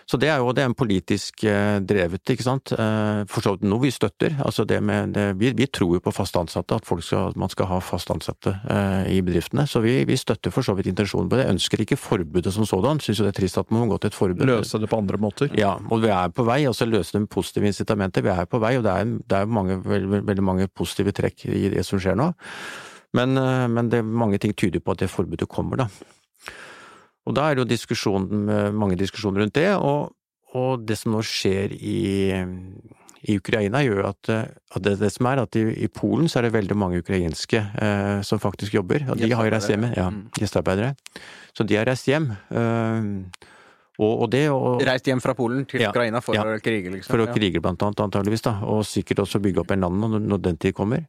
Så 0.07 0.21
det 0.23 0.29
er 0.31 0.39
jo 0.39 0.53
det 0.55 0.63
er 0.63 0.69
en 0.71 0.77
politisk 0.79 1.43
eh, 1.51 1.81
drevet, 1.83 2.23
ikke 2.31 2.45
sant. 2.47 2.71
Eh, 2.71 3.25
For 3.27 3.43
så 3.43 3.57
vidt 3.57 3.65
noe 3.67 3.83
vi 3.83 3.91
støtter. 3.91 4.37
Altså 4.47 4.63
det 4.63 4.79
med 4.87 5.17
det, 5.17 5.25
vi, 5.41 5.51
vi 5.59 5.67
tror 5.67 5.97
jo 5.97 6.03
på 6.05 6.13
fast 6.15 6.39
ansatte, 6.39 6.79
at 6.79 6.87
folk 6.87 7.03
skal, 7.03 7.35
man 7.35 7.51
skal 7.51 7.67
ha 7.73 7.81
fast 7.83 8.13
ansatte 8.15 8.53
eh, 8.71 9.11
i 9.17 9.19
bedriftene. 9.27 9.65
Så 9.67 9.83
vi, 9.83 9.97
vi 10.07 10.19
støtter 10.21 10.55
for 10.55 10.63
så 10.63 10.77
vidt 10.79 10.93
intensjonen 10.93 11.27
på 11.33 11.41
det. 11.41 11.49
Ønsker 11.51 11.83
ikke 11.83 11.99
forbudet 11.99 12.55
som 12.55 12.69
sådan. 12.69 13.03
Syns 13.03 13.19
jo 13.19 13.27
det 13.27 13.35
er 13.35 13.41
trist 13.41 13.59
at 13.59 13.75
man 13.75 13.83
må 13.83 13.97
gå 13.97 13.99
til 14.05 14.15
et 14.15 14.19
forbud. 14.21 14.47
Løse 14.47 14.79
det 14.79 14.91
på 14.93 15.01
andre 15.03 15.19
måter. 15.19 15.51
Ja, 15.59 15.75
og 15.91 16.05
vi 16.07 16.15
er 16.15 16.31
på 16.31 16.47
vei, 16.47 16.61
altså 16.71 16.87
løse 16.87 17.17
det 17.17 17.25
med 17.27 17.33
positive 17.35 17.67
incitamenter. 17.67 18.23
Vi 18.23 18.31
er 18.31 18.47
på 18.47 18.63
vei, 18.63 18.77
og 18.79 18.87
det 18.87 18.95
er, 18.95 19.11
det 19.27 19.41
er 19.43 19.57
mange, 19.59 19.81
veldig, 19.83 20.23
veldig 20.31 20.47
mange 20.55 20.69
positive 20.71 21.17
trekk 21.19 21.49
i 21.51 21.67
det 21.75 21.83
som 21.89 21.99
skjer 21.99 22.15
nå. 22.15 22.31
Men, 23.17 23.35
men 23.75 23.91
det, 23.91 24.05
mange 24.07 24.39
ting 24.39 24.55
tyder 24.55 24.83
på 24.85 24.95
at 24.95 25.03
det 25.03 25.11
forbudet 25.11 25.49
kommer, 25.51 25.83
da. 25.83 26.15
Og 27.27 27.35
da 27.35 27.49
er 27.51 27.57
det 27.59 27.65
jo 27.65 27.71
diskusjon, 27.75 28.29
eh, 28.49 28.69
mange 28.73 28.97
diskusjoner 29.01 29.43
rundt 29.45 29.57
det, 29.59 29.71
og, 29.77 30.13
og 30.55 30.85
det 30.87 30.97
som 31.01 31.13
nå 31.17 31.23
skjer 31.27 31.73
i, 31.75 31.99
i 33.27 33.35
Ukraina 33.41 33.81
gjør 33.83 34.07
at, 34.13 34.31
eh, 34.31 34.45
at 34.77 34.85
det, 34.87 34.95
det 35.03 35.11
som 35.15 35.27
er 35.33 35.43
at 35.43 35.59
i, 35.59 35.65
i 35.83 35.89
Polen 35.91 36.31
så 36.31 36.39
er 36.41 36.47
det 36.49 36.55
veldig 36.55 36.77
mange 36.79 37.01
ukrainske 37.03 37.59
eh, 37.83 38.21
som 38.27 38.39
faktisk 38.43 38.79
jobber, 38.79 39.09
og 39.11 39.19
de 39.19 39.33
har 39.35 39.51
reist 39.53 39.73
hjem. 39.73 39.89
Ja, 39.97 40.07
Mm. 40.13 40.29
gjestearbeidere. 40.39 40.95
Så 41.57 41.67
de 41.67 41.77
har 41.81 41.87
reist 41.89 42.07
hjem. 42.07 42.31
Eh, 42.51 43.11
og, 43.97 44.11
og 44.27 44.27
det 44.31 44.43
og, 44.53 44.83
Reist 44.85 45.07
hjem 45.09 45.23
fra 45.25 45.33
Polen 45.33 45.63
til 45.65 45.81
Ja, 45.81 45.89
Ukraina 45.89 46.21
for 46.21 46.37
ja. 46.37 46.43
å 46.45 46.59
krige, 46.61 46.91
liksom. 46.93 47.09
for 47.09 47.23
å 47.25 47.31
krige 47.33 47.63
blant 47.65 47.81
annet, 47.81 48.03
antageligvis, 48.05 48.43
da, 48.45 48.59
og 48.69 48.83
sikkert 48.85 49.23
også 49.25 49.41
bygge 49.41 49.63
opp 49.63 49.73
en 49.73 49.87
land 49.87 50.03
når, 50.03 50.19
når 50.21 50.43
den 50.51 50.59
tid 50.61 50.77
kommer. 50.77 51.07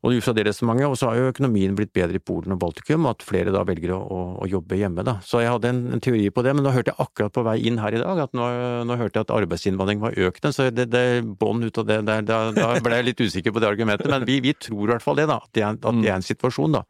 Og 0.00 0.14
ut 0.16 0.24
fra 0.24 0.32
det 0.32 0.46
resonnementet, 0.46 0.88
og 0.88 0.96
så 0.96 1.10
har 1.10 1.18
jo 1.18 1.30
økonomien 1.30 1.74
blitt 1.76 1.92
bedre 1.92 2.16
i 2.16 2.22
Polen 2.24 2.54
og 2.54 2.60
Baltikum, 2.62 3.04
at 3.10 3.20
flere 3.26 3.52
da 3.52 3.60
velger 3.68 3.92
å, 3.92 3.98
å, 4.00 4.20
å 4.40 4.46
jobbe 4.48 4.78
hjemme, 4.80 5.04
da. 5.04 5.18
Så 5.20 5.42
jeg 5.42 5.50
hadde 5.52 5.68
en, 5.68 5.80
en 5.92 6.00
teori 6.00 6.30
på 6.32 6.44
det, 6.46 6.54
men 6.56 6.64
nå 6.64 6.72
hørte 6.72 6.94
jeg 6.94 7.04
akkurat 7.04 7.34
på 7.36 7.44
vei 7.44 7.58
inn 7.68 7.76
her 7.82 7.92
i 7.92 8.00
dag 8.00 8.22
at 8.24 8.32
nå, 8.36 8.46
nå 8.88 8.96
hørte 8.96 9.20
jeg 9.20 9.26
at 9.28 9.34
arbeidsinnvandring 9.36 10.00
var 10.00 10.16
økende, 10.16 10.52
så 10.56 10.70
det, 10.72 10.86
det 10.94 11.04
bånd 11.40 11.66
ut 11.68 11.82
av 11.82 11.88
det 11.90 11.98
der, 12.08 12.24
da, 12.24 12.38
da 12.56 12.70
ble 12.80 12.96
jeg 12.96 13.08
litt 13.10 13.20
usikker 13.20 13.52
på 13.52 13.60
det 13.60 13.68
argumentet. 13.68 14.08
Men 14.08 14.24
vi, 14.28 14.38
vi 14.40 14.54
tror 14.56 14.86
i 14.86 14.94
hvert 14.94 15.04
fall 15.04 15.20
det, 15.20 15.26
da. 15.28 15.36
At 15.44 15.52
det, 15.52 15.66
er, 15.66 15.76
at 15.76 16.00
det 16.00 16.08
er 16.08 16.16
en 16.16 16.24
situasjon, 16.30 16.78
da. 16.78 16.82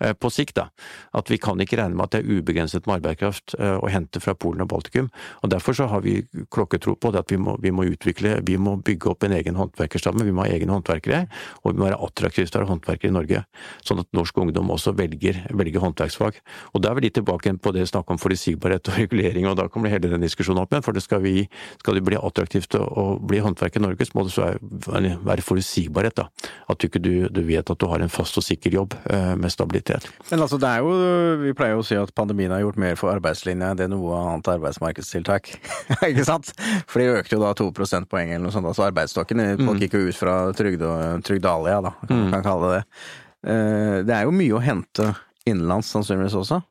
eh, 0.00 0.16
På 0.16 0.32
sikt, 0.32 0.56
da. 0.56 0.70
At 1.20 1.28
vi 1.32 1.38
kan 1.42 1.60
ikke 1.60 1.82
regne 1.82 1.98
med 2.00 2.06
at 2.08 2.16
det 2.16 2.22
er 2.24 2.40
ubegrenset 2.40 2.88
med 2.88 2.96
arbeidskraft 3.02 3.58
eh, 3.58 3.76
å 3.76 3.92
hente 3.92 4.24
fra 4.24 4.32
Polen 4.40 4.64
og 4.64 4.72
Baltikum. 4.72 5.12
Og 5.44 5.52
derfor 5.52 5.76
så 5.76 5.90
har 5.92 6.00
vi 6.06 6.16
klokketro 6.54 6.96
på 6.96 7.12
det 7.12 7.26
at 7.26 7.36
vi 7.36 7.42
må, 7.44 7.58
vi 7.60 7.74
må 7.76 7.84
utvikle, 7.92 8.38
vi 8.48 8.56
må 8.56 8.78
bygge 8.80 9.12
opp 9.12 9.28
en 9.28 9.36
egen 9.36 9.60
håndverkerstamme, 9.60 10.24
vi 10.24 10.32
må 10.32 10.46
ha 10.46 10.56
egne 10.56 10.72
håndverkere, 10.78 11.26
og 11.60 11.74
vi 11.74 11.82
må 11.82 11.90
være 11.90 12.00
attraktive 12.08 12.48
å 12.56 12.62
være 12.62 12.70
håndverkere 12.70 13.10
i 13.10 13.14
Norge. 13.14 13.42
Sånn 13.86 14.02
at 14.02 14.08
norsk 14.16 14.38
ungdom 14.40 14.72
også 14.74 14.94
velger, 14.96 15.40
velger 15.54 15.84
håndverksfag. 15.84 16.40
Og 16.72 16.82
da 16.84 16.90
er 16.90 16.98
vi 16.98 17.06
litt 17.06 17.16
tilbake 17.18 17.52
på 17.62 17.72
det 17.76 17.86
snakk 17.90 18.10
om 18.12 18.20
forutsigbarhet 18.20 18.90
og 18.90 18.98
regulering, 19.02 19.48
og 19.50 19.58
da 19.60 19.68
kommer 19.72 19.92
hele 19.92 20.10
den 20.12 20.24
diskusjonen 20.24 20.62
opp 20.64 20.74
igjen. 20.74 20.84
For 20.86 20.96
det 20.96 21.04
skal, 21.04 21.22
vi, 21.24 21.46
skal 21.82 21.98
det 21.98 22.04
bli 22.06 22.18
attraktivt 22.20 22.76
å, 22.78 23.06
bli 23.24 23.42
håndverker 23.44 23.82
i 23.82 23.86
Norge, 23.86 24.08
så 24.08 24.18
må 24.18 24.26
det 24.26 24.34
så 24.34 24.50
være, 25.24 25.44
forutsigbarhet, 25.44 26.18
da. 26.18 26.50
At 26.70 26.80
du 26.80 26.88
ikke 26.88 27.02
du, 27.02 27.12
du 27.32 27.42
vet 27.46 27.70
at 27.70 27.80
du 27.80 27.88
har 27.90 28.02
en 28.04 28.12
fast 28.12 28.38
og 28.40 28.46
sikker 28.46 28.74
jobb 28.74 28.96
eh, 29.10 29.34
med 29.38 29.52
stabilitet. 29.52 30.08
Men 30.30 30.44
altså, 30.44 30.58
det 30.60 30.70
er 30.70 30.84
jo 30.84 30.92
Vi 31.44 31.52
pleier 31.56 31.74
jo 31.74 31.82
å 31.82 31.86
si 31.86 31.96
at 31.98 32.12
pandemien 32.16 32.52
har 32.54 32.62
gjort 32.62 32.78
mer 32.80 32.96
for 32.98 33.12
arbeidslinja 33.12 33.72
enn 33.72 33.80
det 33.80 33.88
noe 33.92 34.16
annet 34.16 34.50
arbeidsmarkedstiltak. 34.54 35.50
ikke 36.10 36.26
sant? 36.26 36.52
For 36.90 37.02
de 37.02 37.18
økte 37.18 37.36
jo 37.36 37.42
da 37.42 37.52
to 37.58 37.68
prosentpoeng 37.74 38.32
eller 38.32 38.46
noe 38.46 38.54
sånt. 38.54 38.68
Altså 38.70 38.86
arbeidsstokken 38.86 39.42
Folk 39.64 39.82
gikk 39.82 39.96
jo 39.98 40.08
ut 40.08 40.18
fra 40.18 40.34
trygde, 40.56 40.90
trygdalia, 41.26 41.80
da, 41.84 41.92
kan 42.08 42.30
man 42.30 42.43
kan 42.44 42.52
kalle 42.52 42.70
det 42.70 42.76
det. 42.78 42.84
Eh, 43.50 43.96
Det 44.04 44.14
er 44.20 44.28
jo 44.28 44.36
mye 44.36 44.54
å 44.60 44.62
hente 44.64 45.10
innenlands 45.48 45.90
sannsynligvis 45.92 46.36
også. 46.44 46.62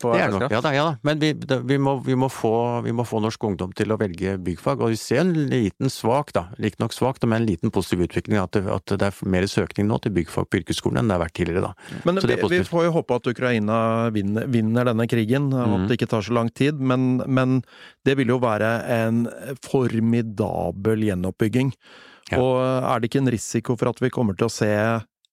På 0.00 0.14
Det 0.14 0.22
er 0.24 0.30
nok, 0.32 0.46
ja 0.48 0.60
da, 0.64 0.70
ja 0.72 0.84
da. 0.86 0.92
Men 1.04 1.18
vi, 1.20 1.34
det, 1.36 1.58
vi, 1.68 1.76
må, 1.76 1.98
vi, 2.00 2.14
må 2.16 2.30
få, 2.32 2.80
vi 2.80 2.94
må 2.96 3.04
få 3.04 3.18
norsk 3.20 3.42
ungdom 3.44 3.74
til 3.76 3.92
å 3.92 3.98
velge 4.00 4.38
byggfag, 4.40 4.80
og 4.80 4.88
vi 4.88 4.96
ser 4.96 5.18
en 5.20 5.34
liten 5.50 5.90
svak, 5.92 6.30
da, 6.32 6.46
riktignok 6.56 6.94
svak, 6.96 7.18
men 7.28 7.42
en 7.42 7.44
liten 7.50 7.68
positiv 7.74 8.06
utvikling. 8.06 8.38
At 8.40 8.56
det, 8.56 8.62
at 8.72 8.86
det 8.88 9.10
er 9.10 9.18
mer 9.28 9.44
søkning 9.52 9.90
nå 9.90 9.98
til 10.00 10.14
byggfag 10.16 10.48
på 10.48 10.62
yrkesskolen 10.62 11.02
enn 11.02 11.12
det 11.12 11.18
har 11.18 11.24
vært 11.26 11.36
tidligere, 11.36 11.66
da. 11.66 11.98
Men 12.08 12.22
Så 12.22 12.30
det 12.30 12.38
vi, 12.40 12.46
er 12.46 12.54
vi 12.54 12.70
får 12.70 12.86
jo 12.88 12.94
håpe 12.96 13.18
at 13.20 13.28
Ukraina 13.34 13.76
vinner, 14.16 14.48
vinner 14.48 14.88
denne 14.88 15.04
krigen, 15.12 15.52
og 15.52 15.68
Mhm. 15.68 15.76
at 15.82 15.88
det 15.92 16.00
ikke 16.00 16.08
tar 16.14 16.24
så 16.24 16.32
lang 16.40 16.48
tid. 16.56 16.80
Men, 16.80 17.20
men 17.28 17.60
det 18.08 18.16
vil 18.16 18.32
jo 18.32 18.40
være 18.40 18.72
en 18.88 19.26
formidabel 19.60 21.04
gjenoppbygging. 21.10 21.72
Ja. 22.32 22.38
Og 22.40 22.56
er 22.64 23.00
det 23.02 23.10
ikke 23.10 23.20
en 23.26 23.32
risiko 23.34 23.76
for 23.76 23.90
at 23.92 24.00
vi 24.00 24.08
kommer 24.14 24.36
til 24.38 24.48
å 24.48 24.52
se 24.52 24.70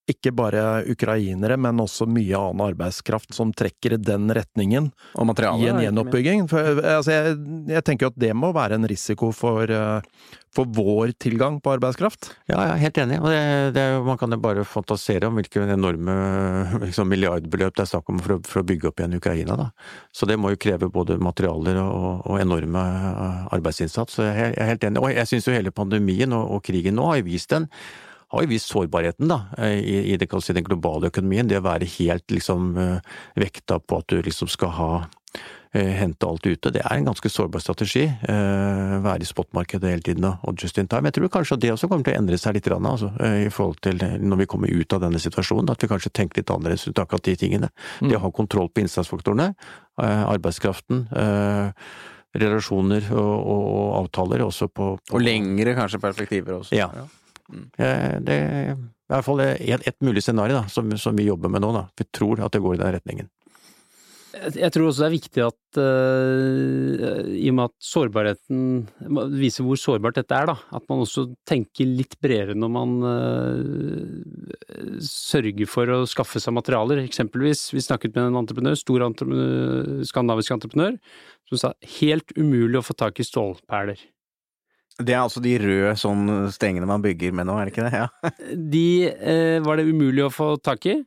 ikke 0.10 0.34
bare 0.36 0.64
ukrainere, 0.90 1.58
men 1.62 1.82
også 1.84 2.08
mye 2.10 2.38
annen 2.38 2.66
arbeidskraft 2.72 3.36
som 3.36 3.54
trekker 3.56 3.96
i 3.96 4.02
den 4.02 4.30
retningen 4.34 4.90
i 4.90 5.70
en 5.70 5.82
gjenoppbygging. 5.84 6.48
For, 6.52 6.82
altså, 6.82 7.14
jeg, 7.14 7.38
jeg 7.70 7.86
tenker 7.86 8.08
jo 8.08 8.14
at 8.14 8.20
det 8.22 8.32
må 8.38 8.52
være 8.56 8.80
en 8.80 8.88
risiko 8.90 9.30
for, 9.36 9.70
eh, 9.70 10.26
for 10.56 10.70
vår 10.76 11.14
tilgang 11.22 11.60
på 11.62 11.74
arbeidskraft. 11.76 12.32
Ja, 12.50 12.58
jeg 12.58 12.74
er 12.74 12.84
helt 12.84 13.00
enig. 13.04 13.22
Det, 13.24 13.44
det 13.78 13.86
man 14.08 14.20
kan 14.22 14.34
jo 14.34 14.42
bare 14.42 14.66
fantasere 14.68 15.30
om 15.30 15.38
hvilke 15.40 15.64
enorme 15.70 16.18
liksom, 16.88 17.10
milliardbeløp 17.12 17.78
det 17.78 17.86
er 17.86 17.92
snakk 17.94 18.10
om 18.14 18.22
for 18.24 18.38
å, 18.38 18.42
for 18.50 18.64
å 18.64 18.68
bygge 18.72 18.92
opp 18.92 19.04
igjen 19.04 19.18
Ukraina. 19.20 19.60
Da. 19.60 19.70
Så 20.16 20.30
det 20.30 20.40
må 20.42 20.54
jo 20.54 20.62
kreve 20.62 20.92
både 20.94 21.20
materialer 21.22 21.82
og, 21.86 22.26
og 22.26 22.42
enorme 22.42 22.84
eh, 23.14 23.48
arbeidsinnsats. 23.60 24.20
Så 24.20 24.28
jeg, 24.28 24.54
jeg 24.56 24.62
er 24.66 24.74
helt 24.74 24.90
enig. 24.90 25.04
Og 25.04 25.14
jeg 25.14 25.32
syns 25.32 25.50
jo 25.50 25.58
hele 25.58 25.76
pandemien 25.76 26.34
og, 26.38 26.58
og 26.58 26.64
krigen 26.66 26.98
nå 27.00 27.12
har 27.12 27.22
jo 27.22 27.30
vist 27.30 27.54
den 27.54 27.70
har 28.30 28.44
jo 28.44 28.52
vist 28.52 28.72
sårbarheten 28.72 29.30
da, 29.30 29.40
i, 29.66 30.14
i 30.14 30.18
det, 30.20 30.30
si, 30.44 30.56
den 30.56 30.68
globale 30.68 31.10
økonomien. 31.10 31.50
Det 31.50 31.60
å 31.60 31.66
være 31.66 31.90
helt 31.98 32.30
liksom 32.32 32.76
eh, 32.78 33.16
vekta 33.40 33.80
på 33.82 34.02
at 34.02 34.12
du 34.12 34.20
liksom 34.26 34.52
skal 34.52 34.74
ha 34.78 34.90
eh, 35.74 35.96
hente 35.98 36.28
alt 36.28 36.46
ute. 36.46 36.72
Det 36.76 36.84
er 36.84 37.00
en 37.00 37.10
ganske 37.10 37.32
sårbar 37.32 37.64
strategi. 37.64 38.06
Eh, 38.06 38.94
være 39.06 39.26
i 39.26 39.30
spotmarkedet 39.30 39.94
hele 39.94 40.06
tiden 40.06 40.30
og 40.30 40.62
just 40.62 40.78
in 40.78 40.90
time. 40.92 41.10
Jeg 41.10 41.18
tror 41.18 41.34
kanskje 41.40 41.60
det 41.66 41.74
også 41.74 41.90
kommer 41.90 42.06
til 42.06 42.18
å 42.18 42.22
endre 42.22 42.38
seg 42.42 42.60
litt 42.60 42.70
altså, 42.70 43.10
i 43.48 43.50
forhold 43.54 43.82
til 43.86 44.06
når 44.22 44.44
vi 44.44 44.50
kommer 44.54 44.70
ut 44.70 44.98
av 44.98 45.04
denne 45.08 45.22
situasjonen. 45.22 45.74
At 45.74 45.82
vi 45.82 45.90
kanskje 45.90 46.14
tenker 46.14 46.44
litt 46.44 46.54
annerledes 46.54 46.86
ut 46.88 47.02
akkurat 47.02 47.26
de 47.26 47.38
tingene. 47.40 47.74
Det 48.00 48.14
å 48.20 48.24
ha 48.28 48.32
kontroll 48.32 48.70
på 48.70 48.86
innsatsfaktorene, 48.86 49.52
arbeidskraften 49.98 51.08
relasjoner 52.38 53.08
og, 53.14 53.36
og, 53.40 53.64
og 53.74 53.88
avtaler 54.04 54.44
også 54.46 54.70
på, 54.70 54.92
på, 55.02 55.16
Og 55.18 55.24
lengre 55.24 55.74
kanskje 55.78 56.02
perspektiver 56.04 56.60
også. 56.60 56.76
Ja. 56.78 56.90
Eh, 56.94 57.16
Det 57.50 58.36
er 58.36 58.76
i 58.76 59.14
hvert 59.16 59.26
fall 59.26 59.42
et 59.42 60.02
mulig 60.06 60.22
scenario 60.22 60.60
da, 60.60 60.68
som, 60.70 60.90
som, 61.02 61.18
vi 61.18 61.26
jobber 61.26 61.50
med 61.50 61.64
nå. 61.66 61.74
Da. 61.74 61.88
Vi 61.98 62.06
tror 62.14 62.44
at 62.46 62.54
det 62.54 62.62
går 62.62 62.78
i 62.78 62.82
den 62.84 62.98
retningen. 63.00 63.30
Jeg 64.30 64.70
tror 64.72 64.88
også 64.88 65.02
det 65.02 65.08
er 65.08 65.16
viktig 65.16 65.42
at, 65.42 65.80
uh, 65.82 67.26
i 67.34 67.50
og 67.50 67.56
med 67.58 67.64
at 67.66 67.74
sårbarheten 67.82 68.60
viser 69.34 69.66
hvor 69.66 69.80
sårbart 69.82 70.20
dette 70.20 70.38
er, 70.38 70.52
da, 70.52 70.56
at 70.78 70.86
man 70.92 71.02
også 71.04 71.26
tenker 71.50 71.90
litt 71.90 72.14
bredere 72.22 72.54
når 72.54 72.72
man 72.72 72.94
uh, 73.04 75.02
sørger 75.04 75.66
for 75.70 75.90
å 75.96 76.04
skaffe 76.10 76.42
seg 76.44 76.56
materialer. 76.56 77.02
Eksempelvis, 77.04 77.66
vi 77.74 77.84
snakket 77.84 78.14
med 78.16 78.30
en 78.30 78.40
entreprenør, 78.44 78.78
stor 78.80 79.08
entreprenør, 79.10 80.06
skandinavisk 80.08 80.56
entreprenør, 80.56 81.02
som 81.50 81.64
sa 81.64 81.74
helt 81.98 82.38
umulig 82.38 82.80
å 82.80 82.86
få 82.86 82.96
tak 83.02 83.20
i 83.20 83.28
stålperler. 83.28 84.06
Det 85.00 85.16
er 85.16 85.22
altså 85.22 85.42
de 85.44 85.56
røde 85.62 85.94
sånn 86.00 86.50
stengene 86.52 86.88
man 86.90 87.04
bygger 87.04 87.32
med 87.36 87.48
nå, 87.48 87.56
er 87.56 87.70
det 87.70 87.74
ikke 87.74 87.88
det? 87.88 88.02
Ja. 88.02 88.32
De 88.76 88.88
eh, 89.08 89.60
var 89.64 89.80
det 89.80 89.88
umulig 89.88 90.26
å 90.26 90.34
få 90.34 90.54
tak 90.60 90.90
i. 90.92 91.00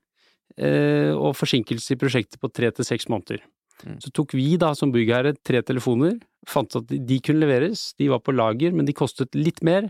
Eh, 0.57 1.13
og 1.13 1.37
forsinkelse 1.39 1.95
i 1.95 2.01
prosjektet 2.01 2.41
på 2.41 2.51
tre 2.53 2.71
til 2.73 2.87
seks 2.89 3.09
måneder. 3.13 3.45
Mm. 3.83 3.99
Så 4.03 4.13
tok 4.15 4.35
vi 4.37 4.55
da 4.61 4.73
som 4.79 4.93
byggherre 4.95 5.35
tre 5.45 5.63
telefoner, 5.67 6.19
fant 6.49 6.77
at 6.79 6.91
de 6.93 7.19
kunne 7.25 7.43
leveres, 7.43 7.91
de 7.99 8.11
var 8.13 8.23
på 8.25 8.35
lager, 8.35 8.75
men 8.77 8.87
de 8.89 8.95
kostet 8.97 9.35
litt 9.39 9.63
mer, 9.65 9.89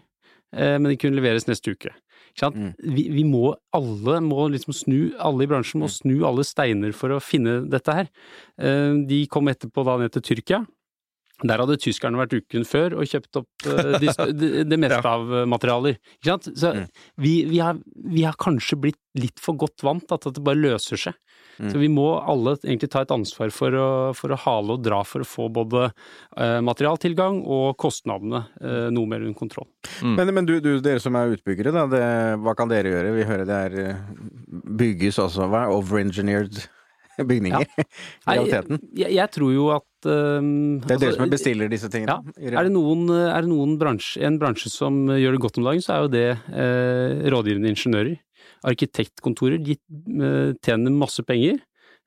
eh, 0.55 0.79
men 0.79 0.91
de 0.93 0.99
kunne 1.01 1.19
leveres 1.19 1.49
neste 1.51 1.75
uke. 1.75 1.93
Mm. 2.41 2.71
Vi, 2.95 3.09
vi, 3.12 3.25
må, 3.29 3.51
alle 3.77 4.21
må 4.25 4.47
liksom 4.55 4.73
snu, 4.77 5.12
alle 5.21 5.45
i 5.45 5.51
bransjen 5.51 5.83
må 5.83 5.91
mm. 5.91 5.97
snu 5.99 6.15
alle 6.25 6.47
steiner 6.49 6.95
for 6.97 7.12
å 7.12 7.21
finne 7.21 7.61
dette 7.71 7.97
her. 7.97 8.09
Eh, 8.62 8.95
de 9.09 9.25
kom 9.33 9.51
etterpå 9.53 9.85
da 9.88 9.99
ned 10.01 10.15
til 10.15 10.25
Tyrkia. 10.31 10.62
Der 11.48 11.62
hadde 11.62 11.78
tyskerne 11.81 12.20
vært 12.20 12.37
uken 12.37 12.66
før 12.68 12.98
og 12.98 13.09
kjøpt 13.09 13.40
opp 13.42 13.66
det 14.02 14.14
de, 14.33 14.50
de, 14.68 14.78
meste 14.81 15.00
ja. 15.00 15.14
av 15.14 15.48
materialer. 15.50 15.98
Ikke 16.18 16.35
sant? 16.35 16.50
Så 16.59 16.72
mm. 16.76 16.85
vi, 17.24 17.35
vi, 17.50 17.61
har, 17.62 17.78
vi, 18.07 18.24
har, 18.26 18.38
kanskje 18.40 18.78
blitt 18.81 19.00
litt 19.18 19.42
for 19.42 19.59
godt 19.61 19.85
vant 19.85 20.07
til 20.09 20.16
at 20.16 20.28
det 20.38 20.44
bare 20.44 20.61
løser 20.61 21.00
seg. 21.00 21.18
Mm. 21.61 21.68
Så 21.68 21.81
vi 21.83 21.88
må 21.92 22.07
alle 22.16 22.55
egentlig 22.62 22.88
ta 22.94 23.02
et 23.05 23.12
ansvar 23.12 23.52
for 23.52 23.76
å, 23.76 23.88
for 24.16 24.33
å 24.33 24.38
hale 24.40 24.76
og 24.76 24.85
dra 24.85 25.02
for 25.05 25.22
å 25.22 25.28
få 25.28 25.48
både 25.52 25.85
uh, 25.90 26.61
materialtilgang 26.64 27.42
og 27.44 27.76
kostnadene 27.81 28.44
uh, 28.62 28.88
noe 28.94 29.11
mer 29.11 29.24
under 29.26 29.37
kontroll. 29.37 29.68
Mm. 30.00 30.14
Men, 30.16 30.35
men 30.38 30.48
du, 30.48 30.57
du, 30.64 30.72
dere 30.85 31.02
som 31.02 31.18
er 31.18 31.35
utbyggere, 31.37 31.74
da, 31.74 31.85
det, 31.92 32.05
hva 32.42 32.57
kan 32.59 32.72
dere 32.72 32.94
gjøre? 32.94 33.16
Vi 33.18 33.28
hører 33.28 33.48
det 33.48 33.61
er 33.68 33.98
bygges 34.81 35.20
også, 35.22 35.50
hva 35.52 35.66
er 35.66 35.76
overengineered? 35.76 36.64
bygninger, 37.31 37.64
ja. 37.64 37.87
realiteten? 38.29 38.83
Jeg, 38.96 39.14
jeg, 39.16 39.33
tror 39.35 39.55
jo 39.55 39.68
at 39.75 40.09
um, 40.09 40.79
Det 40.83 40.96
er 40.96 41.03
dere 41.03 41.12
altså, 41.12 41.22
som 41.22 41.33
bestiller 41.33 41.72
disse 41.72 41.90
tingene? 41.92 42.18
Ja. 42.37 42.55
Er 42.55 42.68
det, 42.68 42.75
noen, 42.75 43.07
er 43.11 43.44
det 43.44 43.51
noen 43.53 43.75
bransje, 43.81 44.22
en 44.27 44.38
bransje 44.42 44.72
som 44.72 45.05
gjør 45.11 45.37
det 45.37 45.42
godt 45.44 45.61
om 45.61 45.68
dagen, 45.68 45.85
så 45.85 45.96
er 45.96 46.07
jo 46.07 46.12
det 46.12 46.29
eh, 46.33 47.27
rådgivende 47.33 47.72
ingeniører. 47.72 48.16
Arkitektkontorer 48.70 49.61
de 49.62 49.77
eh, 49.79 50.55
tjener 50.64 50.94
masse 50.94 51.25
penger. 51.27 51.61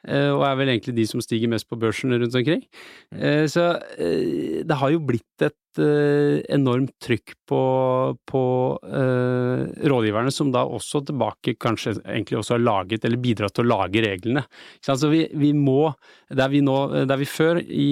Eh, 0.05 0.29
og 0.29 0.45
er 0.45 0.57
vel 0.59 0.73
egentlig 0.75 0.95
de 0.99 1.07
som 1.09 1.23
stiger 1.23 1.49
mest 1.51 1.69
på 1.69 1.79
børsen 1.81 2.13
rundt 2.13 2.37
omkring. 2.37 2.65
Mm. 3.13 3.47
Så 3.49 3.71
det 3.97 4.77
har 4.77 4.93
jo 4.93 5.01
blitt 5.01 5.45
et 5.45 5.57
enormt 5.79 6.93
trykk 7.03 7.33
på, 7.49 7.61
på 8.27 8.43
rådgiverne, 9.91 10.31
som 10.33 10.51
da 10.53 10.63
også 10.65 11.01
tilbake 11.07 11.55
kanskje 11.61 11.95
egentlig 12.03 12.39
også 12.39 12.55
har 12.55 12.63
laget, 12.63 13.05
eller 13.05 13.21
bidratt 13.21 13.55
til 13.57 13.65
å 13.65 13.71
lage 13.73 14.03
reglene. 14.05 14.45
Så 14.85 15.09
vi, 15.11 15.25
vi 15.35 15.51
må, 15.57 15.91
der 16.33 16.53
vi 16.53 16.63
nå, 16.65 16.77
der 17.09 17.21
vi 17.21 17.27
før 17.29 17.59
i 17.61 17.89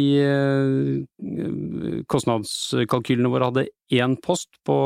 kostnadskalkylene 2.10 3.34
våre 3.34 3.52
hadde 3.52 3.68
én 3.94 4.18
post 4.24 4.62
på, 4.66 4.78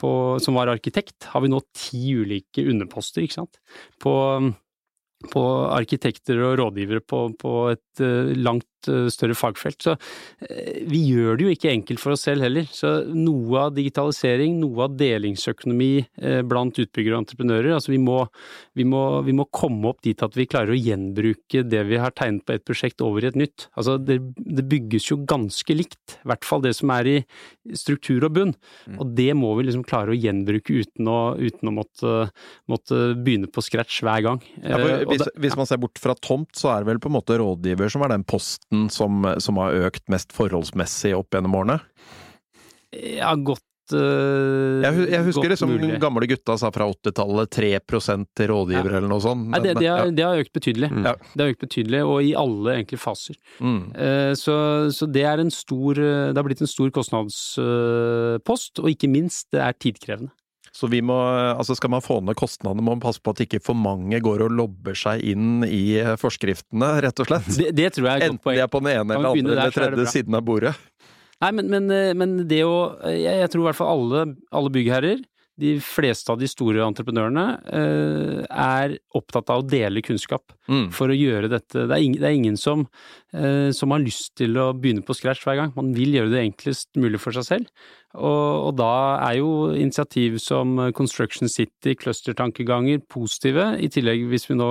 på, 0.00 0.10
som 0.42 0.58
var 0.58 0.72
arkitekt, 0.72 1.30
har 1.32 1.44
vi 1.44 1.52
nå 1.52 1.62
ti 1.76 2.04
ulike 2.18 2.66
underposter, 2.70 3.24
ikke 3.24 3.42
sant. 3.42 3.62
På 4.02 4.14
på 5.32 5.42
arkitekter 5.72 6.40
og 6.44 6.58
rådgivere 6.60 7.00
på, 7.04 7.26
på 7.38 7.52
et 7.72 8.02
uh, 8.04 8.32
langt 8.36 8.68
større 9.12 9.36
fagfelt. 9.38 9.80
Så 9.84 9.96
uh, 9.96 10.74
vi 10.90 11.04
gjør 11.10 11.38
det 11.38 11.46
jo 11.48 11.54
ikke 11.54 11.72
enkelt 11.72 12.02
for 12.02 12.16
oss 12.16 12.26
selv 12.28 12.46
heller. 12.46 12.68
Så 12.70 12.94
noe 13.10 13.66
av 13.66 13.74
digitalisering, 13.76 14.58
noe 14.62 14.88
av 14.88 14.98
delingsøkonomi 14.98 15.92
blant 16.48 16.78
utbyggere 16.80 17.16
og 17.16 17.24
entreprenører, 17.24 17.72
altså 17.76 17.92
vi 17.92 18.00
må, 18.02 18.20
vi, 18.76 18.86
må, 18.88 19.02
vi 19.26 19.34
må, 19.36 19.46
komme 19.54 19.90
opp 19.90 20.00
dit 20.04 20.20
at 20.24 20.36
vi 20.36 20.46
klarer 20.50 20.74
å 20.74 20.78
gjenbruke 20.78 21.62
det 21.66 21.82
vi 21.88 21.98
har 22.00 22.14
tegnet 22.16 22.44
på 22.46 22.56
et 22.56 22.64
prosjekt 22.66 23.02
over 23.04 23.24
i 23.24 23.30
et 23.30 23.38
nytt. 23.38 23.68
Altså 23.78 23.96
det, 24.00 24.20
det 24.36 24.66
bygges 24.70 25.10
jo 25.10 25.20
ganske 25.28 25.76
likt, 25.76 26.18
i 26.20 26.30
hvert 26.30 26.46
fall 26.46 26.64
det 26.64 26.74
som 26.78 26.92
er 26.94 27.10
i 27.10 27.16
struktur 27.78 28.26
og 28.26 28.34
bunn. 28.36 28.54
Mm. 28.88 28.98
Og 29.00 29.12
det 29.16 29.30
må 29.38 29.52
vi 29.58 29.66
liksom 29.68 29.84
klare 29.86 30.12
å 30.12 30.18
gjenbruke 30.18 30.80
uten 30.84 31.10
å, 31.10 31.18
uten 31.38 31.70
å 31.70 31.74
måtte, 31.74 32.14
måtte, 32.70 33.00
begynne 33.24 33.50
på 33.50 33.64
scratch 33.64 34.02
hver 34.04 34.24
gang. 34.26 34.42
Ja, 34.62 34.78
hvis, 35.08 35.26
hvis, 35.40 35.56
man 35.58 35.68
ser 35.70 35.80
bort 35.82 36.00
fra 36.00 36.16
tomt, 36.18 36.52
så 36.58 36.72
er 36.72 36.82
det 36.82 36.92
vel 36.92 37.02
på 37.02 37.10
en 37.10 37.16
måte 37.16 37.38
rådgiver 37.40 37.92
som 37.92 38.04
er 38.04 38.14
den 38.14 38.26
posten 38.28 38.73
som, 38.92 39.26
som 39.42 39.60
har 39.62 39.86
økt 39.88 40.06
mest 40.12 40.34
forholdsmessig 40.36 41.14
opp 41.16 41.36
gjennom 41.36 41.56
årene? 41.60 41.78
Ja, 42.94 43.34
godt 43.34 43.64
Uh, 43.92 44.80
jeg, 44.80 44.96
jeg, 45.12 45.20
husker 45.26 45.50
liksom 45.52 45.74
mulig. 45.74 45.98
gamle 46.00 46.24
gutta 46.30 46.54
sa 46.56 46.70
fra 46.72 46.86
80-tallet 46.88 47.50
3 47.52 47.72
til 47.84 48.48
rådgivere 48.48 48.94
ja. 48.94 49.00
eller 49.00 49.10
noe 49.12 49.20
sånt. 49.20 49.50
Nei, 49.52 49.60
det, 49.60 49.74
det, 49.76 49.90
har, 49.92 50.08
det, 50.08 50.24
har, 50.24 50.40
økt 50.40 50.54
betydelig. 50.56 50.88
Mm. 50.88 51.02
Det 51.04 51.42
har 51.42 51.52
økt 51.52 51.66
betydelig, 51.66 52.00
og 52.08 52.24
i 52.24 52.32
alle 52.38 52.78
egentlig 52.78 53.00
faser. 53.02 53.36
Mm. 53.60 53.82
Uh, 53.92 54.32
så, 54.40 54.54
så, 54.94 55.08
det 55.10 55.26
er 55.28 55.42
en 55.42 55.52
stor 55.52 56.00
Det 56.00 56.38
har 56.38 56.46
blitt 56.46 56.64
en 56.64 56.70
stor 56.70 56.88
kostnadspost, 56.96 58.80
og 58.80 58.88
ikke 58.88 59.12
minst, 59.12 59.50
det 59.52 59.60
er 59.66 59.76
tidkrevende. 59.76 60.32
Så 60.74 60.88
vi 60.90 60.98
må, 61.06 61.14
altså 61.54 61.76
skal 61.78 61.92
man 61.94 62.02
få 62.02 62.18
ned 62.26 62.34
kostnadene, 62.38 62.82
må 62.82 62.96
man 62.96 63.02
passe 63.04 63.22
på 63.22 63.30
at 63.30 63.44
ikke 63.44 63.60
for 63.62 63.78
mange 63.78 64.18
går 64.24 64.42
og 64.48 64.56
lobber 64.58 64.96
seg 64.98 65.22
inn 65.22 65.62
i 65.62 66.00
forskriftene, 66.18 66.88
rett 67.04 67.22
og 67.22 67.28
slett. 67.30 67.46
Det, 67.60 67.68
det 67.78 67.92
tror 67.94 68.08
jeg 68.08 68.14
er 68.16 68.26
et 68.26 68.34
godt 68.34 68.42
poeng. 68.42 68.58
Enten 68.58 68.58
de 68.58 68.64
er 68.66 68.72
på 68.72 68.82
den 68.82 68.90
ene 68.90 69.18
eller 69.18 69.36
andre 69.38 69.54
eller 69.54 69.76
tredje 69.76 70.08
siden 70.16 70.34
av 70.34 70.42
bordet. 70.48 70.74
Nei, 71.44 71.52
men, 71.54 71.70
men, 71.70 71.94
men 72.18 72.34
det 72.50 72.64
å 72.66 72.74
jeg, 73.06 73.22
jeg, 73.28 73.52
tror 73.52 73.64
i 73.64 73.68
hvert 73.68 73.78
fall 73.78 73.94
alle, 73.94 74.26
alle 74.54 74.74
byggherrer 74.74 75.22
de 75.60 75.76
fleste 75.82 76.32
av 76.32 76.40
de 76.40 76.48
store 76.50 76.82
entreprenørene 76.82 77.44
eh, 77.70 78.40
er 78.50 78.96
opptatt 79.14 79.52
av 79.54 79.62
å 79.62 79.66
dele 79.66 80.02
kunnskap 80.02 80.50
mm. 80.66 80.88
for 80.94 81.12
å 81.12 81.14
gjøre 81.14 81.50
dette. 81.52 81.84
Det 81.86 81.94
er 81.94 82.02
ingen, 82.02 82.18
det 82.18 82.26
er 82.26 82.38
ingen 82.40 82.58
som, 82.58 82.82
eh, 82.82 82.88
som, 83.34 83.90
har 83.90 84.02
lyst 84.02 84.34
til 84.38 84.54
å 84.60 84.68
begynne 84.78 85.02
på 85.02 85.16
scratch 85.16 85.42
hver 85.42 85.58
gang. 85.58 85.72
Man 85.74 85.90
vil 85.96 86.14
gjøre 86.14 86.30
det 86.30 86.42
enklest 86.44 86.90
mulig 87.00 87.18
for 87.22 87.34
seg 87.34 87.46
selv. 87.48 87.84
Og, 88.14 88.68
og 88.68 88.72
da 88.78 88.94
er 89.26 89.40
jo 89.40 89.50
initiativ 89.74 90.36
som 90.42 90.76
Construction 90.94 91.50
City, 91.50 91.96
clustertankeganger, 91.98 93.02
positive. 93.10 93.72
I 93.82 93.90
tillegg, 93.90 94.28
hvis 94.30 94.46
vi 94.50 94.58
nå 94.60 94.68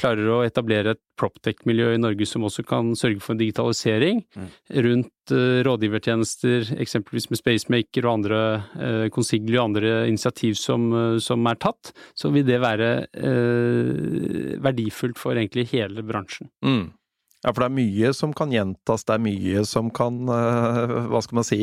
klarer 0.00 0.30
å 0.30 0.40
etablere 0.42 0.94
et 0.94 1.00
proptech-miljø 1.18 1.92
i 1.94 2.00
Norge 2.02 2.26
som 2.26 2.46
også 2.46 2.64
kan 2.66 2.92
sørge 2.98 3.22
for 3.22 3.38
digitalisering 3.38 4.24
mm. 4.34 4.48
rundt 4.86 5.34
uh, 5.34 5.60
rådgivertjenester, 5.66 6.72
eksempelvis 6.82 7.28
med 7.30 7.40
Spacemaker 7.40 8.08
og 8.08 8.16
andre 8.16 8.40
uh, 8.74 9.04
Consigli 9.14 9.54
og 9.54 9.68
andre 9.68 9.94
initiativ 10.10 10.58
som, 10.58 10.88
uh, 10.90 11.20
som, 11.22 11.46
er 11.46 11.60
tatt, 11.62 11.94
så 12.18 12.32
vil 12.34 12.46
det 12.48 12.58
være 12.64 12.90
verdifullt 14.64 15.18
for 15.20 15.38
egentlig 15.38 15.68
hele 15.70 16.02
bransjen. 16.06 16.50
Mm. 16.64 16.88
Ja, 17.44 17.52
for 17.52 17.60
det 17.60 17.66
er 17.68 17.76
mye 17.76 18.10
som 18.16 18.32
kan 18.32 18.52
gjentas, 18.54 19.02
det 19.04 19.18
er 19.18 19.20
mye 19.20 19.64
som 19.68 19.90
kan, 19.92 20.22
hva 20.24 21.20
skal 21.20 21.36
man 21.36 21.44
si, 21.44 21.58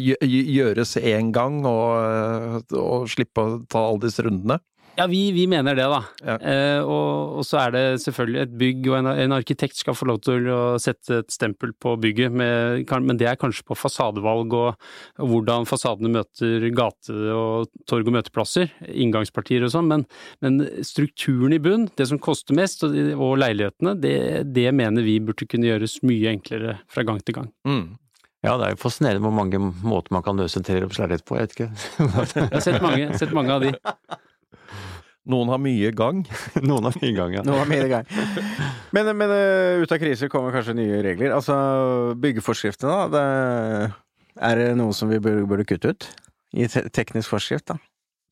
gjøres 0.00 0.96
én 1.02 1.34
gang 1.36 1.58
og, 1.68 2.72
og 2.72 3.04
slippe 3.12 3.44
å 3.44 3.58
ta 3.68 3.82
alle 3.84 4.06
disse 4.06 4.24
rundene. 4.24 4.56
Ja, 4.96 5.08
vi, 5.10 5.32
vi 5.34 5.46
mener 5.50 5.74
det, 5.74 5.84
da. 5.90 5.96
Ja. 6.22 6.34
Eh, 6.38 6.80
og, 6.86 7.38
og 7.40 7.46
så 7.48 7.58
er 7.64 7.72
det 7.74 7.80
selvfølgelig 8.04 8.40
et 8.44 8.52
bygg, 8.60 8.84
og 8.92 8.96
en, 9.00 9.08
en 9.24 9.34
arkitekt 9.34 9.74
skal 9.80 9.96
få 9.98 10.06
lov 10.06 10.20
til 10.22 10.46
å 10.54 10.58
sette 10.78 11.16
et 11.24 11.34
stempel 11.34 11.72
på 11.82 11.96
bygget, 11.98 12.30
med, 12.30 12.84
kan- 12.86 13.02
men 13.08 13.18
det 13.18 13.26
er 13.26 13.38
kanskje 13.40 13.66
på 13.66 13.74
fasadevalg 13.74 14.54
og, 14.54 14.86
og 15.18 15.32
hvordan 15.32 15.66
fasadene 15.66 16.12
møter 16.14 16.68
gate 16.78 17.16
og 17.34 17.72
torg 17.90 18.06
og 18.06 18.14
møteplasser, 18.20 18.70
inngangspartier 18.86 19.66
og 19.66 19.72
sånn, 19.74 19.90
men, 19.90 20.06
men 20.46 20.62
strukturen 20.86 21.56
i 21.56 21.60
bunn, 21.64 21.88
det 21.98 22.06
som 22.12 22.20
koster 22.22 22.54
mest, 22.54 22.86
og, 22.86 22.94
og 23.18 23.34
leilighetene, 23.42 23.96
det, 23.98 24.14
det 24.54 24.68
mener 24.78 25.02
vi 25.06 25.18
burde 25.26 25.48
kunne 25.50 25.72
gjøres 25.72 25.98
mye 26.06 26.36
enklere 26.36 26.78
fra 26.86 27.02
gang 27.08 27.18
til 27.26 27.40
gang. 27.40 27.50
Mm. 27.66 27.96
Ja, 28.44 28.54
det 28.60 28.66
er 28.68 28.74
jo 28.76 28.82
fascinerende 28.84 29.24
hvor 29.24 29.32
mange 29.34 29.58
måter 29.88 30.12
man 30.14 30.22
kan 30.22 30.36
løse 30.38 30.60
en 30.60 30.66
treroms 30.68 30.98
på, 31.26 31.34
jeg 31.40 31.48
vet 31.48 31.54
ikke. 31.56 31.68
Jeg 31.98 32.50
har 32.52 32.62
sett 32.62 32.82
mange, 32.84 33.06
sett 33.18 33.32
mange 33.34 33.54
av 33.58 33.64
de. 33.64 33.70
Noen 35.30 35.48
har 35.48 35.60
mye 35.62 35.90
gang. 35.96 36.20
Noen 36.68 36.88
har 36.88 36.96
mye 37.00 37.12
gang, 37.16 37.36
ja. 37.38 37.44
Noen 37.46 37.62
har 37.62 37.70
mye 37.70 37.86
gang. 37.88 38.08
Men, 38.94 39.08
men 39.18 39.32
eh, 39.34 39.80
ut 39.82 39.90
av 39.90 39.98
krise 39.98 40.28
kommer 40.30 40.54
kanskje 40.54 40.76
nye 40.78 41.00
regler. 41.02 41.32
Altså, 41.34 41.54
byggeforskriftene, 42.22 42.92
da. 42.92 43.08
Det, 43.10 43.88
er 44.50 44.60
det 44.60 44.68
noe 44.78 44.94
som 44.94 45.10
vi 45.10 45.18
burde, 45.22 45.42
burde 45.50 45.66
kutte 45.66 45.90
ut? 45.90 46.06
I 46.54 46.68
te 46.70 46.84
teknisk 46.94 47.32
forskrift, 47.32 47.72
da? 47.72 47.80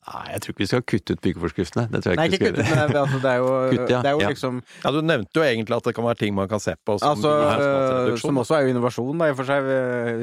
Nei, 0.03 0.23
jeg 0.33 0.41
tror 0.43 0.51
ikke 0.53 0.59
vi 0.63 0.67
skal 0.67 0.81
kutte 0.83 1.13
ut 1.15 1.21
byggeforskriftene. 1.23 1.83
Det 1.93 1.99
tror 2.03 2.11
jeg 2.11 2.19
Nei, 2.19 2.25
ikke 2.27 2.31
vi 2.31 2.39
skal 2.39 2.57
gjøre. 2.57 2.75
men 2.75 2.97
altså, 3.03 3.19
det 3.23 3.29
er 3.31 3.37
jo, 3.39 3.51
Kutt, 3.73 3.83
ja. 3.93 3.99
det 4.03 4.09
er 4.09 4.15
jo 4.17 4.23
Ja. 4.23 4.31
liksom 4.33 4.57
Ja, 4.83 4.91
Du 4.91 4.99
nevnte 5.01 5.39
jo 5.39 5.45
egentlig 5.47 5.77
at 5.77 5.83
det 5.87 5.93
kan 5.95 6.07
være 6.09 6.19
ting 6.19 6.33
man 6.35 6.49
kan 6.51 6.59
se 6.59 6.73
på 6.85 6.97
som 6.99 7.09
Altså, 7.13 8.17
som 8.19 8.41
også 8.43 8.57
er 8.57 8.67
jo 8.67 8.73
innovasjon, 8.73 9.17
da, 9.23 9.29
i 9.29 9.33
og 9.35 9.39
for 9.39 9.47
seg. 9.47 9.69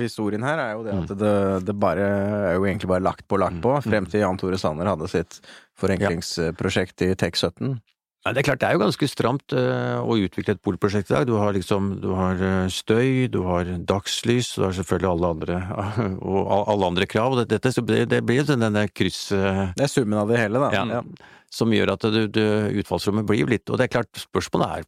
Historien 0.03 0.43
her 0.45 0.59
er 0.67 0.73
jo 0.77 0.85
det 0.85 0.99
at 1.01 1.15
det, 1.25 1.35
det 1.71 1.77
bare 1.81 2.11
er 2.51 2.55
jo 2.59 2.67
egentlig 2.69 2.89
bare 2.93 3.07
lagt 3.09 3.25
på, 3.29 3.41
lagt 3.41 3.61
på, 3.65 3.73
frem 3.89 4.07
til 4.11 4.21
Jan 4.21 4.37
Tore 4.41 4.59
Sanner 4.61 4.93
hadde 4.93 5.09
sitt 5.09 5.41
forenklingsprosjekt 5.81 7.03
i 7.07 7.15
TEK17. 7.15 7.79
Nei, 8.21 8.35
det 8.37 8.43
er 8.43 8.47
klart 8.51 8.61
det 8.61 8.69
er 8.69 8.75
jo 8.77 8.83
ganske 8.83 9.07
stramt 9.09 9.55
eh, 9.57 9.97
å 9.97 10.17
utvikle 10.21 10.53
et 10.53 10.61
boligprosjekt 10.61 11.09
i 11.09 11.15
dag. 11.15 11.23
Du 11.25 11.39
har 11.41 11.55
liksom 11.57 11.87
du 12.03 12.11
har 12.19 12.43
eh, 12.45 12.67
støy, 12.69 13.31
du 13.33 13.39
har 13.47 13.71
dagslys, 13.89 14.51
du 14.59 14.67
har 14.67 14.75
selvfølgelig 14.77 15.09
alle 15.09 15.31
andre, 15.35 15.61
og 16.29 16.51
alle 16.69 16.91
andre 16.93 17.09
krav. 17.09 17.33
Og 17.33 17.41
det, 17.41 17.47
dette, 17.55 17.73
så 17.73 17.81
det, 17.89 18.03
det 18.13 18.21
blir 18.29 18.45
denne 18.45 18.85
kryss... 18.93 19.31
eh, 19.33 19.63
Det 19.79 19.87
er 19.87 19.93
summen 19.93 20.21
av 20.21 20.29
det 20.29 20.41
hele, 20.43 20.61
da. 20.61 20.85
Ja. 21.01 21.01
som 21.49 21.73
gjør 21.73 21.95
at 21.97 22.05
du, 22.13 22.21
du, 22.29 22.43
utfallsrommet 22.83 23.25
blir 23.27 23.49
litt 23.51 23.73
Og 23.73 23.81
det 23.81 23.89
er 23.89 23.95
klart, 23.97 24.13
spørsmålet 24.21 24.83
er 24.83 24.85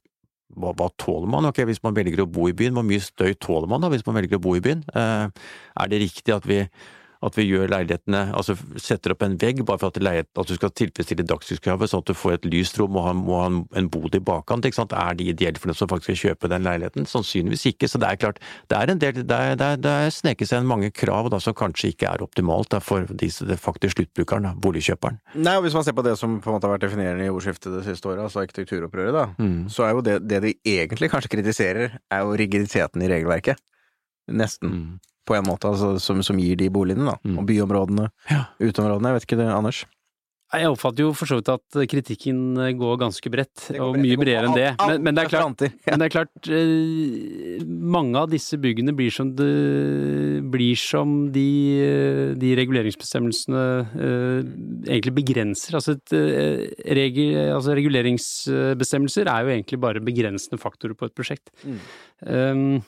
hva, 0.53 0.75
hva 0.77 0.91
tåler 1.01 1.31
man? 1.33 1.49
Ok, 1.49 1.63
Hvis 1.65 1.81
man 1.83 1.97
velger 1.97 2.27
å 2.27 2.29
bo 2.29 2.51
i 2.51 2.57
byen, 2.57 2.77
hvor 2.77 2.85
mye 2.85 3.01
støy 3.01 3.33
tåler 3.41 3.71
man 3.73 3.81
da 3.81 3.89
hvis 3.95 4.05
man 4.05 4.19
velger 4.21 4.37
å 4.37 4.45
bo 4.45 4.53
i 4.59 4.63
byen? 4.65 4.85
Eh, 4.93 5.47
er 5.81 5.89
det 5.89 6.03
riktig 6.05 6.37
at 6.37 6.45
vi, 6.45 6.61
at 7.23 7.37
vi 7.39 7.45
gjør 7.47 7.71
leilighetene 7.71 8.23
Altså 8.35 8.57
setter 8.81 9.15
opp 9.15 9.23
en 9.23 9.37
vegg 9.39 9.61
bare 9.69 9.79
for 9.79 9.93
at, 9.93 10.27
at 10.39 10.49
du 10.49 10.55
skal 10.57 10.73
tilfredsstille 10.75 11.27
dagslydskravet, 11.29 11.91
sånn 11.93 12.03
at 12.03 12.11
du 12.11 12.17
får 12.19 12.37
et 12.39 12.49
lyst 12.51 12.79
rom 12.81 12.97
og 12.99 13.11
må 13.17 13.39
ha 13.41 13.49
en 13.79 13.89
bod 13.93 14.15
i 14.19 14.21
bakkant? 14.23 14.65
ikke 14.67 14.81
sant? 14.81 14.93
Er 14.97 15.15
det 15.19 15.29
ideelt 15.31 15.61
for 15.63 15.71
dem 15.71 15.79
som 15.79 15.91
faktisk 15.91 16.11
skal 16.19 16.33
kjøpe 16.33 16.51
den 16.51 16.67
leiligheten? 16.67 17.07
Sannsynligvis 17.07 17.67
ikke. 17.73 17.89
Så 17.91 18.01
det 18.03 18.09
er 18.11 18.21
klart, 18.23 18.41
det 18.73 18.79
er 18.79 18.91
en 18.95 18.99
del 19.03 19.13
Det 19.23 19.39
er, 19.39 19.55
det 19.61 19.67
er, 19.67 19.77
det 19.83 19.93
er 20.07 20.11
seg 20.15 20.43
inn 20.43 20.67
mange 20.69 20.91
krav 20.91 21.31
da, 21.33 21.39
som 21.43 21.55
kanskje 21.55 21.93
ikke 21.93 22.11
er 22.11 22.25
optimalt 22.25 22.71
da, 22.75 22.81
for 22.83 23.07
de, 23.07 23.29
det 23.31 23.59
faktisk 23.61 23.99
sluttbrukeren, 23.99 24.49
da, 24.49 24.55
boligkjøperen. 24.59 25.21
Nei, 25.39 25.57
og 25.59 25.67
Hvis 25.67 25.75
man 25.79 25.85
ser 25.87 25.97
på 25.97 26.05
det 26.07 26.17
som 26.19 26.41
på 26.43 26.51
en 26.51 26.57
måte 26.59 26.67
har 26.69 26.75
vært 26.77 26.87
definerende 26.89 27.29
i 27.29 27.33
ordskiftet 27.33 27.73
det 27.77 27.85
siste 27.87 28.09
året, 28.11 28.25
altså 28.27 28.43
arkitekturopprøret, 28.43 29.15
da, 29.15 29.27
Mm. 29.43 29.69
så 29.71 29.87
er 29.87 29.95
jo 29.97 30.03
det, 30.05 30.17
det 30.29 30.43
de 30.43 30.53
egentlig 30.69 31.09
kanskje 31.11 31.31
kritiserer, 31.33 31.97
er 32.11 32.21
jo 32.27 32.35
rigiditeten 32.37 33.03
i 33.03 33.09
regelverket. 33.09 33.59
Nesten, 34.31 34.71
Mm. 34.73 35.01
På 35.29 35.37
en 35.39 35.47
måte, 35.47 35.71
altså, 35.71 35.95
som, 36.03 36.23
som 36.27 36.39
gir 36.43 36.57
de 36.59 36.71
boligene, 36.73 37.13
da. 37.13 37.19
Mm. 37.27 37.41
Og 37.41 37.49
byområdene, 37.51 38.11
Ja. 38.31 38.45
uteområdene. 38.61 39.13
Jeg 39.13 39.21
vet 39.21 39.29
ikke 39.31 39.43
det, 39.43 39.51
Anders? 39.55 39.85
Jeg 40.53 40.69
oppfatter 40.69 41.07
jo 41.07 41.13
for 41.17 41.25
så 41.31 41.39
vidt 41.39 41.49
at 41.49 41.77
kritikken 41.89 42.59
går 42.77 42.99
ganske 43.01 43.31
bredt, 43.33 43.71
går 43.73 43.87
og 43.87 43.95
mye 43.97 44.19
bredere 44.21 44.51
enn 44.51 44.57
det. 44.59 44.67
Men, 44.83 45.07
men 45.07 45.17
det 45.17 45.23
er 45.23 45.31
klart, 45.33 45.63
men 45.89 46.03
det 46.03 46.09
er 46.11 46.13
klart 46.13 46.51
eh, 46.53 47.63
mange 47.65 48.21
av 48.21 48.29
disse 48.29 48.59
byggene 48.61 48.93
blir 48.99 49.15
som, 49.17 49.31
det, 49.39 49.49
blir 50.53 50.77
som 50.77 51.15
de, 51.33 51.47
eh, 51.87 52.35
de 52.37 52.53
reguleringsbestemmelsene 52.61 53.65
eh, 53.97 54.53
egentlig 54.93 55.15
begrenser. 55.23 55.79
Altså, 55.81 55.97
et, 55.97 56.13
eh, 56.21 56.69
regel, 57.01 57.33
altså 57.57 57.79
reguleringsbestemmelser 57.81 59.33
er 59.33 59.49
jo 59.49 59.57
egentlig 59.57 59.81
bare 59.81 60.05
begrensende 60.05 60.61
faktorer 60.61 60.93
på 61.01 61.09
et 61.09 61.17
prosjekt. 61.17 61.49
Mm. 61.65 61.81
Um, 62.29 62.83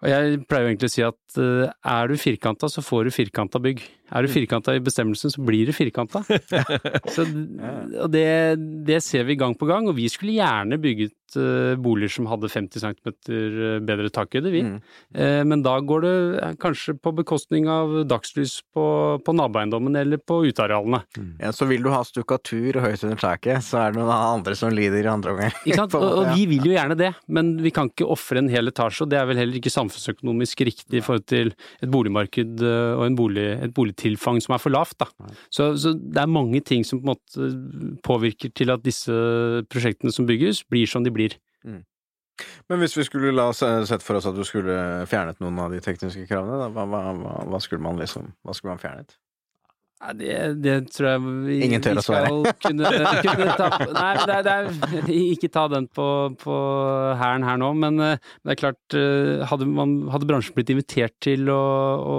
og 0.00 0.08
jeg 0.08 0.38
pleier 0.48 0.64
jo 0.64 0.70
egentlig 0.70 0.88
å 0.88 0.92
si 0.94 1.02
at 1.04 1.29
eh, 1.38 1.70
er 1.70 2.10
du 2.10 2.16
firkanta, 2.18 2.70
så 2.70 2.82
får 2.82 3.06
du 3.08 3.14
firkanta 3.14 3.60
bygg. 3.62 3.82
Er 4.10 4.24
Mm. 4.24 4.26
du 4.26 4.32
firkanta 4.32 4.74
i 4.74 4.80
bestemmelsen, 4.82 5.30
så 5.30 5.38
blir 5.46 5.66
du 5.66 5.72
firkanta. 5.72 6.24
så, 7.14 7.22
og 8.02 8.10
det, 8.10 8.58
det 8.86 8.98
ser 9.06 9.22
vi 9.28 9.36
gang 9.38 9.54
på 9.54 9.68
gang, 9.70 9.86
og 9.86 9.94
vi 9.94 10.08
skulle 10.10 10.34
gjerne 10.34 10.80
bygget 10.82 11.36
eh, 11.38 11.76
boliger 11.78 12.10
som 12.16 12.26
hadde 12.26 12.50
50 12.50 12.82
cm 12.82 13.84
bedre 13.86 14.10
takhøyde, 14.10 14.50
vi. 14.50 14.64
Mm. 14.66 14.80
Eh, 15.14 15.42
men 15.46 15.62
da 15.62 15.76
går 15.78 16.02
det 16.02 16.14
eh, 16.42 16.56
kanskje 16.58 16.96
på 16.98 17.12
bekostning 17.20 17.68
av 17.70 18.00
dagslys 18.10 18.56
på, 18.74 18.84
på 19.22 19.36
naboeiendommen 19.38 19.94
eller 20.00 20.18
på 20.18 20.40
utearealene. 20.48 21.04
Ja, 21.38 21.54
så 21.54 21.70
vil 21.70 21.86
du 21.86 21.92
ha 21.94 22.02
stukkatur 22.06 22.80
høyt 22.82 23.06
under 23.06 23.20
taket, 23.20 23.62
så 23.62 23.84
er 23.84 23.94
det 23.94 24.02
noen 24.02 24.10
andre 24.10 24.58
som 24.58 24.74
lider 24.74 25.06
i 25.06 25.12
andre 25.12 25.36
omgang. 25.36 25.54
Ikke 25.62 25.78
sant? 25.84 25.94
Og, 26.00 26.06
og 26.22 26.34
vi 26.34 26.46
vil 26.48 26.66
jo 26.66 26.74
gjerne 26.74 26.96
det, 26.98 27.12
men 27.30 27.52
vi 27.62 27.70
kan 27.74 27.90
ikke 27.90 28.06
ofre 28.10 28.40
en 28.40 28.50
hel 28.50 28.70
etasje, 28.70 29.04
og 29.04 29.10
det 29.12 29.18
er 29.20 29.26
vel 29.28 29.38
heller 29.38 29.58
ikke 29.60 29.72
samfunnsøkonomisk 29.72 30.62
riktig 30.66 30.98
i 30.98 31.04
forhold 31.04 31.19
til 31.28 31.52
et 31.82 31.90
boligmarked 31.90 32.64
eh, 32.64 32.94
og 32.96 33.04
en 33.06 33.18
bolig, 33.18 33.46
et 33.66 33.74
boligtilfang 33.76 34.40
som 34.44 34.56
er 34.56 34.62
for 34.62 34.74
lavt. 34.74 34.98
Da. 35.02 35.10
Så, 35.52 35.72
så 35.80 35.94
det 35.94 36.22
er 36.22 36.30
mange 36.30 36.62
ting 36.64 36.86
som 36.86 37.02
på 37.02 37.06
en 37.06 37.12
måte 37.14 37.50
påvirker 38.06 38.54
til 38.56 38.72
at 38.74 38.84
disse 38.84 39.14
prosjektene 39.70 40.14
som 40.14 40.28
bygges, 40.28 40.64
blir 40.70 40.90
som 40.90 41.06
de 41.06 41.14
blir. 41.14 41.38
Men 42.68 42.80
hvis 42.80 42.96
vi 42.96 43.04
skulle 43.04 43.34
la 43.34 43.50
oss 43.50 43.62
eh, 43.66 43.82
sett 43.88 44.04
for 44.04 44.18
oss 44.18 44.28
at 44.28 44.36
du 44.36 44.44
skulle 44.48 44.76
fjernet 45.10 45.40
noen 45.42 45.58
av 45.60 45.74
de 45.74 45.80
tekniske 45.84 46.26
kravene, 46.30 46.60
da, 46.62 46.70
hva, 46.72 46.86
hva, 46.88 47.34
hva 47.50 47.60
skulle 47.62 47.84
man 47.84 48.00
liksom 48.00 48.32
Hva 48.46 48.56
skulle 48.56 48.76
man 48.76 48.82
fjernet? 48.82 49.18
Nei, 50.00 50.14
det, 50.16 50.36
det 50.64 50.74
tror 50.94 51.08
jeg 51.10 51.22
vi, 51.44 51.56
Ingen 51.66 51.82
tør 51.84 52.00
å 52.00 52.04
svare. 52.04 52.52
kunne, 52.64 52.92
kunne 53.20 53.56
ta 53.58 53.66
Nei, 53.98 54.12
det 54.24 54.36
er, 54.36 54.46
det 54.46 54.54
er, 55.02 55.10
ikke 55.34 55.50
ta 55.52 55.66
den 55.72 55.90
på, 55.92 56.06
på 56.40 56.60
hæren 57.20 57.44
her 57.44 57.60
nå, 57.60 57.68
men 57.82 58.00
eh, 58.04 58.30
det 58.40 58.54
er 58.54 58.60
klart 58.62 58.96
eh, 58.96 59.44
Hadde, 59.50 59.68
man, 59.68 59.98
hadde 60.12 60.28
bransjen 60.30 60.56
blitt 60.56 60.72
invitert 60.72 61.16
til 61.20 61.50
å, 61.52 61.60
å, 62.00 62.16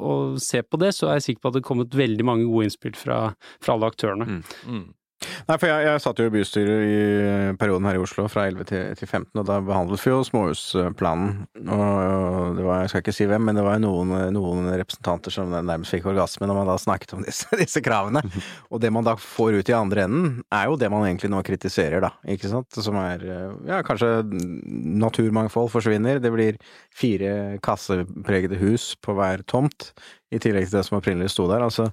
å 0.00 0.14
se 0.40 0.62
på 0.64 0.80
det, 0.80 0.94
så 0.96 1.10
er 1.10 1.18
jeg 1.18 1.28
sikker 1.28 1.44
på 1.44 1.52
at 1.52 1.58
det 1.58 1.66
kommet 1.66 1.98
veldig 1.98 2.26
mange 2.26 2.48
gode 2.48 2.70
innspill 2.70 2.96
fra, 2.96 3.20
fra 3.60 3.76
alle 3.76 3.92
aktørene. 3.92 4.40
Mm. 4.64 4.86
Nei, 5.20 5.56
for 5.58 5.68
jeg, 5.68 5.84
jeg 5.84 6.00
satt 6.00 6.20
jo 6.20 6.26
i 6.28 6.32
bystyret 6.32 6.82
i 6.86 7.00
perioden 7.60 7.86
her 7.88 7.98
i 7.98 8.00
Oslo, 8.00 8.24
fra 8.32 8.46
11 8.48 8.66
til, 8.70 8.84
til 8.96 9.08
15, 9.08 9.40
og 9.42 9.46
da 9.48 9.58
behandlet 9.64 10.00
vi 10.00 10.12
jo 10.12 10.20
småhusplanen. 10.24 11.34
Og 11.60 12.56
det 12.56 12.64
var, 12.64 12.84
jeg 12.84 12.92
skal 12.92 13.04
ikke 13.04 13.14
si 13.16 13.26
hvem, 13.28 13.44
men 13.48 13.58
det 13.58 13.64
var 13.66 13.76
jo 13.76 13.82
noen, 13.84 14.14
noen 14.32 14.70
representanter 14.80 15.34
som 15.34 15.52
nærmest 15.52 15.92
fikk 15.92 16.08
orgasme 16.12 16.48
når 16.48 16.60
man 16.60 16.70
da 16.70 16.76
snakket 16.80 17.12
om 17.16 17.24
disse, 17.28 17.50
disse 17.60 17.82
kravene. 17.84 18.22
Og 18.70 18.80
det 18.80 18.92
man 18.94 19.06
da 19.06 19.16
får 19.20 19.58
ut 19.60 19.72
i 19.72 19.76
andre 19.76 20.06
enden, 20.08 20.40
er 20.56 20.70
jo 20.70 20.78
det 20.80 20.90
man 20.92 21.04
egentlig 21.08 21.32
nå 21.34 21.42
kritiserer, 21.46 22.00
da. 22.06 22.14
Ikke 22.30 22.52
sant? 22.52 22.80
Som 22.80 22.96
er 23.02 23.26
ja, 23.68 23.82
kanskje 23.86 24.22
naturmangfold 24.24 25.68
forsvinner, 25.74 26.22
det 26.22 26.32
blir 26.32 26.60
fire 26.96 27.60
kassepregede 27.64 28.60
hus 28.62 28.94
på 29.04 29.18
hver 29.18 29.44
tomt, 29.50 29.92
i 30.30 30.38
tillegg 30.40 30.68
til 30.68 30.78
det 30.78 30.86
som 30.86 31.00
opprinnelig 31.00 31.32
sto 31.34 31.48
der. 31.50 31.64
Altså, 31.66 31.90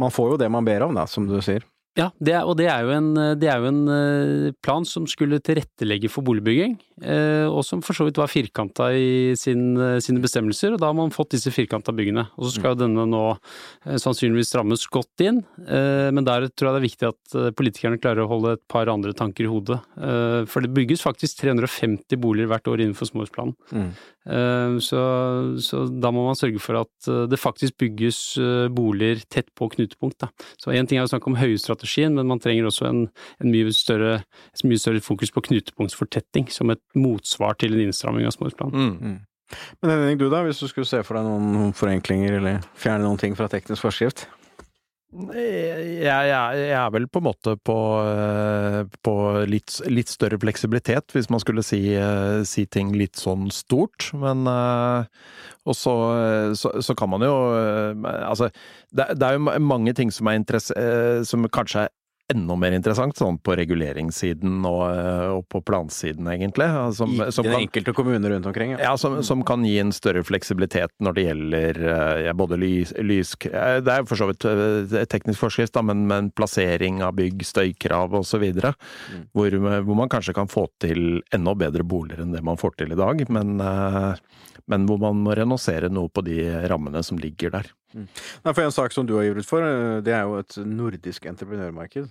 man 0.00 0.12
får 0.14 0.34
jo 0.34 0.40
det 0.40 0.50
man 0.52 0.66
ber 0.66 0.84
om, 0.86 0.96
da, 0.96 1.06
som 1.08 1.26
du 1.26 1.38
sier. 1.44 1.64
Ja, 2.00 2.06
det 2.22 2.32
er, 2.32 2.46
og 2.48 2.56
det 2.56 2.66
er, 2.70 2.86
jo 2.86 2.94
en, 2.94 3.08
det 3.36 3.48
er 3.50 3.60
jo 3.60 3.68
en 3.68 3.80
eh, 3.92 4.52
plan 4.64 4.86
som 4.88 5.04
skulle 5.10 5.40
tilrettelegge 5.44 6.08
for 6.12 6.24
boligbygging, 6.24 6.76
eh, 7.02 7.44
og 7.44 7.60
som 7.66 7.82
for 7.84 7.96
så 7.96 8.06
vidt 8.06 8.20
var 8.20 8.30
firkanta 8.30 8.88
i 8.96 9.34
sin, 9.36 9.74
eh, 9.76 9.98
sine 10.04 10.22
bestemmelser, 10.22 10.74
og 10.74 10.80
da 10.80 10.88
har 10.88 10.96
man 10.96 11.12
fått 11.12 11.34
disse 11.34 11.52
firkanta 11.52 11.92
byggene. 11.96 12.24
Og 12.38 12.46
så 12.46 12.54
skal 12.54 12.72
jo 12.72 12.80
denne 12.86 13.04
nå 13.10 13.24
sannsynligvis 13.84 14.52
strammes 14.52 14.86
godt 14.92 15.24
inn, 15.24 15.42
men 15.60 16.26
der 16.26 16.46
tror 16.52 16.70
jeg 16.70 16.74
det 16.74 16.80
er 16.80 16.86
viktig 16.86 17.08
at 17.08 17.34
politikerne 17.58 18.00
klarer 18.00 18.24
å 18.24 18.30
holde 18.30 18.54
et 18.56 18.62
par 18.70 18.88
andre 18.92 19.12
tanker 19.16 19.46
i 19.46 19.50
hodet. 19.50 19.78
For 20.50 20.64
det 20.64 20.72
bygges 20.76 21.04
faktisk 21.04 21.40
350 21.42 22.20
boliger 22.20 22.50
hvert 22.50 22.68
år 22.70 22.82
innenfor 22.84 23.08
småhusplanen. 23.08 23.54
Mm. 23.72 23.90
Så, 24.84 25.00
så 25.64 25.82
da 25.90 26.12
må 26.14 26.26
man 26.26 26.38
sørge 26.38 26.60
for 26.62 26.80
at 26.82 27.10
det 27.30 27.40
faktisk 27.40 27.78
bygges 27.80 28.20
boliger 28.76 29.22
tett 29.32 29.50
på 29.58 29.70
knutepunkt. 29.74 30.18
Da. 30.22 30.30
Så 30.60 30.74
én 30.76 30.88
ting 30.88 31.00
er 31.00 31.08
å 31.08 31.12
snakke 31.12 31.30
om 31.30 31.38
høystrategien, 31.90 32.14
men 32.14 32.28
man 32.28 32.40
trenger 32.40 32.66
også 32.68 32.88
en, 32.88 33.08
en 33.40 33.50
mye, 33.50 33.72
større, 33.72 34.22
et 34.54 34.64
mye 34.64 34.78
større 34.78 35.00
fokus 35.00 35.30
på 35.30 35.42
knutepunktsfortetting 35.48 36.50
som 36.50 36.70
et 36.70 36.82
motsvar 36.94 37.58
til 37.58 37.74
en 37.74 37.86
innstramming 37.88 38.26
av 38.26 38.34
småhusplanen. 38.34 38.96
Mm. 39.00 39.18
Men 39.82 39.90
Henning, 39.90 40.18
du 40.18 40.28
da, 40.30 40.44
hvis 40.46 40.60
du 40.60 40.68
skulle 40.68 40.86
se 40.86 41.02
for 41.02 41.18
deg 41.18 41.26
noen, 41.26 41.52
noen 41.52 41.72
forenklinger, 41.74 42.38
eller 42.38 42.60
fjerne 42.78 43.04
noen 43.04 43.18
ting 43.18 43.34
fra 43.34 43.48
teknisk 43.50 43.82
forskrift? 43.82 44.28
Jeg, 45.10 46.04
jeg, 46.06 46.26
jeg 46.30 46.74
er 46.78 46.90
vel 46.94 47.08
på 47.10 47.18
en 47.18 47.26
måte 47.26 47.56
på, 47.66 47.76
eh, 48.06 48.84
på 49.02 49.14
litt, 49.50 49.74
litt 49.90 50.10
større 50.12 50.38
fleksibilitet, 50.38 51.10
hvis 51.16 51.26
man 51.34 51.42
skulle 51.42 51.64
si, 51.66 51.80
eh, 51.98 52.42
si 52.46 52.62
ting 52.70 52.92
litt 52.94 53.18
sånn 53.18 53.48
stort. 53.54 54.12
Men 54.14 54.46
eh, 54.46 55.08
Og 55.66 55.74
så, 55.76 55.92
så, 56.56 56.70
så 56.80 56.94
kan 56.96 57.10
man 57.12 57.20
jo 57.20 57.34
Altså, 58.00 58.48
det, 58.96 59.10
det 59.20 59.26
er 59.26 59.36
jo 59.36 59.58
mange 59.60 59.92
ting 59.92 60.08
som 60.10 60.30
er 60.30 60.40
Som 61.28 61.44
kanskje 61.52 61.84
er 61.84 61.90
enda 62.30 62.56
mer 62.56 62.72
interessant, 62.76 63.16
sånn 63.18 63.36
på 63.42 63.54
reguleringssiden 63.58 64.60
og, 64.68 64.82
eh, 64.94 65.26
og 65.34 65.44
på 65.50 65.60
plansiden, 65.66 66.28
egentlig. 66.30 66.68
Som, 66.96 67.14
I 67.16 67.30
som 67.34 67.44
den 67.46 67.52
kan- 67.56 67.64
enkelte 67.66 67.94
kommune 67.96 68.30
rundt 68.32 68.46
omkring. 68.46 68.76
ja, 68.78 68.92
som, 69.00 69.18
som 69.26 69.42
kan 69.46 69.64
gi 69.66 69.78
en 69.82 69.92
større 69.92 70.22
fleksibilitet 70.26 70.92
når 71.02 71.16
det 71.18 71.24
gjelder 71.26 71.80
eh, 71.94 72.22
ja, 72.28 72.32
både 72.38 72.58
lys, 72.60 72.92
lys 73.02 73.34
eh, 73.50 73.80
Det 73.84 73.92
er 73.98 74.06
for 74.08 74.16
så 74.20 74.30
vidt 74.30 74.46
eh, 74.48 75.04
teknisk 75.10 75.40
forskrift, 75.42 75.74
da, 75.74 75.82
men, 75.82 76.06
men 76.10 76.30
plassering 76.30 77.02
av 77.06 77.16
bygg, 77.18 77.42
støykrav 77.46 78.14
osv. 78.20 78.46
Mm. 78.50 79.26
Hvor, 79.34 79.58
hvor 79.86 79.98
man 80.04 80.08
kanskje 80.12 80.34
kan 80.36 80.48
få 80.50 80.68
til 80.82 81.20
enda 81.34 81.54
bedre 81.58 81.82
boliger 81.86 82.22
enn 82.24 82.32
det 82.36 82.44
man 82.46 82.58
får 82.60 82.78
til 82.80 82.92
i 82.94 82.98
dag. 83.00 83.26
Men, 83.30 83.56
eh, 83.60 84.14
men 84.70 84.84
hvor 84.86 85.00
man 85.02 85.18
må 85.24 85.34
renonsere 85.34 85.88
noe 85.90 86.08
på 86.14 86.22
de 86.22 86.38
rammene 86.70 87.02
som 87.02 87.18
ligger 87.18 87.50
der. 87.56 87.70
Nei, 87.90 88.52
for 88.54 88.62
En 88.62 88.70
sak 88.70 88.92
som 88.94 89.06
du 89.08 89.16
har 89.16 89.24
ivret 89.26 89.48
for, 89.48 89.64
eh, 89.66 89.98
det 90.06 90.12
er 90.14 90.22
jo 90.28 90.36
et 90.38 90.56
nordisk 90.62 91.26
entreprenørmarked. 91.26 92.06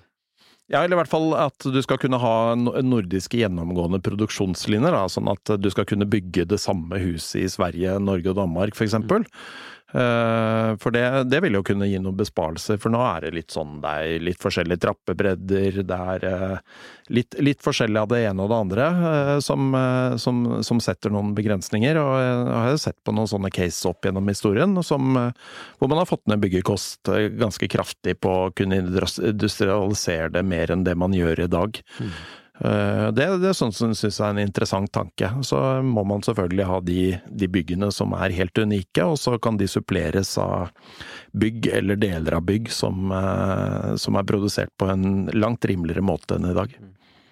Ja, 0.70 0.84
eller 0.84 0.94
i 0.94 1.00
hvert 1.00 1.10
fall 1.10 1.32
at 1.34 1.66
du 1.66 1.80
skal 1.82 1.98
kunne 1.98 2.20
ha 2.22 2.34
no- 2.54 2.76
nordiske 2.86 3.40
gjennomgående 3.42 3.98
produksjonslinjer. 4.06 4.94
Sånn 5.10 5.30
at 5.32 5.56
du 5.58 5.70
skal 5.74 5.88
kunne 5.90 6.06
bygge 6.10 6.46
det 6.50 6.60
samme 6.62 7.00
huset 7.02 7.42
i 7.42 7.50
Sverige, 7.50 7.96
Norge 8.04 8.30
og 8.30 8.38
Danmark 8.38 8.78
f.eks. 8.78 8.94
Eh, 9.90 10.76
For 10.78 10.94
det, 10.94 11.04
det 11.32 11.40
vil 11.42 11.58
jo 11.58 11.64
kunne 11.66 11.88
gi 11.90 11.98
noen 12.02 12.18
besparelser, 12.20 12.78
for 12.82 12.94
nå 12.94 13.02
er 13.02 13.26
det 13.26 13.32
litt 13.40 13.56
sånn 13.56 13.80
det 13.82 13.94
er 14.04 14.26
litt 14.28 14.42
forskjellige 14.42 14.84
trappebredder, 14.86 15.80
det 15.90 16.00
er 16.14 16.26
eh, 16.30 16.84
litt, 17.18 17.38
litt 17.42 17.64
forskjellig 17.66 18.04
av 18.04 18.12
det 18.12 18.22
ene 18.28 18.46
og 18.46 18.52
det 18.52 18.60
andre 18.60 18.90
eh, 19.12 19.34
som, 19.44 19.74
som, 20.22 20.44
som 20.66 20.82
setter 20.84 21.14
noen 21.14 21.34
begrensninger. 21.38 21.98
Og 21.98 22.12
jeg 22.22 22.44
har 22.54 22.82
sett 22.82 23.00
på 23.02 23.16
noen 23.18 23.32
sånne 23.32 23.54
cases 23.54 23.82
opp 23.90 24.06
gjennom 24.06 24.30
historien 24.30 24.78
som, 24.86 25.16
hvor 25.80 25.90
man 25.92 26.02
har 26.04 26.10
fått 26.10 26.28
ned 26.30 26.44
byggekost 26.44 27.10
ganske 27.40 27.72
kraftig 27.72 28.20
på 28.22 28.36
å 28.46 28.52
kunne 28.56 28.84
industrialisere 28.84 30.30
det 30.38 30.46
mer 30.46 30.72
enn 30.76 30.86
det 30.86 30.96
man 31.00 31.18
gjør 31.18 31.48
i 31.48 31.50
dag. 31.50 31.82
Eh, 32.00 32.20
Det, 32.60 33.26
det 33.40 33.48
er 33.50 33.56
sånn 33.56 33.72
som 33.72 33.94
jeg 33.96 34.12
er 34.12 34.34
en 34.34 34.42
interessant 34.42 34.92
tanke. 34.92 35.30
Så 35.48 35.56
må 35.86 36.04
man 36.08 36.24
selvfølgelig 36.26 36.66
ha 36.68 36.80
de, 36.84 37.00
de 37.32 37.48
byggene 37.48 37.88
som 37.96 38.12
er 38.18 38.36
helt 38.36 38.60
unike, 38.60 39.06
og 39.08 39.16
så 39.22 39.38
kan 39.40 39.56
de 39.60 39.70
suppleres 39.72 40.34
av 40.42 40.74
bygg 41.40 41.70
eller 41.80 42.00
deler 42.00 42.36
av 42.40 42.46
bygg 42.48 42.72
som, 42.74 43.12
eh, 43.16 43.96
som 44.02 44.18
er 44.20 44.28
produsert 44.28 44.72
på 44.80 44.90
en 44.92 45.30
langt 45.36 45.66
rimeligere 45.70 46.04
måte 46.06 46.36
enn 46.36 46.50
i 46.52 46.56
dag. 46.58 46.74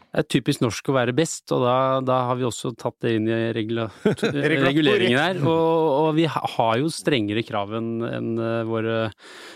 Det 0.08 0.24
er 0.24 0.28
typisk 0.32 0.64
norsk 0.64 0.88
å 0.90 0.96
være 0.96 1.14
best, 1.14 1.52
og 1.54 1.66
da, 1.66 1.76
da 2.02 2.22
har 2.30 2.38
vi 2.40 2.46
også 2.48 2.72
tatt 2.80 2.96
det 3.04 3.18
inn 3.18 3.28
i 3.30 3.40
regula 3.54 3.90
reguleringen 4.56 5.20
her. 5.20 5.42
Og, 5.44 5.90
og 6.08 6.08
vi 6.18 6.26
har 6.32 6.78
jo 6.80 6.90
strengere 6.94 7.44
krav 7.46 7.76
enn 7.78 7.92
enn, 8.08 8.32
eh, 8.42 8.64
våre 8.66 8.98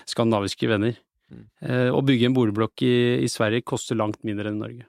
skandinaviske 0.10 0.70
venner. 0.70 1.00
Eh, 1.64 1.88
Å 1.90 2.04
bygge 2.06 2.28
en 2.28 2.36
boligblokk 2.36 2.84
i, 2.86 2.96
i 3.24 3.30
Sverige 3.32 3.66
koster 3.66 3.98
langt 3.98 4.20
mindre 4.28 4.52
enn 4.52 4.60
i 4.60 4.66
Norge. 4.66 4.88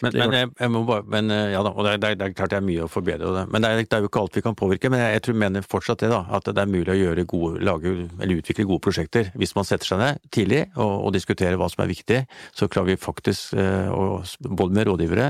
Men, 0.00 0.14
men, 0.16 0.32
jeg, 0.32 0.48
jeg 0.56 0.70
bare, 0.88 1.02
men 1.12 1.30
eh, 1.34 1.50
ja 1.52 1.60
da, 1.66 1.72
og 1.76 1.84
det, 1.84 1.90
er- 1.92 2.14
det 2.16 2.26
er 2.30 2.32
klart 2.38 2.52
det 2.54 2.58
er 2.62 2.64
mye 2.64 2.86
å 2.86 2.88
forbedre. 2.88 3.32
Det. 3.36 3.42
Men 3.52 3.60
det 3.64 3.70
er, 3.70 3.82
det 3.84 3.96
er 3.98 4.04
jo 4.06 4.08
ikke 4.08 4.22
alt 4.24 4.38
vi 4.38 4.42
kan 4.46 4.56
påvirke. 4.56 4.88
Men 4.92 5.02
jeg, 5.04 5.18
jeg 5.18 5.24
tror, 5.26 5.36
mener 5.42 5.66
fortsatt 5.68 6.00
det, 6.00 6.08
da. 6.14 6.22
At 6.38 6.48
det 6.48 6.62
er 6.64 6.70
mulig 6.72 6.94
å 6.94 6.96
gjøre 6.96 7.26
gode, 7.28 7.60
lage 7.68 7.92
eller 8.08 8.40
utvikle 8.40 8.64
gode 8.70 8.84
prosjekter. 8.86 9.28
Hvis 9.36 9.52
man 9.58 9.68
setter 9.68 9.92
seg 9.92 10.00
ned 10.00 10.22
tidlig 10.32 10.62
og, 10.80 10.94
og 11.10 11.12
diskuterer 11.18 11.60
hva 11.60 11.68
som 11.72 11.84
er 11.84 11.92
viktig, 11.92 12.22
så 12.56 12.70
klarer 12.72 12.94
vi 12.94 13.00
faktisk, 13.04 13.52
eh, 13.60 13.92
å- 13.92 14.22
både 14.48 14.78
med 14.80 14.88
rådgivere, 14.88 15.28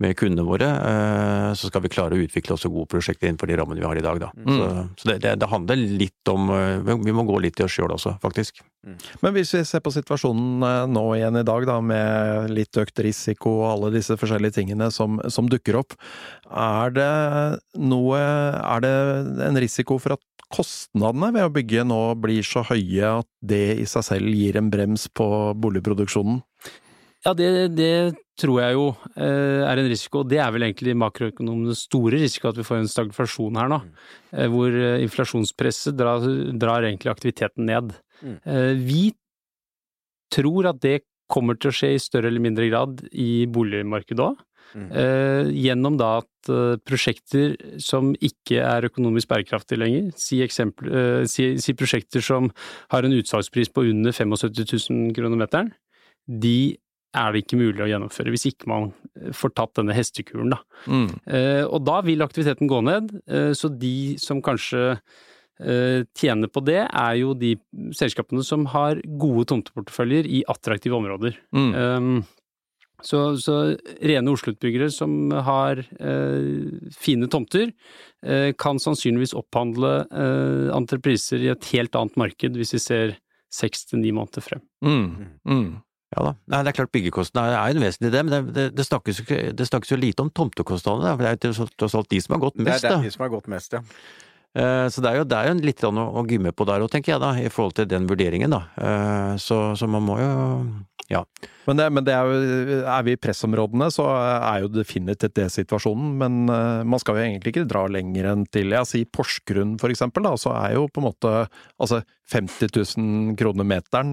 med 0.00 0.16
kundene 0.16 0.46
våre, 0.48 0.68
eh, 0.90 1.50
så 1.54 1.68
skal 1.68 1.84
vi 1.84 1.92
klare 1.92 2.16
å 2.16 2.24
utvikle 2.24 2.56
også 2.56 2.70
gode 2.72 2.88
prosjekter 2.94 3.28
innenfor 3.28 3.50
de 3.50 3.58
rammene 3.60 3.82
vi 3.82 3.88
har 3.88 4.00
i 4.00 4.04
dag. 4.04 4.20
Da. 4.22 4.30
Så, 4.32 4.68
så 4.96 5.10
det, 5.10 5.18
det, 5.26 5.34
det 5.42 5.50
handler 5.50 5.76
litt 5.76 6.32
om 6.32 6.48
eh, 6.54 6.96
Vi 7.04 7.14
må 7.14 7.26
gå 7.28 7.36
litt 7.44 7.60
i 7.60 7.66
oss 7.66 7.76
sjøl 7.76 7.92
også, 7.92 8.16
faktisk. 8.22 8.62
Men 9.20 9.34
hvis 9.36 9.52
vi 9.52 9.60
ser 9.68 9.84
på 9.84 9.92
situasjonen 9.92 10.64
eh, 10.64 10.86
nå 10.88 11.04
igjen 11.18 11.36
i 11.42 11.44
dag, 11.46 11.68
da, 11.68 11.76
med 11.84 12.54
litt 12.56 12.80
økt 12.80 13.04
risiko 13.04 13.58
og 13.60 13.68
alle 13.74 13.92
disse 13.98 14.16
forskjellige 14.20 14.56
tingene 14.56 14.88
som, 14.94 15.20
som 15.28 15.50
dukker 15.52 15.82
opp, 15.82 15.96
er 16.50 16.96
det 16.96 17.12
noe 17.78 18.18
Er 18.18 18.82
det 18.82 18.94
en 19.46 19.58
risiko 19.60 20.00
for 20.00 20.16
at 20.16 20.24
kostnadene 20.50 21.30
ved 21.36 21.46
å 21.46 21.52
bygge 21.54 21.84
nå 21.86 22.00
blir 22.18 22.42
så 22.46 22.64
høye 22.66 23.18
at 23.20 23.28
det 23.44 23.78
i 23.84 23.86
seg 23.88 24.06
selv 24.06 24.32
gir 24.34 24.58
en 24.58 24.70
brems 24.72 25.06
på 25.12 25.28
boligproduksjonen? 25.60 26.40
Ja, 27.26 27.34
det, 27.36 27.48
det 27.76 27.92
tror 28.40 28.62
jeg 28.62 28.76
jo 28.78 28.86
eh, 29.12 29.60
er 29.66 29.80
en 29.80 29.90
risiko. 29.92 30.22
Det 30.24 30.38
er 30.40 30.52
vel 30.54 30.64
egentlig 30.64 30.96
makroøkonomenes 30.96 31.84
store 31.88 32.22
risiko, 32.22 32.48
at 32.48 32.60
vi 32.60 32.64
får 32.64 32.80
en 32.80 32.90
stagflasjon 32.90 33.58
her 33.60 33.68
nå. 33.72 33.80
Eh, 34.32 34.48
hvor 34.52 34.72
eh, 34.72 35.02
inflasjonspresset 35.04 35.98
drar, 35.98 36.24
drar 36.56 36.88
egentlig 36.88 37.12
aktiviteten 37.12 37.68
ned. 37.68 37.92
Mm. 38.20 38.36
Vi 38.84 39.02
tror 40.32 40.66
at 40.68 40.80
det 40.84 40.98
kommer 41.30 41.56
til 41.56 41.70
å 41.70 41.76
skje 41.76 41.94
i 41.94 42.02
større 42.02 42.28
eller 42.28 42.42
mindre 42.42 42.66
grad 42.68 43.00
i 43.12 43.46
boligmarkedet 43.50 44.26
òg. 44.26 44.40
Mm. 44.70 44.90
Eh, 44.94 45.48
gjennom 45.64 45.96
da 45.98 46.10
at 46.20 46.50
eh, 46.52 46.76
prosjekter 46.86 47.56
som 47.82 48.12
ikke 48.22 48.60
er 48.62 48.86
økonomisk 48.86 49.30
bærekraftige 49.32 49.80
lenger, 49.82 50.10
si, 50.20 50.40
eksempel, 50.44 50.90
eh, 50.94 51.22
si, 51.30 51.52
si 51.62 51.74
prosjekter 51.78 52.22
som 52.22 52.52
har 52.92 53.06
en 53.06 53.16
utsalgspris 53.16 53.72
på 53.74 53.88
under 53.90 54.14
75 54.14 54.62
000 54.90 55.16
kroner 55.16 55.42
meteren, 55.42 55.72
de 56.30 56.78
er 57.16 57.32
det 57.32 57.42
ikke 57.44 57.58
mulig 57.58 57.84
å 57.84 57.88
gjennomføre 57.90 58.32
hvis 58.34 58.48
ikke 58.52 58.70
man 58.70 58.90
eh, 59.18 59.32
får 59.36 59.54
tatt 59.56 59.74
denne 59.80 59.96
hestekuren, 59.96 60.54
da. 60.54 60.60
Mm. 60.86 61.08
Eh, 61.26 61.64
og 61.66 61.84
da 61.88 62.00
vil 62.06 62.24
aktiviteten 62.24 62.70
gå 62.70 62.80
ned, 62.86 63.12
eh, 63.26 63.52
så 63.56 63.72
de 63.72 64.16
som 64.22 64.42
kanskje 64.44 64.84
eh, 64.94 66.02
tjener 66.16 66.52
på 66.52 66.62
det, 66.66 66.82
er 66.86 67.14
jo 67.20 67.34
de 67.38 67.56
selskapene 67.96 68.44
som 68.46 68.68
har 68.74 69.02
gode 69.20 69.48
tomteporteføljer 69.52 70.28
i 70.30 70.44
attraktive 70.50 71.00
områder. 71.00 71.40
Mm. 71.56 71.72
Um, 71.74 72.20
så, 73.02 73.20
så 73.40 73.56
rene 74.04 74.32
Oslo-utbyggere 74.32 74.90
som 74.92 75.32
har 75.32 75.80
eh, 75.80 76.90
fine 76.96 77.28
tomter, 77.32 77.72
eh, 78.24 78.50
kan 78.60 78.80
sannsynligvis 78.82 79.34
opphandle 79.38 79.92
eh, 80.04 80.66
entrepriser 80.76 81.44
i 81.44 81.52
et 81.54 81.70
helt 81.72 81.96
annet 81.96 82.18
marked 82.20 82.58
hvis 82.60 82.74
vi 82.76 82.82
ser 82.82 83.14
seks 83.50 83.88
til 83.90 84.02
ni 84.04 84.12
måneder 84.14 84.44
frem. 84.44 84.62
Mm. 84.84 85.06
Mm. 85.48 85.70
Ja 86.10 86.24
da. 86.26 86.32
Nei, 86.50 86.62
det 86.66 86.72
er 86.72 86.76
klart 86.80 86.90
byggekostnadene 86.94 87.58
er 87.58 87.76
en 87.76 87.84
vesentlig 87.84 88.10
det, 88.10 88.22
men 88.26 88.32
det, 88.32 88.54
det, 88.56 88.64
det, 88.78 88.86
snakkes, 88.88 89.20
det 89.54 89.66
snakkes 89.68 89.92
jo 89.92 89.98
lite 90.00 90.24
om 90.24 90.32
tomtekostnadene. 90.34 91.12
for 91.14 91.22
Det 91.22 91.50
er 91.50 91.54
jo 91.54 91.68
tross 91.78 91.94
alt 91.94 92.10
de 92.10 92.18
som 92.24 92.34
har 92.34 92.42
gått 92.48 92.58
Det 92.58 92.66
er 92.66 92.82
det 92.82 92.90
da. 92.90 92.98
de 93.04 93.12
som 93.14 93.22
har 93.26 93.30
gått 93.36 93.46
mest, 93.52 93.78
ja. 93.78 93.84
Eh, 94.58 94.86
Så 94.90 95.02
det 95.02 95.10
er 95.12 95.20
jo, 95.20 95.26
det 95.30 95.38
er 95.38 95.50
jo 95.50 95.58
litt 95.62 95.82
å, 95.86 95.90
å 95.94 96.26
gymme 96.26 96.52
på 96.56 96.66
der 96.66 96.82
òg, 96.82 96.90
tenker 96.90 97.14
jeg, 97.14 97.22
da, 97.22 97.34
i 97.38 97.50
forhold 97.52 97.76
til 97.78 97.90
den 97.90 98.08
vurderingen, 98.10 98.50
da. 98.50 98.64
Eh, 98.76 99.34
Så, 99.38 99.76
så 99.78 99.88
man 99.90 100.06
må 100.06 100.18
jo 100.20 100.30
Ja. 101.10 101.24
Men, 101.66 101.76
det, 101.78 101.86
men 101.90 102.04
det 102.06 102.12
er, 102.14 102.26
jo, 102.26 102.76
er 102.86 103.02
vi 103.06 103.14
i 103.16 103.18
pressområdene, 103.18 103.88
så 103.90 104.04
er 104.14 104.60
jo 104.62 104.68
definitivt 104.70 105.34
det 105.34 105.48
situasjonen. 105.50 106.12
Men 106.18 106.36
eh, 106.50 106.82
man 106.86 107.02
skal 107.02 107.18
jo 107.18 107.24
egentlig 107.24 107.54
ikke 107.54 107.66
dra 107.70 107.86
lenger 107.90 108.28
enn 108.30 108.44
til 108.46 108.70
ja, 108.74 108.84
si 108.86 109.04
Porsgrunn 109.06 109.76
for 109.82 109.90
eksempel, 109.90 110.26
da, 110.26 110.36
så 110.38 110.54
er 110.54 110.76
jo 110.78 110.86
på 110.86 111.02
en 111.02 111.08
måte 111.08 111.32
altså 111.82 112.02
50 112.30 112.70
000 112.94 113.34
kroner 113.38 113.66
meteren 113.66 114.12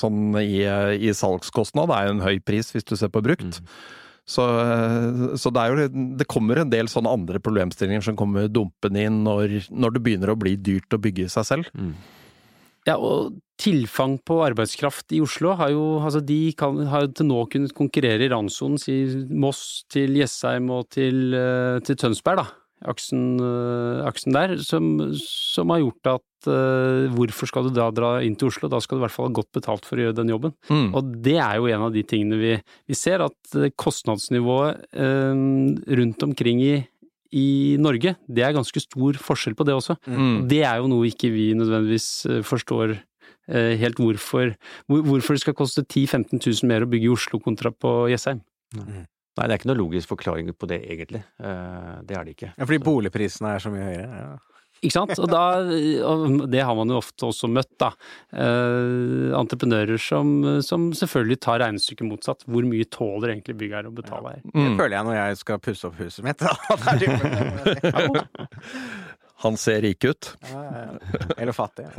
sånn 0.00 0.32
i, 0.40 0.64
i 0.64 1.12
salgskostnad 1.12 1.92
er 1.92 2.06
jo 2.08 2.14
en 2.14 2.24
høy 2.24 2.38
pris 2.40 2.72
hvis 2.72 2.88
du 2.88 2.96
ser 2.96 3.12
på 3.12 3.20
brukt. 3.24 3.60
Så, 4.24 4.44
eh, 4.60 5.36
så 5.36 5.52
det, 5.52 5.64
jo, 5.68 5.86
det 6.18 6.26
kommer 6.30 6.62
en 6.62 6.72
del 6.72 6.88
sånne 6.88 7.12
andre 7.12 7.40
problemstillinger 7.44 8.04
som 8.06 8.16
kommer 8.16 8.48
dumpende 8.48 9.04
inn 9.04 9.20
når, 9.26 9.58
når 9.68 9.96
det 9.96 10.04
begynner 10.06 10.32
å 10.32 10.38
bli 10.40 10.56
dyrt 10.56 10.96
å 10.96 11.00
bygge 11.00 11.28
seg 11.32 11.48
selv. 11.50 11.72
Mm. 11.76 11.92
Ja, 12.88 12.96
og 12.96 13.36
tilfang 13.60 14.18
på 14.26 14.40
arbeidskraft 14.44 15.12
i 15.16 15.22
Oslo 15.24 15.54
har 15.56 15.70
jo, 15.72 15.84
altså 16.02 16.20
de 16.24 16.52
kan, 16.58 16.82
har 16.90 17.06
til 17.12 17.28
nå 17.30 17.44
kunnet 17.52 17.72
konkurrere 17.76 18.26
i 18.26 18.32
randsonen, 18.32 18.80
si 18.80 18.98
Moss 19.30 19.84
til 19.92 20.16
Jessheim 20.18 20.68
og 20.74 20.90
til, 20.92 21.36
eh, 21.36 21.78
til 21.86 22.00
Tønsberg, 22.00 22.42
da. 22.42 22.63
Aksen, 22.84 23.38
eh, 23.40 24.04
aksen 24.04 24.34
der, 24.36 24.54
som, 24.60 24.86
som 25.16 25.72
har 25.72 25.80
gjort 25.80 26.10
at 26.18 26.48
uh, 26.50 27.06
hvorfor 27.14 27.48
skal 27.48 27.68
du 27.68 27.74
da 27.76 27.86
dra 27.94 28.10
inn 28.24 28.36
til 28.36 28.50
Oslo, 28.50 28.68
da 28.68 28.80
skal 28.82 28.98
du 28.98 29.02
i 29.02 29.04
hvert 29.06 29.14
fall 29.14 29.30
ha 29.30 29.36
godt 29.38 29.52
betalt 29.56 29.88
for 29.88 29.96
å 29.96 30.06
gjøre 30.06 30.18
den 30.18 30.32
jobben. 30.34 30.52
Mm. 30.68 30.90
Og 30.92 31.14
det 31.24 31.38
er 31.40 31.60
jo 31.60 31.70
en 31.72 31.86
av 31.86 31.94
de 31.94 32.02
tingene 32.08 32.40
vi, 32.40 32.50
vi 32.90 32.98
ser, 32.98 33.24
at 33.24 33.56
eh, 33.56 33.72
kostnadsnivået 33.80 34.84
eh, 34.92 35.40
rundt 36.00 36.26
omkring 36.28 36.60
i, 36.64 36.74
i 37.34 37.48
Norge, 37.80 38.14
det 38.28 38.44
er 38.44 38.56
ganske 38.56 38.84
stor 38.84 39.20
forskjell 39.30 39.56
på 39.58 39.66
det 39.68 39.78
også. 39.78 39.96
Mm. 40.04 40.36
Det 40.50 40.60
er 40.68 40.82
jo 40.82 40.92
noe 40.92 41.08
ikke 41.08 41.32
vi 41.34 41.48
nødvendigvis 41.56 42.44
forstår 42.46 42.98
helt 43.44 43.98
hvorfor, 44.00 44.54
hvor, 44.88 45.02
hvorfor 45.04 45.36
det 45.36 45.42
skal 45.42 45.56
koste 45.58 45.82
10 45.84 46.06
000-15 46.30 46.38
000 46.64 46.70
mer 46.70 46.86
å 46.86 46.88
bygge 46.88 47.10
i 47.10 47.12
Oslo 47.12 47.42
kontra 47.44 47.74
på 47.76 48.06
Jessheim. 48.08 48.40
Nei, 49.36 49.46
det 49.48 49.52
er 49.54 49.58
ikke 49.58 49.70
noe 49.72 49.80
logisk 49.82 50.08
forklaring 50.14 50.52
på 50.54 50.66
det, 50.70 50.82
egentlig. 50.86 51.24
Eh, 51.42 51.94
Det 52.06 52.16
er 52.16 52.24
det 52.24 52.36
ikke. 52.36 52.52
ja. 52.56 52.64
Fordi 52.64 52.78
boligprisene 52.86 53.54
er 53.56 53.58
så 53.64 53.70
mye 53.74 53.86
høyere. 53.88 54.18
Ja. 54.24 54.34
Ikke 54.84 54.92
sant? 54.92 55.18
Og, 55.18 55.28
da, 55.32 55.40
og 56.04 56.50
det 56.52 56.60
har 56.60 56.74
man 56.76 56.90
jo 56.92 56.98
ofte 57.00 57.24
også 57.24 57.48
møtt, 57.48 57.70
da. 57.80 57.88
Eh, 58.36 59.32
entreprenører 59.38 59.96
som, 60.02 60.60
som 60.66 60.90
selvfølgelig 60.92 61.38
tar 61.40 61.62
regnestykket 61.62 62.04
motsatt. 62.10 62.44
Hvor 62.44 62.66
mye 62.68 62.84
tåler 62.92 63.32
egentlig 63.32 63.56
byggherre 63.62 63.88
å 63.88 63.94
betale 63.96 64.34
her? 64.34 64.42
Det 64.44 64.52
Mm. 64.54 64.76
føler 64.76 64.96
jeg 64.98 65.04
når 65.08 65.16
jeg 65.16 65.36
skal 65.40 65.58
pusse 65.64 65.88
opp 65.88 65.96
huset 66.02 66.22
mitt. 66.26 66.38
Da. 66.38 66.52
Han 69.44 69.58
ser 69.60 69.82
rik 69.84 70.04
ut. 70.08 70.30
Eller 71.36 71.52
fattig. 71.52 71.86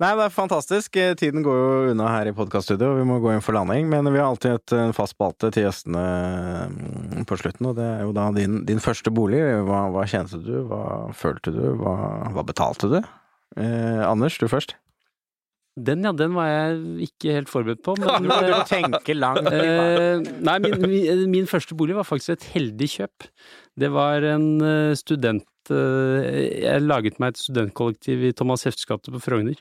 Nei, 0.00 0.10
det 0.16 0.24
er 0.26 0.32
fantastisk. 0.32 0.96
Eh, 1.00 1.14
Tiden 1.18 1.44
går 1.44 1.56
jo 1.56 1.92
unna 1.94 2.08
her 2.12 2.28
i 2.28 2.34
podkaststudio, 2.36 2.92
vi 2.98 3.06
må 3.08 3.18
gå 3.24 3.32
inn 3.34 3.44
for 3.44 3.56
landing. 3.56 3.88
Men 3.92 4.08
vi 4.12 4.20
har 4.20 4.28
alltid 4.28 4.58
et 4.58 4.96
fast 4.96 5.16
spalte 5.16 5.50
til 5.52 5.66
gjestene 5.66 6.04
mm, 6.72 7.24
på 7.28 7.40
slutten, 7.40 7.70
og 7.72 7.78
det 7.80 7.88
er 7.88 8.04
jo 8.04 8.12
da 8.16 8.28
din, 8.36 8.60
din 8.68 8.82
første 8.84 9.12
bolig. 9.12 9.40
Hva, 9.68 9.86
hva 9.94 10.04
tjente 10.08 10.40
du, 10.44 10.54
hva 10.68 10.84
følte 11.16 11.52
du, 11.56 11.64
hva, 11.80 11.96
hva 12.36 12.46
betalte 12.46 12.92
du? 12.92 13.00
Eh, 13.58 14.04
Anders, 14.06 14.38
du 14.38 14.48
først. 14.48 14.76
Den, 15.80 16.02
ja, 16.04 16.10
den 16.12 16.34
var 16.34 16.48
jeg 16.50 17.08
ikke 17.08 17.34
helt 17.38 17.50
forberedt 17.50 17.82
på, 17.86 17.94
men 18.00 18.26
Du 18.26 18.32
eh, 18.34 18.52
må 18.52 18.62
tenke 18.68 19.16
langt. 19.16 19.48
Eh, 19.48 20.20
nei, 20.42 20.56
min, 20.64 20.76
min, 20.84 21.26
min 21.30 21.50
første 21.50 21.76
bolig 21.78 21.96
var 21.96 22.08
faktisk 22.08 22.34
et 22.36 22.48
heldig 22.54 22.90
kjøp. 22.96 23.28
Det 23.78 23.90
var 23.94 24.26
en 24.26 24.48
eh, 24.64 24.96
student... 24.98 25.46
eh, 25.70 26.64
jeg 26.64 26.82
laget 26.86 27.20
meg 27.22 27.34
et 27.34 27.42
studentkollektiv 27.42 28.24
i 28.26 28.32
Thomas 28.36 28.66
Hefts 28.66 28.88
på 28.88 29.22
Frogner, 29.22 29.60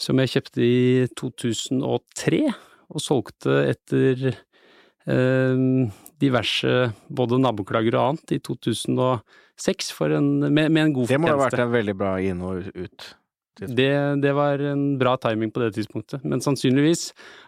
som 0.00 0.18
jeg 0.22 0.32
kjøpte 0.34 0.64
i 0.64 1.06
2003, 1.18 2.42
og 2.86 3.02
solgte 3.02 3.58
etter 3.72 4.30
eh, 4.30 5.66
diverse 6.22 6.74
både 7.08 7.40
naboklager 7.42 7.98
og 7.98 8.14
annet 8.14 8.36
i 8.38 8.40
2006 8.40 9.92
for 9.92 10.16
en, 10.16 10.32
med, 10.46 10.70
med 10.70 10.82
en 10.88 10.96
god 10.96 11.12
Det 11.12 11.20
må 11.20 11.32
ha 11.34 11.38
vært 11.46 11.60
en 11.66 11.74
veldig 11.74 11.96
bra 11.98 12.16
inn 12.22 12.42
og 12.46 12.70
ut. 12.72 13.10
Det, 13.56 13.88
det 14.20 14.32
var 14.36 14.60
en 14.72 14.82
bra 15.00 15.14
timing 15.20 15.48
på 15.54 15.62
det 15.62 15.70
tidspunktet, 15.78 16.24
men 16.28 16.42
sannsynligvis, 16.44 17.06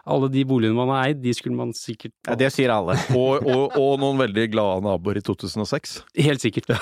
alle 0.09 0.29
de 0.33 0.41
boligene 0.49 0.73
man 0.77 0.89
har 0.89 1.09
eid, 1.11 1.19
de 1.21 1.33
skulle 1.37 1.57
man 1.59 1.73
sikkert 1.77 2.15
Ja, 2.25 2.37
det 2.39 2.49
sier 2.55 2.73
alle. 2.73 2.95
Og, 3.19 3.45
og, 3.45 3.77
og 3.77 3.99
noen 4.01 4.17
veldig 4.23 4.47
glade 4.55 4.81
naboer 4.87 5.19
i 5.21 5.25
2006. 5.25 5.99
Helt 6.25 6.41
sikkert. 6.41 6.73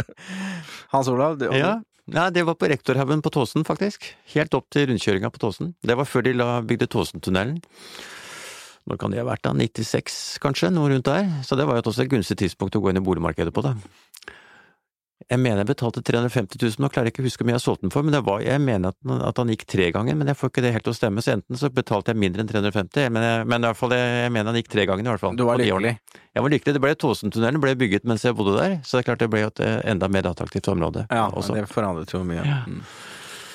Hans 0.94 1.08
Olav, 1.12 1.36
du, 1.38 1.48
Ja. 1.52 1.76
ja, 2.08 2.30
det 2.30 2.46
var 2.48 2.54
på 2.56 2.68
Rektorhaugen 2.72 3.22
på 3.22 3.30
Tåsen, 3.34 3.64
faktisk. 3.68 4.08
Helt 4.34 4.54
opp 4.56 4.68
til 4.72 4.88
rundkjøringa 4.90 5.30
på 5.32 5.42
Tåsen. 5.42 5.74
Det 5.84 5.96
var 5.98 6.08
før 6.08 6.24
de 6.26 6.36
la, 6.36 6.50
bygde 6.64 6.88
Tåsentunnelen. 6.92 7.60
Når 8.86 9.00
kan 9.02 9.10
det 9.10 9.18
ha 9.18 9.26
vært 9.26 9.42
da? 9.42 9.50
96, 9.50 10.38
kanskje? 10.38 10.68
Noe 10.70 10.92
rundt 10.92 11.08
der. 11.08 11.26
Så 11.42 11.56
det 11.58 11.64
var 11.66 11.80
jo 11.80 11.82
også 11.90 12.04
et 12.04 12.10
gunstig 12.12 12.36
tidspunkt 12.38 12.76
å 12.78 12.82
gå 12.84 12.92
inn 12.92 13.00
i 13.00 13.02
boligmarkedet 13.02 13.50
på, 13.54 13.64
da. 13.66 13.72
Jeg 15.32 15.40
mener 15.40 15.62
jeg 15.64 15.68
betalte 15.70 16.02
350 16.06 16.58
000, 16.60 16.74
nå 16.84 16.90
klarer 16.92 17.08
jeg 17.08 17.14
ikke 17.16 17.22
å 17.24 17.26
huske 17.26 17.40
hvor 17.42 17.48
mye 17.48 17.56
jeg 17.56 17.62
solgte 17.64 17.86
den 17.86 17.92
for, 17.94 18.04
men 18.06 18.12
det 18.14 18.20
var, 18.26 18.42
jeg 18.44 18.60
mener 18.62 18.92
at, 18.92 18.98
han- 19.08 19.22
at 19.26 19.38
han 19.40 19.48
gikk 19.50 19.64
tre 19.66 19.86
ganger, 19.96 20.14
men 20.20 20.28
jeg 20.30 20.36
får 20.38 20.50
ikke 20.52 20.62
det 20.66 20.72
helt 20.76 20.84
til 20.86 20.92
å 20.92 20.98
stemme, 20.98 21.24
så 21.24 21.32
enten 21.38 21.56
så 21.58 21.70
betalte 21.72 22.12
jeg 22.12 22.20
mindre 22.20 22.44
enn 22.44 22.50
350, 22.52 23.08
men, 23.16 23.24
jeg, 23.24 23.46
men 23.48 23.64
i 23.64 23.66
hvert 23.70 23.80
fall, 23.80 23.94
jeg, 23.96 24.12
jeg 24.26 24.32
mener 24.36 24.52
han 24.52 24.60
gikk 24.60 24.70
tre 24.76 24.84
ganger 24.86 25.08
i 25.08 25.10
hvert 25.14 25.24
fall. 25.24 25.34
du 25.40 25.44
var 25.48 25.58
lykkelig. 25.58 25.94
Jeg 26.36 26.44
var 26.44 26.52
lykkelig. 26.52 26.76
Det 26.76 26.82
ble 26.84 26.94
Tåsentunnelen 27.00 27.62
ble 27.64 27.74
bygget 27.80 28.04
mens 28.04 28.22
jeg 28.28 28.36
bodde 28.36 28.54
der, 28.60 28.76
så 28.84 28.98
det 28.98 29.02
er 29.02 29.08
klart 29.10 29.24
det 29.24 29.30
ble 29.32 29.42
et 29.48 29.64
eh, 29.64 29.80
enda 29.90 30.06
mer 30.12 30.28
attraktivt 30.30 30.68
område. 30.68 31.06
Ja, 31.10 31.26
også. 31.32 31.56
det 31.56 31.64
forandret 31.72 32.12
jo 32.12 32.20
mye. 32.28 32.44
Ja. 32.44 32.60
Mm. 32.68 32.82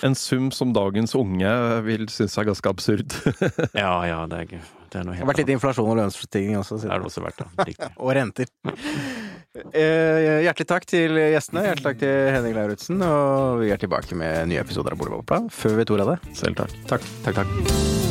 En 0.01 0.15
sum 0.17 0.47
som 0.49 0.71
dagens 0.73 1.13
unge 1.13 1.49
vil 1.85 2.07
synes 2.09 2.33
er 2.41 2.47
ganske 2.49 2.69
absurd. 2.73 3.13
Ja, 3.77 3.93
ja, 4.09 4.23
det 4.25 4.39
er, 4.47 4.47
det 4.89 4.97
er 4.97 5.05
noe 5.05 5.13
Det 5.13 5.21
har 5.21 5.29
vært 5.29 5.43
litt 5.43 5.51
inflasjon 5.53 5.91
og 5.93 5.99
lønnsstigning 6.01 6.57
også. 6.57 6.79
Det 6.79 6.87
siden. 6.87 6.95
er 6.95 7.03
det 7.05 7.11
også 7.11 7.21
vært, 7.21 7.37
da. 7.45 7.65
Riktig. 7.69 7.91
Og 8.01 8.09
renter. 8.17 8.49
Eh, 9.51 10.45
hjertelig 10.45 10.67
takk 10.69 10.85
til 10.87 11.17
gjestene. 11.19 11.65
Hjertelig 11.67 11.87
takk 11.89 11.99
til 11.99 12.29
Henning 12.35 12.55
Lauritzen. 12.55 13.03
Og 13.03 13.59
vi 13.63 13.73
er 13.73 13.81
tilbake 13.81 14.15
med 14.15 14.47
nye 14.51 14.63
episoder 14.63 14.95
av 14.95 15.01
Boligbobla 15.01 15.43
før 15.51 15.75
vi 15.75 15.81
vet 15.83 15.93
ordet 15.97 16.07
av 16.07 16.15
det. 16.15 16.37
Selv 16.39 16.61
takk. 16.63 16.79
Takk, 16.93 17.11
takk, 17.27 17.43
takk. 17.43 18.10